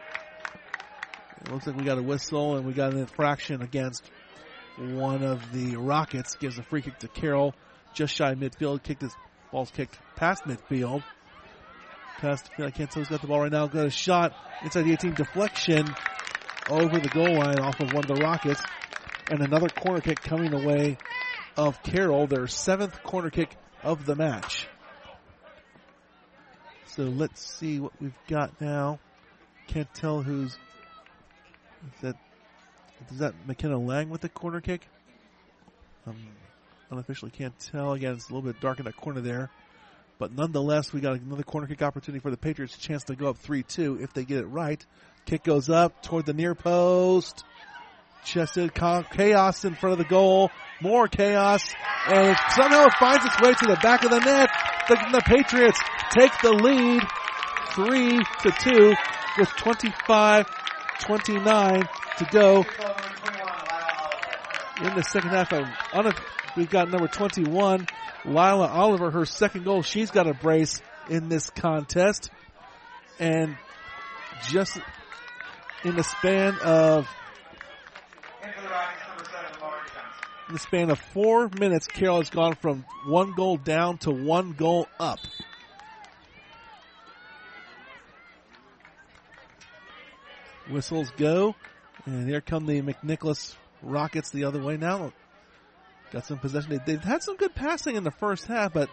[1.42, 4.08] It looks like we got a whistle, and we got an infraction against
[4.78, 6.36] one of the Rockets.
[6.36, 7.56] Gives a free kick to Carroll,
[7.96, 8.84] just shy midfield.
[8.84, 9.16] Kicked his
[9.54, 11.04] ball's kicked past midfield.
[12.18, 13.68] Past, I can't tell who's got the ball right now.
[13.68, 15.88] Got a shot inside the 18 deflection
[16.70, 18.62] over the goal line off of one of the Rockets.
[19.30, 20.98] And another corner kick coming away
[21.56, 24.68] of Carroll, their seventh corner kick of the match.
[26.88, 29.00] So let's see what we've got now.
[29.68, 30.58] Can't tell who's
[32.02, 32.16] that
[33.12, 34.88] Is that McKenna Lang with the corner kick?
[36.08, 36.18] Um,
[36.94, 37.94] unofficially can't tell.
[37.94, 39.50] Again, it's a little bit dark in that corner there.
[40.20, 42.78] But nonetheless, we got another corner kick opportunity for the Patriots.
[42.78, 44.84] Chance to go up 3-2 if they get it right.
[45.26, 47.44] Kick goes up toward the near post.
[48.24, 50.50] Chested chaos in front of the goal.
[50.82, 51.74] More chaos.
[52.08, 54.50] And somehow it finds its way to the back of the net.
[54.88, 55.80] The, the Patriots
[56.12, 57.02] take the lead
[57.76, 58.94] 3 to 2
[59.40, 60.46] with 25
[61.00, 61.84] 29
[62.18, 62.66] to go
[64.82, 65.52] in the second half.
[66.56, 67.88] We've got number 21,
[68.26, 69.82] Lila Oliver, her second goal.
[69.82, 72.30] She's got a brace in this contest.
[73.20, 73.58] And
[74.50, 74.78] just
[75.84, 77.08] in the span of
[80.48, 84.54] in the span of four minutes, Carroll has gone from one goal down to one
[84.54, 85.20] goal up.
[90.70, 91.56] Whistles go,
[92.06, 95.12] and here come the McNicholas Rockets the other way now.
[96.14, 96.80] Got some possession.
[96.86, 98.88] They, have had some good passing in the first half, but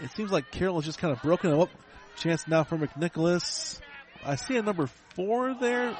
[0.00, 1.70] it seems like Carroll has just kind of broken up.
[2.16, 3.80] Chance now for McNicholas.
[4.24, 5.96] I see a number four there.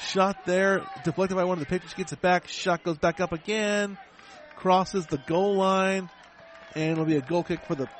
[0.00, 2.48] Shot there, deflected by one of the Patriots, gets it back.
[2.48, 3.98] Shot goes back up again,
[4.56, 6.08] crosses the goal line,
[6.74, 7.90] and it'll be a goal kick for the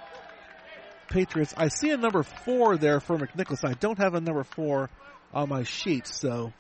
[1.11, 1.53] Patriots.
[1.55, 3.69] I see a number four there for McNicholas.
[3.69, 4.89] I don't have a number four
[5.35, 6.55] on my sheet, so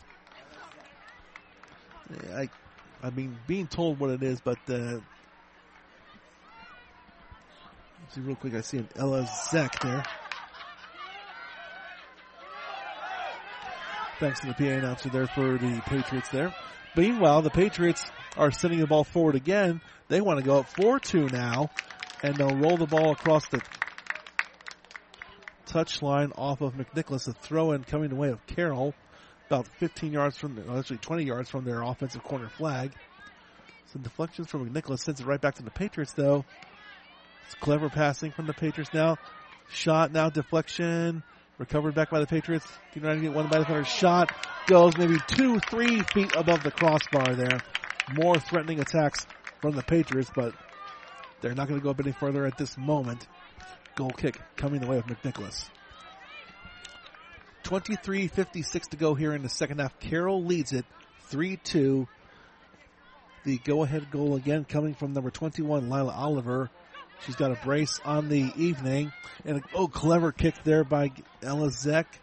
[2.34, 2.50] I,
[3.02, 5.00] I mean, being told what it is, but uh,
[8.10, 8.54] see real quick.
[8.54, 10.04] I see an Ella Zek there.
[14.20, 16.54] Thanks to the PA announcer there for the Patriots there.
[16.94, 18.04] Meanwhile, the Patriots
[18.36, 19.80] are sending the ball forward again.
[20.08, 21.70] They want to go up 4-2 now,
[22.22, 23.60] and they'll roll the ball across the
[25.66, 27.26] touchline off of McNicholas.
[27.26, 28.94] A throw in coming the way of Carroll,
[29.52, 32.90] about 15 yards from, well, actually 20 yards from their offensive corner flag.
[33.92, 36.46] Some deflections from McNicholas sends it right back to the Patriots though.
[37.44, 39.16] It's clever passing from the Patriots now.
[39.68, 41.22] Shot now, deflection.
[41.58, 42.66] Recovered back by the Patriots.
[42.94, 43.84] To get one by the defender.
[43.84, 44.32] Shot
[44.66, 47.60] goes maybe two, three feet above the crossbar there.
[48.14, 49.26] More threatening attacks
[49.60, 50.54] from the Patriots, but
[51.42, 53.26] they're not going to go up any further at this moment.
[53.96, 55.68] Goal kick coming the way of McNicholas.
[57.72, 59.98] 23.56 to go here in the second half.
[59.98, 60.84] Carroll leads it
[61.30, 62.06] 3-2.
[63.44, 66.68] The go-ahead goal again coming from number 21, Lila Oliver.
[67.24, 69.10] She's got a brace on the evening.
[69.46, 71.12] And a, oh, clever kick there by
[71.42, 72.20] Ella Zek.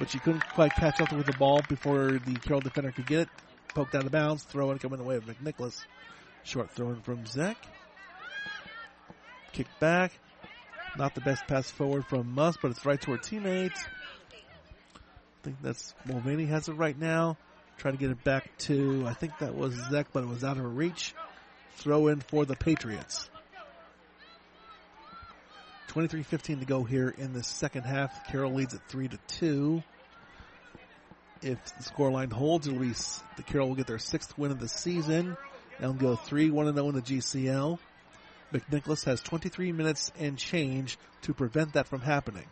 [0.00, 3.20] But she couldn't quite catch up with the ball before the Carroll defender could get
[3.20, 3.28] it.
[3.72, 4.42] Poked out of bounds.
[4.42, 5.84] Throw in coming the way of McNicholas.
[6.42, 7.56] Short throw in from Zek.
[9.52, 10.10] Kick back.
[10.98, 13.78] Not the best pass forward from Musk, but it's right to her teammate.
[15.44, 17.36] I think that's Mulvaney has it right now.
[17.76, 20.56] Trying to get it back to, I think that was Zek, but it was out
[20.56, 21.14] of reach.
[21.76, 23.28] Throw in for the Patriots.
[25.88, 28.26] 23-15 to go here in the second half.
[28.26, 29.82] Carroll leads at 3 to 2.
[31.42, 32.94] If the scoreline holds, it'll be
[33.36, 35.36] the Carroll will get their sixth win of the season
[35.78, 37.78] and go 3-1 0 in the GCL.
[38.50, 42.46] McNicholas has 23 minutes and change to prevent that from happening.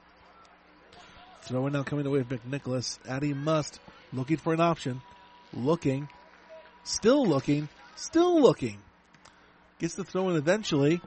[1.43, 2.98] Throwing now coming the way of McNicholas.
[3.09, 3.81] Addie Must
[4.12, 5.02] looking for an option.
[5.52, 6.09] Looking.
[6.85, 7.69] Still looking.
[7.97, 8.78] Still looking.
[9.78, 11.01] Gets the throw in eventually.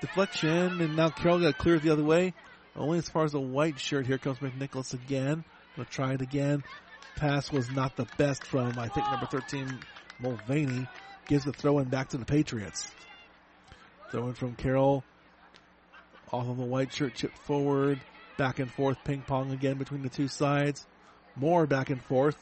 [0.00, 2.32] Deflection, and now Carroll got cleared the other way.
[2.76, 4.06] Only as far as the white shirt.
[4.06, 5.44] Here comes McNicholas again.
[5.76, 6.62] We'll try it again.
[7.16, 9.80] Pass was not the best from, I think, number 13,
[10.20, 10.86] Mulvaney.
[11.26, 12.88] Gives the throw in back to the Patriots.
[14.12, 15.02] Throwing from Carroll.
[16.32, 18.00] Off of a white shirt, chip forward.
[18.38, 20.86] Back and forth, ping pong again between the two sides.
[21.36, 22.38] More back and forth.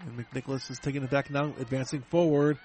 [0.00, 2.58] And McNicholas is taking it back now, advancing forward.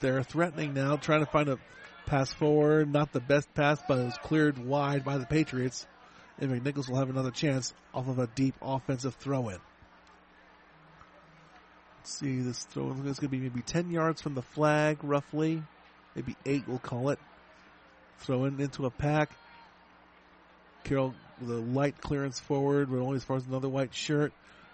[0.00, 1.58] They're threatening now, trying to find a
[2.06, 2.92] pass forward.
[2.92, 5.86] Not the best pass, but it was cleared wide by the Patriots.
[6.40, 9.58] And McNicholas will have another chance off of a deep offensive throw in.
[11.98, 15.62] Let's see, this throw is going to be maybe 10 yards from the flag, roughly.
[16.16, 17.20] Maybe 8, we'll call it.
[18.18, 19.30] Throw in into a pack.
[20.84, 24.32] Carroll with a light clearance forward, but only as far as another white shirt.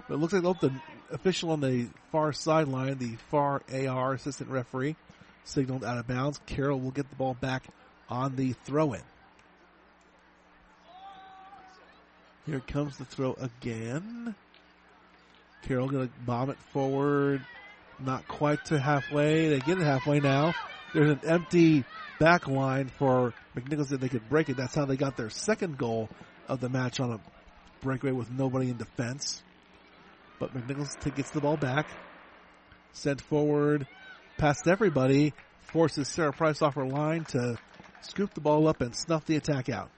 [0.08, 0.72] But it looks like oh, the
[1.10, 4.96] official on the far sideline, the far AR assistant referee,
[5.44, 6.40] signaled out of bounds.
[6.46, 7.64] Carroll will get the ball back
[8.08, 9.02] on the throw in.
[12.46, 14.34] Here comes the throw again.
[15.62, 17.44] Carroll gonna bomb it forward.
[17.98, 19.48] Not quite to halfway.
[19.48, 20.54] They get it halfway now.
[20.96, 21.84] There's an empty
[22.18, 24.56] back line for McNichols that they could break it.
[24.56, 26.08] That's how they got their second goal
[26.48, 27.20] of the match on a
[27.82, 29.42] breakaway with nobody in defense.
[30.38, 31.86] But McNichols gets the ball back.
[32.94, 33.86] Sent forward
[34.38, 35.34] past everybody.
[35.60, 37.58] Forces Sarah Price off her line to
[38.00, 39.90] scoop the ball up and snuff the attack out.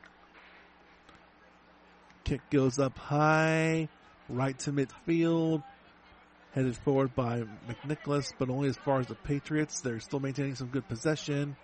[2.24, 3.88] Kick goes up high,
[4.28, 5.62] right to midfield.
[6.58, 9.80] Headed forward by McNicholas, but only as far as the Patriots.
[9.80, 11.54] They're still maintaining some good possession.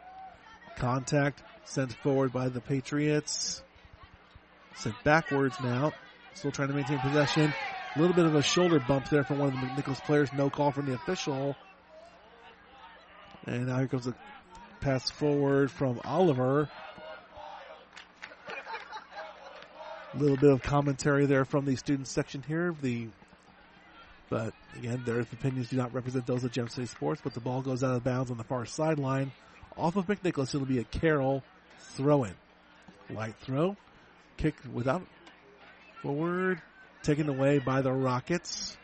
[0.76, 3.64] Contact sent forward by the Patriots.
[4.76, 5.92] Sent backwards now.
[6.34, 7.52] Still trying to maintain possession.
[7.96, 10.32] A little bit of a shoulder bump there from one of the McNicholas players.
[10.32, 11.56] No call from the official.
[13.46, 14.14] And now here comes a
[14.80, 16.68] pass forward from Oliver.
[20.12, 22.76] A little bit of commentary there from the student section here.
[22.80, 23.08] The
[24.28, 27.20] but again, their opinions do not represent those of Gem City Sports.
[27.22, 29.32] But the ball goes out of bounds on the far sideline,
[29.76, 30.54] off of McNicholas.
[30.54, 31.42] It'll be a Carroll
[31.78, 32.34] throw in,
[33.10, 33.76] light throw,
[34.36, 35.02] kick without
[36.02, 36.60] forward,
[37.02, 38.76] taken away by the Rockets.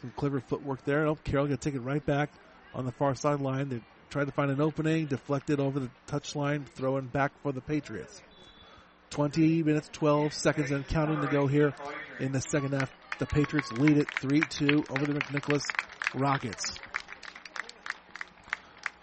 [0.00, 1.06] Some clever footwork there.
[1.06, 2.30] Oh, Carroll gonna take it right back
[2.74, 3.68] on the far sideline.
[3.68, 3.80] They
[4.10, 8.22] tried to find an opening, deflected over the touchline, throwing back for the Patriots.
[9.10, 11.74] 20 minutes, 12 seconds and counting to go here
[12.20, 12.92] in the second half.
[13.18, 15.64] The Patriots lead it 3-2 over the McNicholas
[16.14, 16.78] Rockets.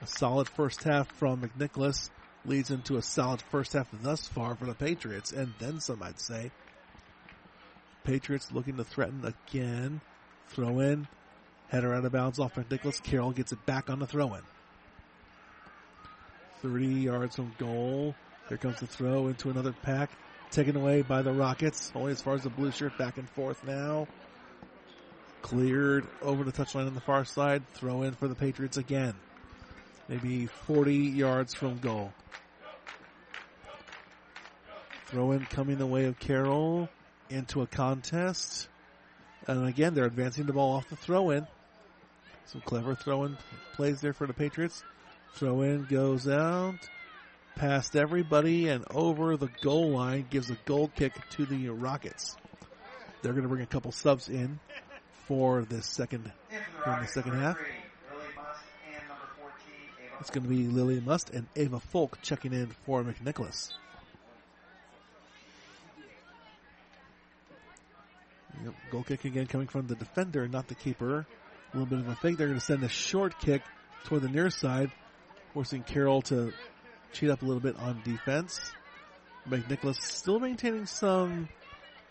[0.02, 2.10] A solid first half from McNicholas
[2.46, 6.20] leads into a solid first half thus far for the Patriots, and then some, I'd
[6.20, 6.52] say.
[8.06, 10.00] Patriots looking to threaten again.
[10.48, 11.08] Throw in.
[11.68, 13.04] Header out of bounds off McNicholas.
[13.04, 14.42] Carroll gets it back on the throw in.
[16.62, 18.16] 30 yards from goal.
[18.48, 20.12] Here comes the throw into another pack.
[20.56, 21.92] Taken away by the Rockets.
[21.94, 22.98] Only as far as the blue shirt.
[22.98, 24.08] Back and forth now.
[25.42, 27.68] Cleared over the touchline on the far side.
[27.74, 29.16] Throw in for the Patriots again.
[30.08, 32.14] Maybe 40 yards from goal.
[35.08, 36.88] Throw in coming the way of Carroll
[37.30, 38.70] into a contest.
[39.48, 41.46] And again, they're advancing the ball off the throw in.
[42.46, 43.38] Some clever throw in
[43.74, 44.86] plays there for the Patriots.
[45.34, 46.80] Throw in goes out
[47.56, 52.36] past everybody and over the goal line gives a goal kick to the Rockets.
[53.22, 54.60] They're going to bring a couple subs in
[55.28, 57.58] for this second in the second half.
[60.20, 63.74] It's going to be Lily Must and Ava Folk checking in for McNicholas.
[68.64, 71.26] Yep, goal kick again coming from the defender, not the keeper.
[71.74, 72.38] A little bit of a fake.
[72.38, 73.62] They're going to send a short kick
[74.06, 74.92] toward the near side,
[75.54, 76.54] forcing Carroll to
[77.16, 78.60] cheat up a little bit on defense.
[79.50, 81.48] McNicholas still maintaining some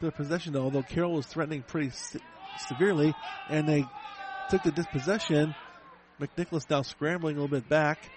[0.00, 2.20] the possession, although Carroll was threatening pretty se-
[2.68, 3.14] severely,
[3.48, 3.84] and they
[4.50, 5.54] took the dispossession.
[6.20, 8.10] McNicholas now scrambling a little bit back.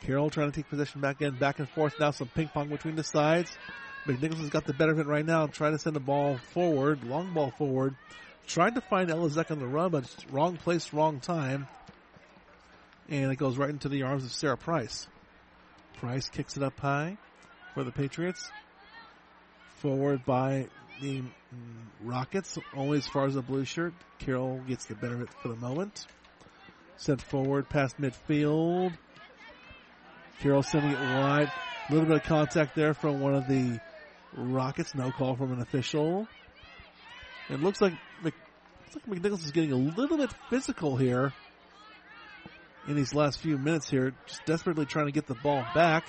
[0.00, 1.94] Carroll trying to take possession back in, back and forth.
[2.00, 3.56] Now some ping pong between the sides.
[4.06, 7.04] McNicholas has got the better of it right now, trying to send the ball forward,
[7.04, 7.94] long ball forward.
[8.46, 11.68] Trying to find Ella Zek on the run, but wrong place, wrong time.
[13.08, 15.06] And it goes right into the arms of Sarah Price.
[16.02, 17.16] Price kicks it up high
[17.74, 18.50] for the Patriots.
[19.76, 20.66] Forward by
[21.00, 21.28] the mm,
[22.02, 23.94] Rockets, only as far as the blue shirt.
[24.18, 26.08] Carroll gets the better of it for the moment.
[26.96, 28.92] Sent forward past midfield.
[30.40, 31.52] Carroll sending it wide.
[31.88, 33.78] A little bit of contact there from one of the
[34.36, 34.96] Rockets.
[34.96, 36.26] No call from an official.
[37.48, 37.92] It looks like,
[38.24, 38.34] Mc,
[38.92, 41.32] looks like McNicholas is getting a little bit physical here
[42.86, 46.04] in these last few minutes here, just desperately trying to get the ball back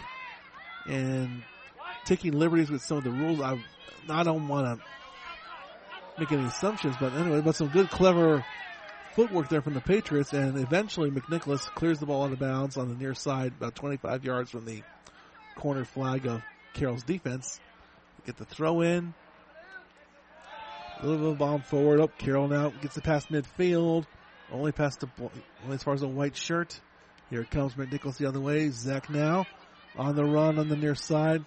[0.85, 1.43] and
[2.05, 3.39] taking liberties with some of the rules.
[3.41, 3.61] I,
[4.09, 4.85] I don't want to
[6.19, 8.43] make any assumptions, but anyway, but some good, clever
[9.15, 12.89] footwork there from the Patriots, and eventually McNicholas clears the ball out of bounds on
[12.89, 14.81] the near side, about 25 yards from the
[15.55, 16.41] corner flag of
[16.73, 17.59] Carroll's defense.
[18.25, 19.13] Get the throw in.
[20.99, 21.99] A little bit of a bomb forward.
[21.99, 24.05] Up, oh, Carroll now gets it past midfield.
[24.53, 25.09] Only past the
[25.63, 26.79] only as far as a white shirt.
[27.29, 28.69] Here comes McNicholas the other way.
[28.69, 29.47] Zach now
[29.97, 31.43] on the run on the near side,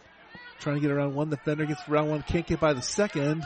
[0.59, 1.65] trying to get around one defender.
[1.67, 3.45] Gets around one, can't get by the second.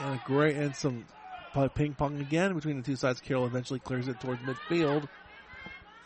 [0.00, 1.04] And a great and some
[1.74, 3.20] ping pong again between the two sides.
[3.20, 5.08] Carroll eventually clears it towards midfield.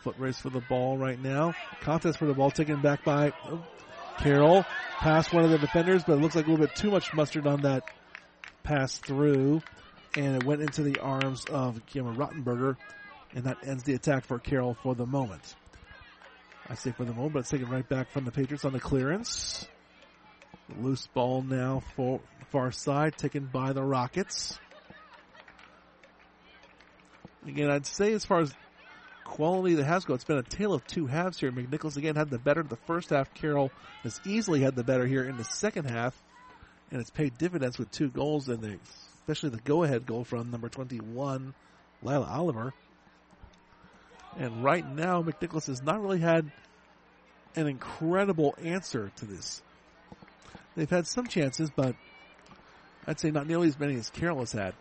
[0.01, 1.53] Foot race for the ball right now.
[1.81, 3.65] Contest for the ball taken back by oh,
[4.19, 4.63] Carroll.
[4.99, 7.47] Past one of the defenders, but it looks like a little bit too much mustard
[7.47, 7.83] on that
[8.63, 9.61] pass through
[10.15, 12.77] and it went into the arms of Gemma Rottenberger,
[13.33, 15.55] and that ends the attack for Carroll for the moment.
[16.67, 18.79] I say for the moment, but it's taken right back from the Patriots on the
[18.79, 19.67] clearance.
[20.79, 24.59] Loose ball now for far side, taken by the Rockets.
[27.47, 28.53] Again, I'd say as far as
[29.25, 31.51] quality that has go, it's been a tale of two halves here.
[31.51, 33.33] McNichols again had the better the first half.
[33.33, 33.71] Carroll
[34.03, 36.21] has easily had the better here in the second half,
[36.91, 38.77] and it's paid dividends with two goals in the
[39.21, 41.53] especially the go-ahead goal from number 21,
[42.01, 42.73] Lila Oliver.
[44.37, 46.51] And right now, McNicholas has not really had
[47.55, 49.61] an incredible answer to this.
[50.75, 51.95] They've had some chances, but
[53.05, 54.73] I'd say not nearly as many as Carroll has had.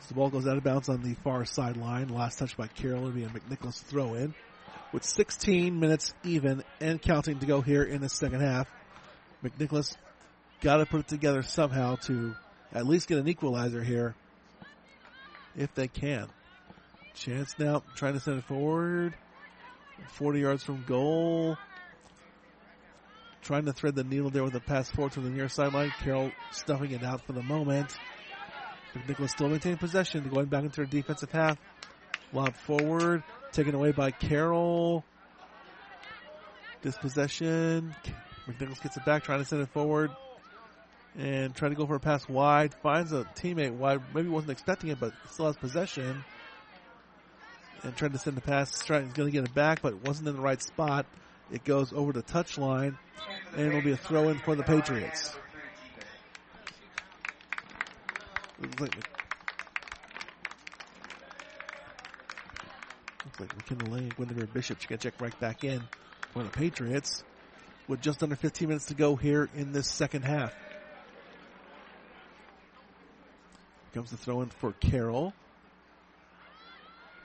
[0.00, 2.08] As the ball goes out of bounds on the far sideline.
[2.08, 4.34] Last touch by Carroll will be a McNicholas throw in.
[4.92, 8.68] With 16 minutes even and counting to go here in the second half,
[9.44, 9.96] McNicholas
[10.62, 12.34] got to put it together somehow to
[12.72, 14.14] at least get an equalizer here
[15.56, 16.28] if they can.
[17.14, 19.14] Chance now trying to send it forward.
[20.08, 21.58] 40 yards from goal.
[23.42, 25.92] Trying to thread the needle there with a pass forward to the near sideline.
[26.02, 27.94] Carroll stuffing it out for the moment.
[28.94, 31.58] McNicholas still maintaining possession, going back into their defensive half.
[32.32, 35.04] Lob forward, taken away by Carroll.
[36.82, 37.94] Dispossession.
[38.46, 40.10] McNicholas gets it back, trying to send it forward.
[41.18, 42.74] And trying to go for a pass wide.
[42.82, 44.00] Finds a teammate wide.
[44.14, 46.24] Maybe wasn't expecting it, but still has possession.
[47.82, 48.84] And trying to send the pass.
[48.84, 51.06] Trying, going to get it back, but it wasn't in the right spot.
[51.50, 52.96] It goes over the touchline.
[53.56, 55.34] And it'll be a throw in for the Patriots.
[58.60, 58.80] Looks
[63.40, 65.82] like, McKinley Lane, Guinevere Bishop should get checked right back in
[66.32, 67.24] for the Patriots
[67.88, 70.54] with just under 15 minutes to go here in this second half.
[73.94, 75.34] Comes the throw in for Carroll.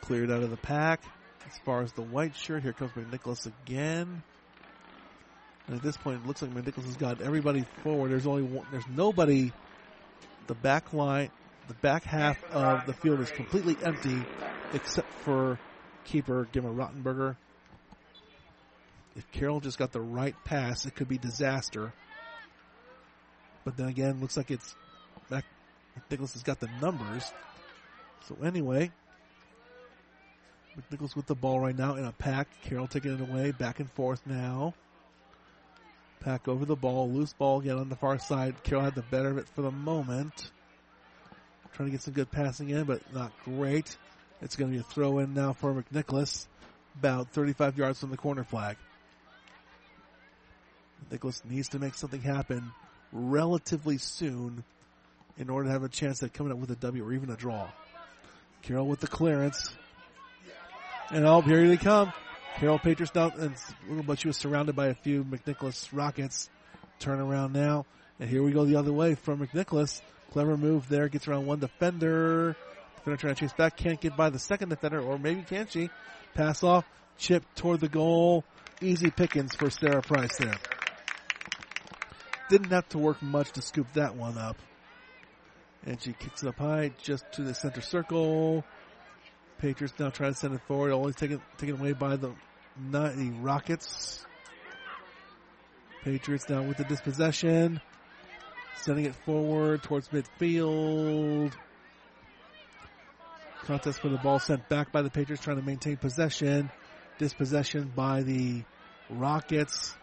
[0.02, 1.02] Cleared out of the pack.
[1.50, 4.22] As far as the white shirt, here comes McNicholas again.
[5.68, 8.12] And at this point, it looks like McNicholas has got everybody forward.
[8.12, 9.52] There's only one, there's nobody.
[10.48, 11.30] The back line,
[11.68, 14.18] the back half of the field is completely empty,
[14.74, 15.60] except for
[16.06, 17.36] keeper Gemma Rottenberger.
[19.16, 21.92] If Carroll just got the right pass, it could be disaster.
[23.66, 24.76] But then again, looks like it's
[25.30, 25.44] Mac
[25.98, 27.32] McNicholas has got the numbers.
[28.28, 28.92] So anyway,
[30.78, 32.48] McNicholas with the ball right now in a pack.
[32.64, 34.74] Carroll taking it away, back and forth now.
[36.20, 38.64] Pack over the ball, loose ball again on the far side.
[38.64, 40.52] Carroll had the better of it for the moment.
[41.74, 43.98] Trying to get some good passing in, but not great.
[44.42, 46.48] It's going to be a throw in now for McNicholas,
[46.98, 48.78] about 35 yards from the corner flag.
[51.12, 52.72] Nicholas needs to make something happen
[53.12, 54.64] relatively soon
[55.38, 57.36] in order to have a chance at coming up with a W or even a
[57.36, 57.68] draw.
[58.62, 59.72] Carroll with the clearance.
[61.10, 62.12] And oh, here they come.
[62.58, 63.56] Carroll Patriots now, and
[64.06, 66.50] but she was surrounded by a few McNicholas Rockets.
[67.00, 67.86] Turn around now,
[68.20, 70.02] and here we go the other way from McNicholas.
[70.32, 72.56] Clever move there, gets around one defender.
[72.96, 75.92] Defender trying to chase back, can't get by the second defender, or maybe can she?
[76.34, 76.84] Pass off,
[77.20, 78.44] chip toward the goal.
[78.82, 80.56] Easy pickings for Sarah Price there.
[82.50, 84.58] Didn't have to work much to scoop that one up.
[85.86, 88.64] And she kicks it up high just to the center circle.
[89.58, 92.32] Patriots now trying to send it forward, only taken taken away by the,
[92.92, 94.26] the Rockets.
[96.04, 97.82] Patriots now with the dispossession.
[98.78, 101.54] Sending it forward towards midfield.
[103.64, 106.70] Contest for the ball sent back by the Patriots trying to maintain possession.
[107.18, 108.64] Dispossession by the
[109.10, 109.96] Rockets.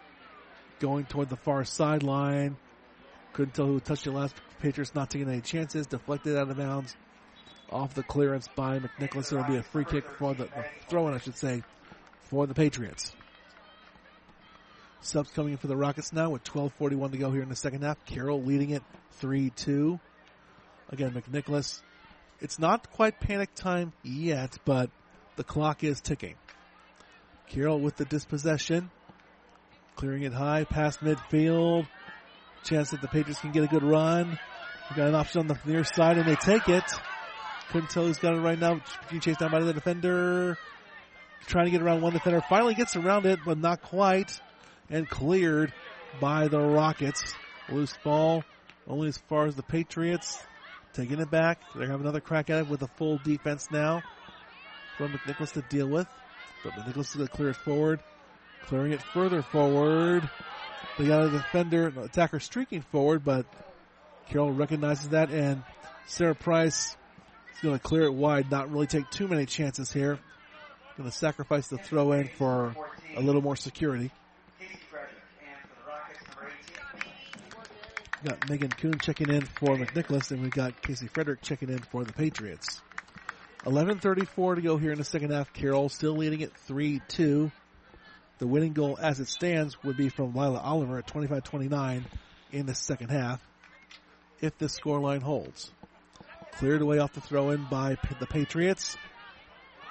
[0.80, 2.56] Going toward the far sideline.
[3.34, 4.34] Couldn't tell who touched it last.
[4.60, 5.88] Patriots not taking any chances.
[5.88, 6.96] Deflected out of bounds.
[7.70, 9.32] Off the clearance by McNicholas.
[9.32, 11.64] It'll be a free kick for the, the throw I should say,
[12.20, 13.12] for the Patriots.
[15.00, 17.82] Subs coming in for the Rockets now with 12.41 to go here in the second
[17.82, 18.02] half.
[18.06, 18.82] Carroll leading it
[19.20, 19.98] 3-2.
[20.90, 21.82] Again, McNicholas.
[22.40, 24.90] It's not quite panic time yet, but
[25.34, 26.36] the clock is ticking.
[27.48, 28.90] Carroll with the dispossession.
[29.96, 31.86] Clearing it high past midfield.
[32.64, 34.38] Chance that the Patriots can get a good run.
[34.90, 36.84] We got an option on the near side and they take it.
[37.70, 38.80] Couldn't tell who's got it right now.
[39.10, 40.56] Being chased down by the defender.
[41.46, 42.42] Trying to get around one defender.
[42.48, 44.40] Finally gets around it, but not quite.
[44.88, 45.72] And cleared
[46.20, 47.34] by the Rockets.
[47.68, 48.44] Loose ball.
[48.86, 50.42] Only as far as the Patriots.
[50.94, 51.60] Taking it back.
[51.74, 54.02] They have another crack at it with a full defense now.
[54.96, 56.06] From McNicholas to deal with.
[56.62, 58.00] But McNicholas is to clear forward.
[58.66, 60.28] Clearing it further forward.
[60.98, 63.46] They got a defender, attacker streaking forward, but
[64.28, 65.62] Carroll recognizes that and
[66.06, 66.96] Sarah Price
[67.54, 70.18] is going to clear it wide, not really take too many chances here.
[70.96, 72.74] Going to sacrifice the throw in for
[73.16, 74.10] a little more security.
[78.24, 82.04] Got Megan Kuhn checking in for McNicholas, and we've got Casey Frederick checking in for
[82.04, 82.80] the Patriots.
[83.64, 85.52] 11.34 to go here in the second half.
[85.52, 87.50] Carroll still leading it 3-2.
[88.38, 92.02] The winning goal as it stands would be from Lila Oliver at 25-29
[92.52, 93.40] in the second half.
[94.40, 95.70] if this scoreline holds.
[96.58, 98.96] Cleared away off the throw in by the Patriots.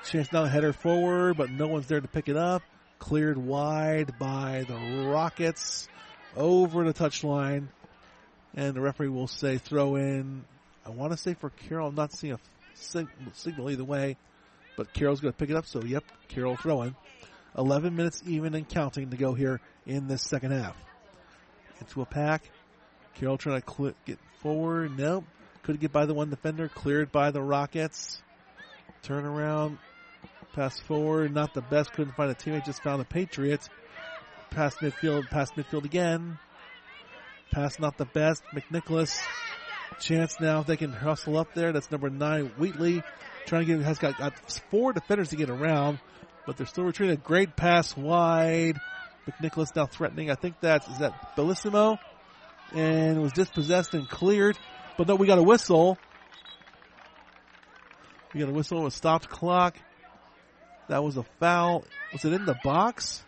[0.05, 2.61] Chance now header forward, but no one's there to pick it up.
[2.99, 4.75] Cleared wide by the
[5.07, 5.87] Rockets
[6.35, 7.67] over the touchline.
[8.53, 10.45] And the referee will say throw in.
[10.85, 12.39] I want to say for Carroll, I'm not seeing a
[12.75, 14.17] sig- signal either way,
[14.77, 15.65] but Carroll's going to pick it up.
[15.65, 16.95] So, yep, Carroll throwing.
[17.57, 20.75] 11 minutes even and counting to go here in this second half.
[21.79, 22.49] Into a pack.
[23.15, 24.97] Carroll trying to cl- get forward.
[24.97, 25.25] Nope.
[25.63, 26.67] Couldn't get by the one defender.
[26.67, 28.21] Cleared by the Rockets.
[29.03, 29.77] Turn around.
[30.53, 31.33] Pass forward.
[31.33, 31.93] Not the best.
[31.93, 32.65] Couldn't find a teammate.
[32.65, 33.67] Just found a Patriot.
[34.49, 35.29] Pass midfield.
[35.29, 36.37] Pass midfield again.
[37.51, 38.43] Pass not the best.
[38.53, 39.19] McNicholas.
[39.99, 41.71] Chance now if they can hustle up there.
[41.71, 42.51] That's number nine.
[42.57, 43.03] Wheatley
[43.45, 44.37] trying to get has got, got
[44.71, 45.99] four defenders to get around,
[46.45, 47.15] but they're still retreating.
[47.15, 48.79] A great pass wide.
[49.27, 50.29] McNicholas now threatening.
[50.29, 51.97] I think that's is that Bellissimo,
[52.73, 54.57] and was dispossessed and cleared.
[54.97, 55.97] But no, we got a whistle.
[58.33, 58.85] We got a whistle.
[58.85, 59.77] A stopped clock.
[60.89, 61.85] That was a foul.
[62.11, 63.23] Was it in the box?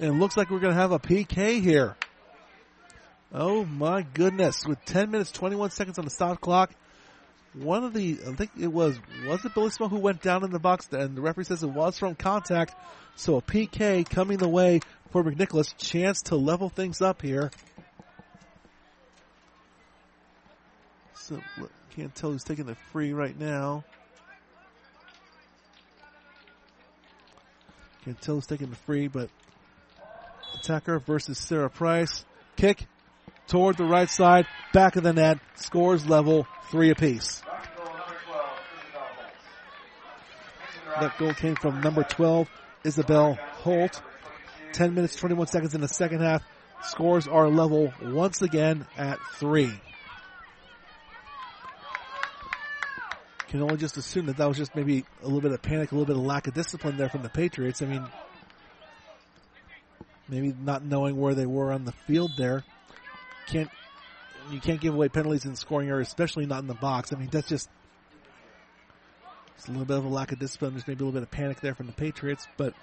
[0.00, 1.96] And it looks like we're going to have a PK here.
[3.32, 4.64] Oh my goodness.
[4.66, 6.70] With 10 minutes, 21 seconds on the stop clock.
[7.62, 10.50] One of the, I think it was, was it Billy Bellissimo who went down in
[10.50, 12.74] the box and the referee says it was from contact.
[13.16, 14.80] So a PK coming the way
[15.10, 15.76] for McNicholas.
[15.76, 17.50] Chance to level things up here.
[21.14, 21.40] So
[21.96, 23.84] can't tell who's taking the free right now.
[28.04, 29.28] Can't tell who's taking the free, but
[30.54, 32.24] attacker versus Sarah Price.
[32.56, 32.86] Kick
[33.48, 37.42] toward the right side, back of the net, scores level, three apiece.
[41.00, 42.48] That goal came from number 12,
[42.84, 44.02] Isabel Holt.
[44.72, 46.42] 10 minutes, 21 seconds in the second half.
[46.82, 49.72] Scores are level once again at three.
[53.48, 55.94] Can only just assume that that was just maybe a little bit of panic, a
[55.94, 57.80] little bit of lack of discipline there from the Patriots.
[57.80, 58.04] I mean,
[60.28, 62.64] maybe not knowing where they were on the field there.
[63.46, 63.70] Can't
[64.50, 67.12] you can't give away penalties in scoring areas, especially not in the box.
[67.12, 67.68] I mean, that's just
[69.58, 70.72] it's a little bit of a lack of discipline.
[70.72, 72.74] There's maybe a little bit of panic there from the Patriots, but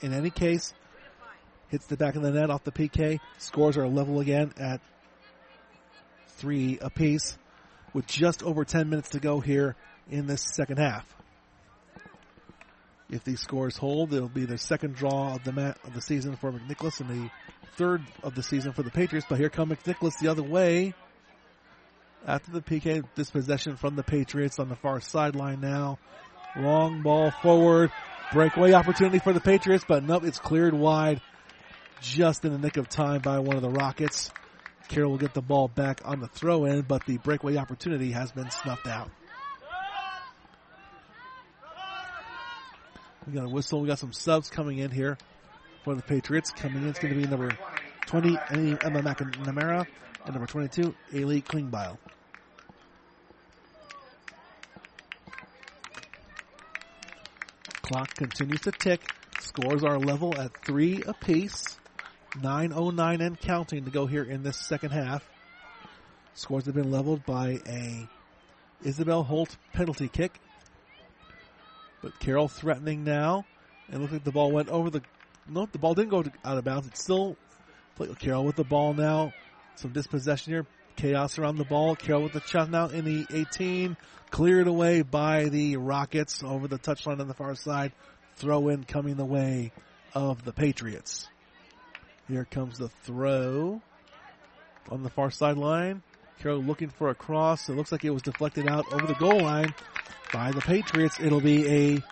[0.00, 0.72] in any case,
[1.68, 3.20] hits the back of the net off the PK.
[3.36, 4.80] Scores are level again at
[6.28, 7.36] three apiece,
[7.92, 9.76] with just over 10 minutes to go here
[10.10, 11.06] in this second half.
[13.10, 16.36] If these scores hold, it'll be the second draw of the mat of the season
[16.36, 17.30] for McNicholas and the
[17.76, 19.26] third of the season for the Patriots.
[19.28, 20.94] But here comes McNicholas the other way.
[22.26, 25.98] After the PK dispossession from the Patriots on the far sideline now.
[26.56, 27.90] Long ball forward.
[28.32, 31.20] Breakaway opportunity for the Patriots, but nope, it's cleared wide
[32.00, 34.30] just in the nick of time by one of the Rockets.
[34.88, 38.32] Carroll will get the ball back on the throw in, but the breakaway opportunity has
[38.32, 39.10] been snuffed out.
[43.26, 43.80] We got a whistle.
[43.80, 45.16] We got some subs coming in here
[45.84, 46.50] for the Patriots.
[46.50, 47.56] Coming in, it's going to be number
[48.06, 49.86] 20, Emma McNamara,
[50.24, 51.98] and number 22, Ailey Klingbeil.
[57.82, 59.02] Clock continues to tick.
[59.40, 61.78] Scores are level at three apiece.
[62.38, 65.28] 9.09 and counting to go here in this second half.
[66.34, 68.08] Scores have been leveled by a
[68.82, 70.40] Isabel Holt penalty kick.
[72.02, 73.44] But Carroll threatening now.
[73.90, 75.02] And looks like the ball went over the.
[75.46, 76.86] No, the ball didn't go out of bounds.
[76.88, 77.36] It's still
[78.18, 79.34] Carroll with the ball now.
[79.76, 80.66] Some dispossession here.
[80.96, 81.96] Chaos around the ball.
[81.96, 83.96] Carroll with the shot now in the 18.
[84.30, 87.92] Cleared away by the Rockets over the touchline on the far side.
[88.36, 89.72] Throw in coming the way
[90.14, 91.28] of the Patriots.
[92.28, 93.82] Here comes the throw
[94.90, 96.02] on the far sideline.
[96.40, 97.68] Carroll looking for a cross.
[97.68, 99.74] It looks like it was deflected out over the goal line
[100.32, 101.18] by the Patriots.
[101.20, 102.02] It'll be a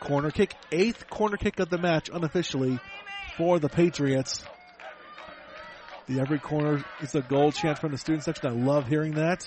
[0.00, 2.78] corner kick, eighth corner kick of the match unofficially
[3.36, 4.44] for the Patriots.
[6.06, 8.46] The every corner is a goal chant from the student section.
[8.46, 9.44] I love hearing that.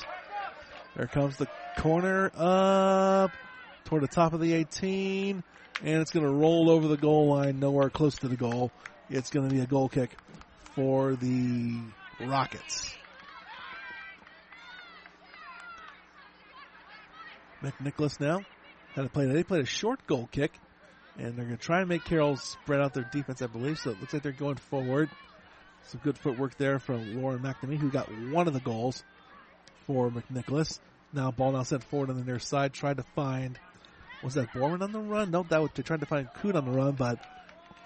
[0.95, 3.31] There comes the corner up
[3.85, 5.41] toward the top of the 18,
[5.83, 8.71] and it's going to roll over the goal line, nowhere close to the goal.
[9.09, 10.11] It's going to be a goal kick
[10.75, 11.79] for the
[12.19, 12.93] Rockets.
[17.63, 18.41] McNicholas now
[18.93, 19.25] had to play.
[19.25, 20.51] They played a short goal kick,
[21.17, 23.79] and they're going to try and make Carroll spread out their defense, I believe.
[23.79, 25.09] So it looks like they're going forward.
[25.89, 29.03] Some good footwork there from Lauren McNamee, who got one of the goals
[29.87, 30.79] for McNicholas.
[31.13, 32.73] Now ball now sent forward on the near side.
[32.73, 33.57] Tried to find
[34.23, 35.31] was that Borman on the run?
[35.31, 37.19] No, that was they to find Coot on the run, but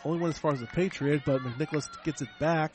[0.04, 1.22] only went as far as the Patriot.
[1.26, 2.74] But McNicholas gets it back.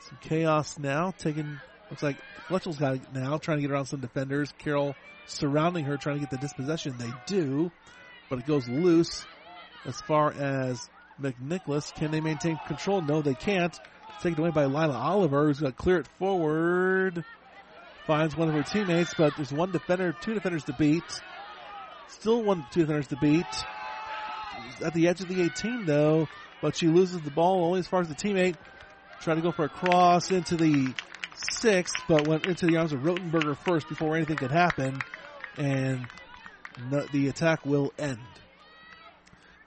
[0.00, 1.58] Some chaos now, taking
[1.90, 2.16] Looks like
[2.48, 4.52] Fletchel's got it now, trying to get around some defenders.
[4.58, 4.96] Carroll
[5.26, 6.94] surrounding her, trying to get the dispossession.
[6.98, 7.70] They do,
[8.28, 9.24] but it goes loose
[9.84, 10.88] as far as
[11.20, 11.94] McNicholas.
[11.94, 13.00] Can they maintain control?
[13.02, 13.78] No, they can't.
[14.22, 17.24] Taken away by Lila Oliver, who's going to clear it forward.
[18.06, 21.02] Finds one of her teammates, but there's one defender, two defenders to beat.
[22.08, 23.46] Still one, two defenders to beat.
[24.84, 26.28] At the edge of the 18 though,
[26.62, 28.56] but she loses the ball only as far as the teammate.
[29.20, 30.94] Trying to go for a cross into the
[31.50, 35.00] six, but went into the arms of Rotenberger first before anything could happen,
[35.56, 36.06] and
[37.12, 38.18] the attack will end.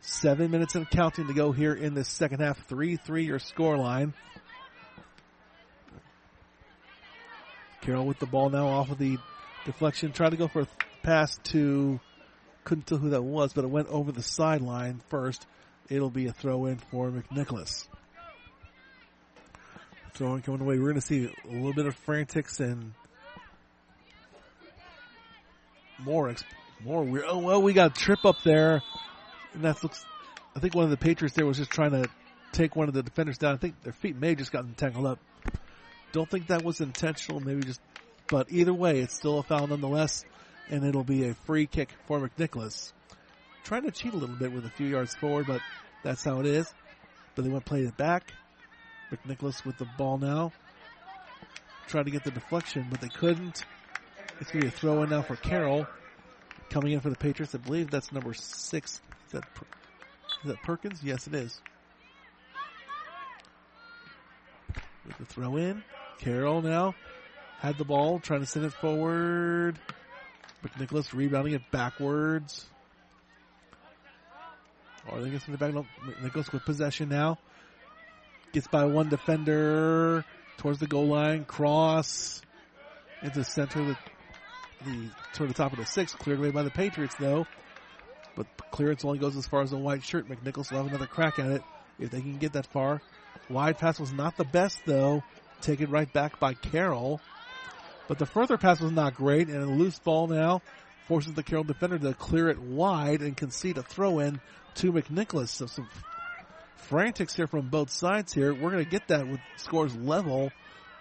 [0.02, 2.68] Seven minutes and counting to go here in the second half.
[2.70, 4.14] 3-3 your score line.
[7.82, 9.18] Carroll with the ball now off of the
[9.66, 10.12] deflection.
[10.12, 10.68] Tried to go for a
[11.04, 12.00] pass to,
[12.64, 15.46] couldn't tell who that was, but it went over the sideline first.
[15.90, 17.88] It'll be a throw in for McNicholas.
[20.14, 20.78] Throwing coming away.
[20.78, 22.94] We're going to see a little bit of frantics and
[26.00, 26.34] more,
[26.84, 27.26] more weird.
[27.28, 28.82] Oh, well, we got a trip up there.
[29.54, 30.06] And that looks,
[30.56, 32.10] I think one of the Patriots there was just trying to
[32.52, 33.54] take one of the defenders down.
[33.54, 35.20] I think their feet may have just gotten tangled up.
[36.12, 37.40] Don't think that was intentional.
[37.40, 37.82] Maybe just,
[38.30, 40.26] but either way, it's still a foul nonetheless,
[40.70, 42.94] and it'll be a free kick for McNicholas.
[43.64, 45.62] Trying to cheat a little bit with a few yards forward, but
[46.04, 46.72] that's how it is.
[47.36, 48.34] But they went play it back.
[49.12, 50.52] McNicholas with the ball now.
[51.88, 53.64] Tried to get the deflection, but they couldn't.
[54.40, 55.88] It's going to be a throw in now for Carroll.
[56.70, 57.56] Coming in for the Patriots.
[57.56, 59.02] I believe that's number six.
[59.28, 59.44] Is that,
[60.44, 61.02] is that Perkins?
[61.04, 61.60] Yes, it is.
[65.18, 65.84] The throw in.
[66.20, 66.96] Carroll now
[67.60, 69.78] had the ball, trying to send it forward.
[70.64, 72.66] McNicholas rebounding it backwards.
[75.10, 75.74] Or they get in the back.
[75.74, 77.38] No, McNicholas with possession now.
[78.52, 80.24] Gets by one defender
[80.58, 81.46] towards the goal line.
[81.46, 82.42] Cross
[83.24, 83.98] into center the,
[84.86, 86.14] the toward the top of the six.
[86.14, 87.46] Cleared away by the Patriots though.
[88.36, 90.30] But clearance only goes as far as the white shirt.
[90.30, 91.64] McNicholas will have another crack at it
[92.00, 93.02] if they can get that far.
[93.50, 95.24] Wide pass was not the best though.
[95.62, 97.20] Taken right back by Carroll.
[98.08, 100.62] But the further pass was not great and a loose ball now
[101.08, 104.40] forces the Carroll defender to clear it wide and concede a throw in
[104.76, 105.50] to McNicholas.
[105.50, 105.88] So some
[106.76, 108.54] frantics here from both sides here.
[108.54, 110.52] We're going to get that with scores level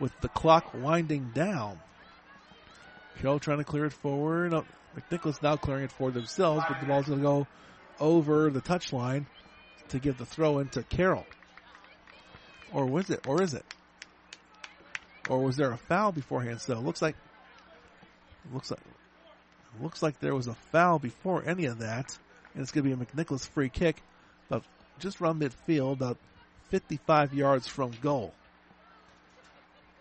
[0.01, 1.79] with the clock winding down.
[3.21, 4.55] Carroll trying to clear it forward.
[4.55, 4.65] Oh,
[4.97, 7.47] McNicholas now clearing it for themselves, but the ball's going to go
[8.01, 9.27] over the touchline
[9.89, 11.27] to give the throw in to Carroll.
[12.73, 13.21] Or was it?
[13.27, 13.65] Or is it?
[15.29, 16.61] Or was there a foul beforehand?
[16.61, 17.17] So it looks like
[18.53, 18.81] looks like
[19.81, 22.17] looks like there was a foul before any of that,
[22.55, 24.03] and it's going to be a McNicholas free kick,
[24.49, 24.63] but
[24.99, 26.19] just around midfield, about
[26.71, 28.33] 55 yards from goal.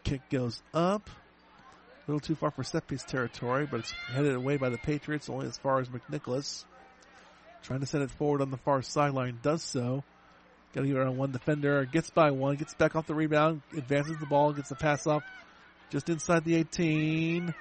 [0.04, 4.58] Kick goes up, a little too far for set piece territory, but it's headed away
[4.58, 6.64] by the Patriots, only as far as McNicholas.
[7.64, 10.04] Trying to send it forward on the far sideline, does so.
[10.78, 14.16] Got to get around one defender, gets by one, gets back off the rebound, advances
[14.20, 15.24] the ball, gets the pass off
[15.90, 17.52] just inside the 18.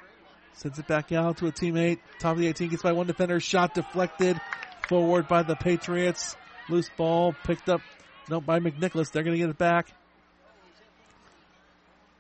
[0.53, 1.99] Sends it back out to a teammate.
[2.19, 3.41] Top of the 18 gets by one defender.
[3.41, 4.39] Shot deflected
[4.87, 6.37] forward by the Patriots.
[6.69, 7.81] Loose ball picked up
[8.29, 9.11] no by McNicholas.
[9.11, 9.89] They're going to get it back.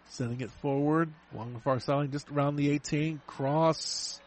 [0.08, 3.20] Sending it forward along the far sideline, just around the 18.
[3.26, 4.22] Cross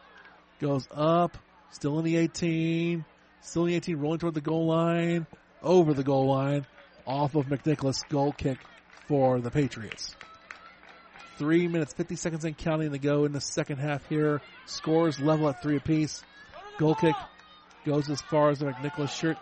[0.60, 1.36] goes up.
[1.72, 3.04] Still in the 18.
[3.40, 5.26] Still in the 18, rolling toward the goal line.
[5.62, 6.66] Over the goal line.
[7.06, 8.08] Off of McNicholas.
[8.08, 8.58] Goal kick
[9.06, 10.16] for the Patriots.
[11.38, 14.42] Three minutes, 50 seconds and counting to go in the second half here.
[14.66, 16.22] Scores level at three apiece.
[16.78, 17.16] Goal kick
[17.84, 19.38] goes as far as the McNicholas shirt.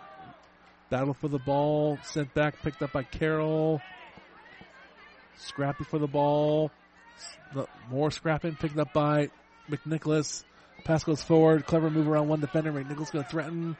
[0.89, 1.97] Battle for the ball.
[2.03, 3.81] Sent back, picked up by Carroll.
[5.37, 6.71] Scrappy for the ball.
[7.89, 9.29] More scrapping, picked up by
[9.69, 10.43] McNicholas.
[10.85, 11.65] Pass goes forward.
[11.65, 12.71] Clever move around one defender.
[12.71, 13.77] McNicholas going to threaten.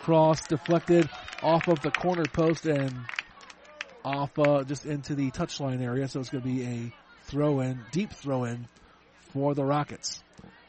[0.00, 1.08] Cross deflected
[1.42, 2.94] off of the corner post and
[4.04, 6.08] off uh, just into the touchline area.
[6.08, 6.92] So it's going to be a
[7.24, 8.68] throw in, deep throw in
[9.32, 10.22] for the Rockets.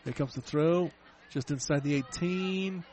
[0.03, 0.91] Here comes the throw
[1.29, 2.83] just inside the 18.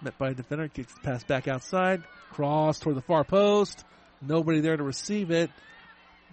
[0.00, 2.02] Met by a defender, kicks the pass back outside.
[2.30, 3.84] Cross toward the far post.
[4.20, 5.50] Nobody there to receive it.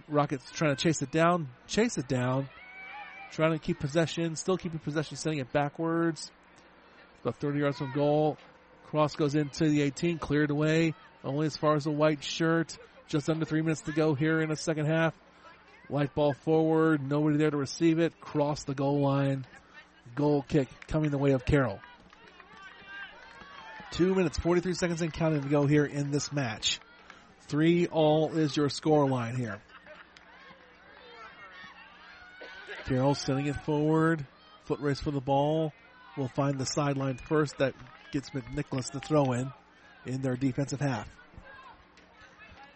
[0.08, 2.48] Rockets trying to chase it down, chase it down,
[3.32, 6.32] trying to keep possession, still keeping possession, sending it backwards.
[7.22, 8.38] About 30 yards from goal.
[8.96, 12.78] Cross goes into the 18, cleared away, only as far as the white shirt.
[13.10, 15.14] Just under three minutes to go here in the second half.
[15.90, 18.22] White ball forward, nobody there to receive it.
[18.22, 19.46] Cross the goal line.
[20.16, 21.82] Goal kick coming the way of Carroll.
[23.92, 26.80] Two minutes, 43 seconds and counting to go here in this match.
[27.50, 29.60] Three all is your score line here.
[32.86, 34.26] Carroll sending it forward.
[34.68, 35.74] Foot race for the ball.
[36.16, 37.58] Will find the sideline first.
[37.58, 37.74] That
[38.12, 39.52] gets McNicholas the throw in
[40.06, 41.10] in their defensive half.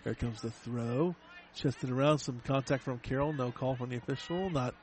[0.03, 1.15] Here comes the throw.
[1.55, 2.19] Chested around.
[2.19, 3.33] Some contact from Carroll.
[3.33, 4.49] No call from the official.
[4.49, 4.75] Not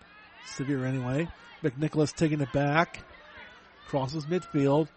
[0.47, 1.29] severe anyway.
[1.63, 3.03] McNicholas taking it back.
[3.89, 4.89] Crosses midfield.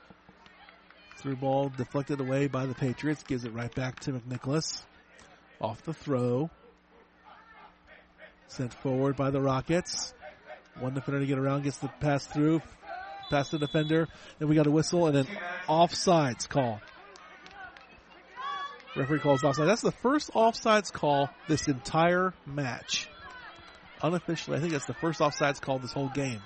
[1.18, 3.24] Through ball deflected away by the Patriots.
[3.24, 4.84] Gives it right back to McNicholas.
[5.62, 6.50] Off the throw.
[8.48, 10.14] Sent forward by the Rockets.
[10.80, 12.62] One defender to get around, gets the pass through,
[13.30, 14.08] past the defender.
[14.38, 15.28] Then we got a whistle and an
[15.68, 16.82] offsides call.
[18.96, 19.68] Referee calls offside.
[19.68, 23.08] That's the first offsides call this entire match.
[24.02, 26.42] Unofficially, I think that's the first offsides call this whole game.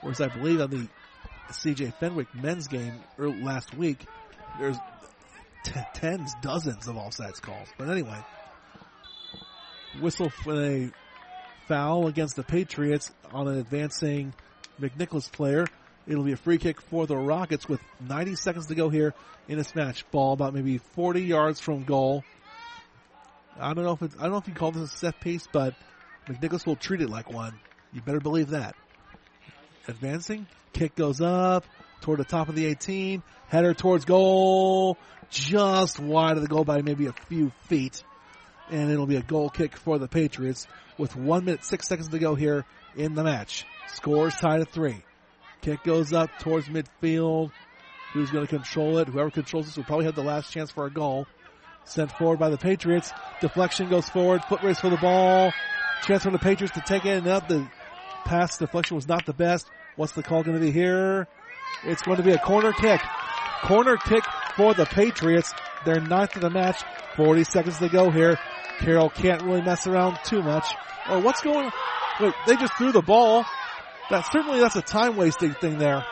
[0.00, 0.88] Whereas I believe on the
[1.50, 4.06] CJ Fenwick men's game er, last week,
[4.58, 4.76] there's
[5.64, 7.68] t- tens, dozens of offsides calls.
[7.78, 8.18] But anyway,
[10.00, 10.90] whistle for a
[11.66, 14.34] foul against the Patriots on an advancing
[14.80, 15.66] McNicholas player.
[16.06, 19.14] It'll be a free kick for the Rockets with 90 seconds to go here
[19.48, 20.08] in this match.
[20.10, 22.24] Ball about maybe 40 yards from goal.
[23.58, 25.74] I don't know if I don't know if you call this a set piece, but
[26.28, 27.58] McNicholas will treat it like one.
[27.92, 28.76] You better believe that.
[29.88, 31.64] Advancing, kick goes up
[32.02, 34.98] toward the top of the 18, header towards goal,
[35.30, 38.02] just wide of the goal by maybe a few feet
[38.70, 40.66] and it'll be a goal kick for the Patriots
[40.98, 42.64] with one minute, six seconds to go here
[42.96, 43.64] in the match.
[43.88, 45.02] Scores tied at three.
[45.62, 47.50] Kick goes up towards midfield.
[48.12, 49.08] Who's going to control it?
[49.08, 51.26] Whoever controls this will probably have the last chance for a goal.
[51.84, 53.12] Sent forward by the Patriots.
[53.40, 54.42] Deflection goes forward.
[54.44, 55.52] Foot race for the ball.
[56.06, 57.48] Chance for the Patriots to take it and up.
[57.48, 57.68] The
[58.24, 59.68] pass deflection was not the best.
[59.96, 61.28] What's the call going to be here?
[61.84, 63.00] It's going to be a corner kick.
[63.62, 64.24] Corner kick
[64.56, 65.52] for the Patriots.
[65.84, 66.82] Their ninth of the match.
[67.16, 68.38] 40 seconds to go here.
[68.78, 70.66] Carroll can't really mess around too much.
[71.08, 71.72] Oh, what's going on?
[72.20, 73.44] Wait, they just threw the ball.
[74.10, 76.04] That certainly that's a time wasting thing there.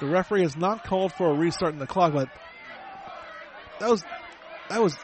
[0.00, 2.28] The referee has not called for a restart in the clock, but
[3.80, 4.04] that was
[4.70, 4.96] that was.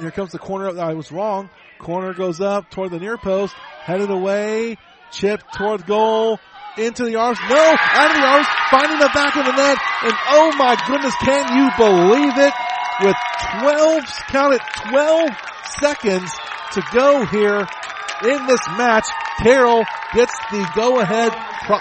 [0.00, 0.80] Here comes the corner.
[0.80, 1.50] I was wrong.
[1.78, 4.76] Corner goes up toward the near post, headed away,
[5.12, 6.38] chip toward goal,
[6.76, 7.38] into the arms.
[7.48, 11.14] No, out of the arms, finding the back of the net, and oh my goodness,
[11.22, 12.54] can you believe it?
[13.00, 13.16] With
[13.60, 14.60] 12, count it,
[14.90, 15.30] 12
[15.80, 16.30] seconds
[16.72, 17.64] to go here
[18.24, 19.06] in this match,
[19.42, 19.84] Carroll
[20.14, 21.32] gets the go ahead.
[21.66, 21.78] Pro-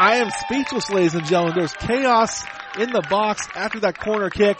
[0.00, 1.54] I am speechless, ladies and gentlemen.
[1.58, 2.44] There's chaos
[2.78, 4.56] in the box after that corner kick.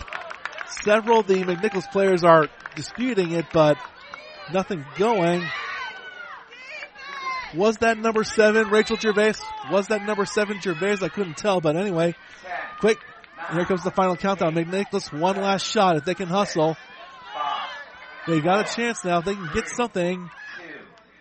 [0.83, 3.79] Several of the McNichols players are disputing it, but
[4.53, 5.45] nothing going.
[7.55, 9.35] Was that number seven Rachel Gervais?
[9.71, 10.99] Was that number seven Gervais?
[11.03, 12.15] I couldn't tell, but anyway,
[12.81, 12.99] quick.
[13.53, 14.55] Here comes the final countdown.
[14.55, 15.97] McNicholas, one last shot.
[15.97, 16.77] If they can hustle,
[18.27, 19.19] they got a chance now.
[19.19, 20.29] If they can get something.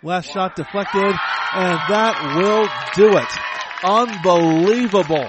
[0.04, 3.28] Last shot deflected, and that will do it.
[3.84, 5.28] Unbelievable.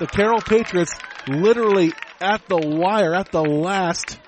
[0.00, 0.92] The Carroll Patriots
[1.28, 4.18] literally at the wire, at the last,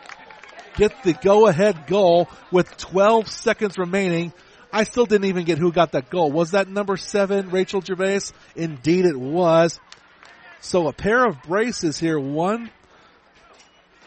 [0.77, 4.33] get the go ahead goal with 12 seconds remaining.
[4.73, 6.31] I still didn't even get who got that goal.
[6.31, 8.33] Was that number seven, Rachel Gervais?
[8.55, 9.81] Indeed it was.
[10.61, 12.71] So a pair of braces here, one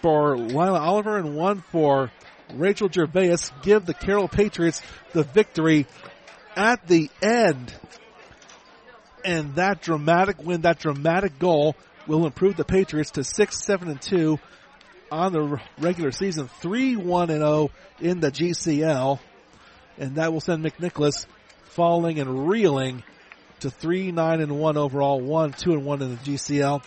[0.02, 2.12] for Lila Oliver and one for
[2.54, 4.82] Rachel Gervais give the Carroll Patriots
[5.14, 5.88] the victory
[6.56, 7.74] at the end.
[9.24, 11.76] And that dramatic win, that dramatic goal
[12.08, 14.40] will improve the Patriots to 6, 7, and 2
[15.12, 19.20] on the regular season, 3, 1, and 0 in the GCL.
[19.98, 21.26] And that will send McNicholas
[21.66, 23.04] falling and reeling
[23.62, 26.84] to 3, 9, and 1 overall, 1, 2, and 1 in the GCL.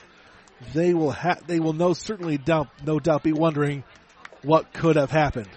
[0.73, 3.85] They will ha- they will no certainly doubt, no doubt be wondering
[4.43, 5.49] what could have happened.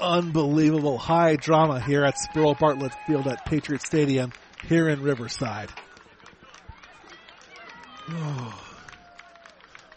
[0.00, 4.32] Unbelievable high drama here at Sparrow Bartlett Field at Patriot Stadium
[4.66, 5.70] here in Riverside.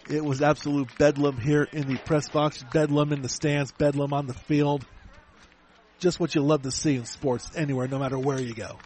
[0.09, 4.27] It was absolute bedlam here in the press box, bedlam in the stands, bedlam on
[4.27, 4.85] the field.
[6.01, 8.79] Just what you love to see in sports anywhere, no matter where you go.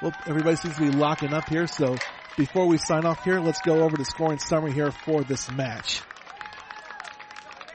[0.00, 1.96] Well, everybody seems to be locking up here, so
[2.38, 6.00] before we sign off here, let's go over the scoring summary here for this match.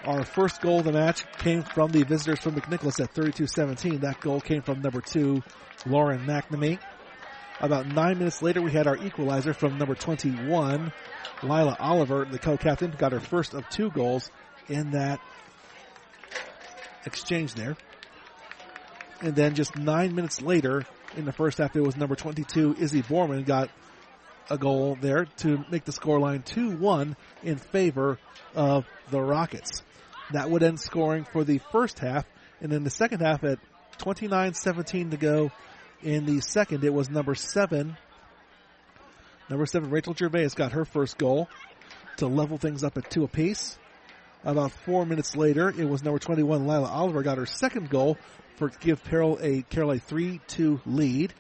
[0.04, 4.02] Our first goal of the match came from the visitors from McNicholas at 32-17.
[4.02, 5.44] That goal came from number two,
[5.86, 6.80] Lauren McNamee.
[7.60, 10.92] About nine minutes later, we had our equalizer from number 21,
[11.44, 14.32] Lila Oliver, the co-captain, got her first of two goals
[14.70, 15.20] in that
[17.06, 17.78] exchange there.
[19.22, 20.86] And then just nine minutes later,
[21.16, 23.70] in the first half, it was number 22, Izzy Borman, got
[24.50, 28.20] a goal there to make the scoreline 2-1 in favor
[28.56, 29.84] of the Rockets.
[30.32, 32.26] That would end scoring for the first half,
[32.62, 33.60] and in the second half at
[34.00, 35.52] 29-17 to go
[36.04, 37.98] in the second, it was number seven.
[39.50, 41.50] Number seven, Rachel Gervais got her first goal
[42.18, 43.78] to level things up at two apiece.
[44.44, 48.18] About four minutes later, it was number 21, Lila Oliver, got her second goal
[48.58, 51.34] for give Carroll a Carroll a 3-2 lead.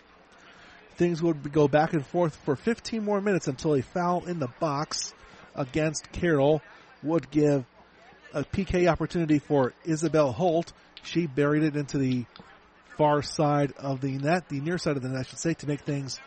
[0.95, 4.47] Things would go back and forth for 15 more minutes until a foul in the
[4.59, 5.13] box
[5.55, 6.61] against Carroll
[7.03, 7.65] would give
[8.33, 10.73] a PK opportunity for Isabel Holt.
[11.03, 12.25] She buried it into the
[12.97, 15.67] far side of the net, the near side of the net, I should say, to
[15.67, 16.19] make things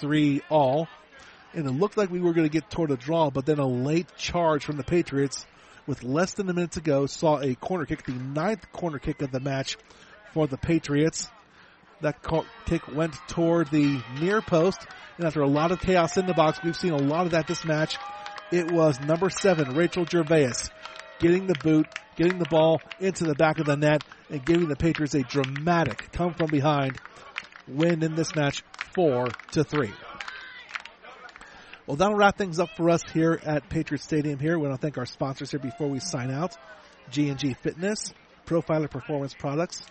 [0.00, 0.88] three all.
[1.54, 3.66] And it looked like we were going to get toward a draw, but then a
[3.66, 5.46] late charge from the Patriots
[5.86, 9.22] with less than a minute to go saw a corner kick, the ninth corner kick
[9.22, 9.78] of the match
[10.36, 11.30] for the Patriots.
[12.02, 12.22] That
[12.66, 14.86] kick went toward the near post,
[15.16, 17.46] and after a lot of chaos in the box, we've seen a lot of that
[17.46, 17.96] this match.
[18.52, 20.52] It was number seven, Rachel Gervais,
[21.20, 21.86] getting the boot,
[22.16, 26.12] getting the ball into the back of the net, and giving the Patriots a dramatic
[26.12, 26.98] come from behind
[27.66, 28.62] win in this match,
[28.94, 29.94] four to three.
[31.86, 34.38] Well, that'll wrap things up for us here at Patriot Stadium.
[34.38, 36.58] Here, we want to thank our sponsors here before we sign out:
[37.10, 38.12] G&G Fitness,
[38.44, 39.82] Profiler Performance Products,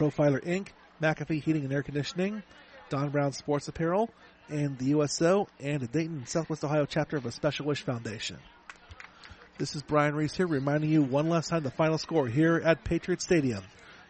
[0.00, 0.68] Profiler Inc.,
[1.02, 2.42] McAfee Heating and Air Conditioning,
[2.88, 4.08] Don Brown Sports Apparel,
[4.48, 8.38] and the USO and the Dayton Southwest Ohio chapter of the Special Wish Foundation.
[9.58, 12.82] This is Brian Reese here reminding you one last time the final score here at
[12.82, 13.62] Patriot Stadium.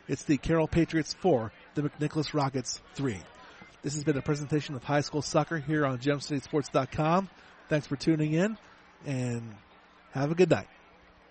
[0.06, 3.18] It's the Carroll Patriots 4, the McNicholas Rockets 3.
[3.82, 7.28] This has been a presentation of high school soccer here on GemCitySports.com.
[7.68, 8.56] Thanks for tuning in
[9.06, 9.42] and
[10.12, 10.68] have a good night.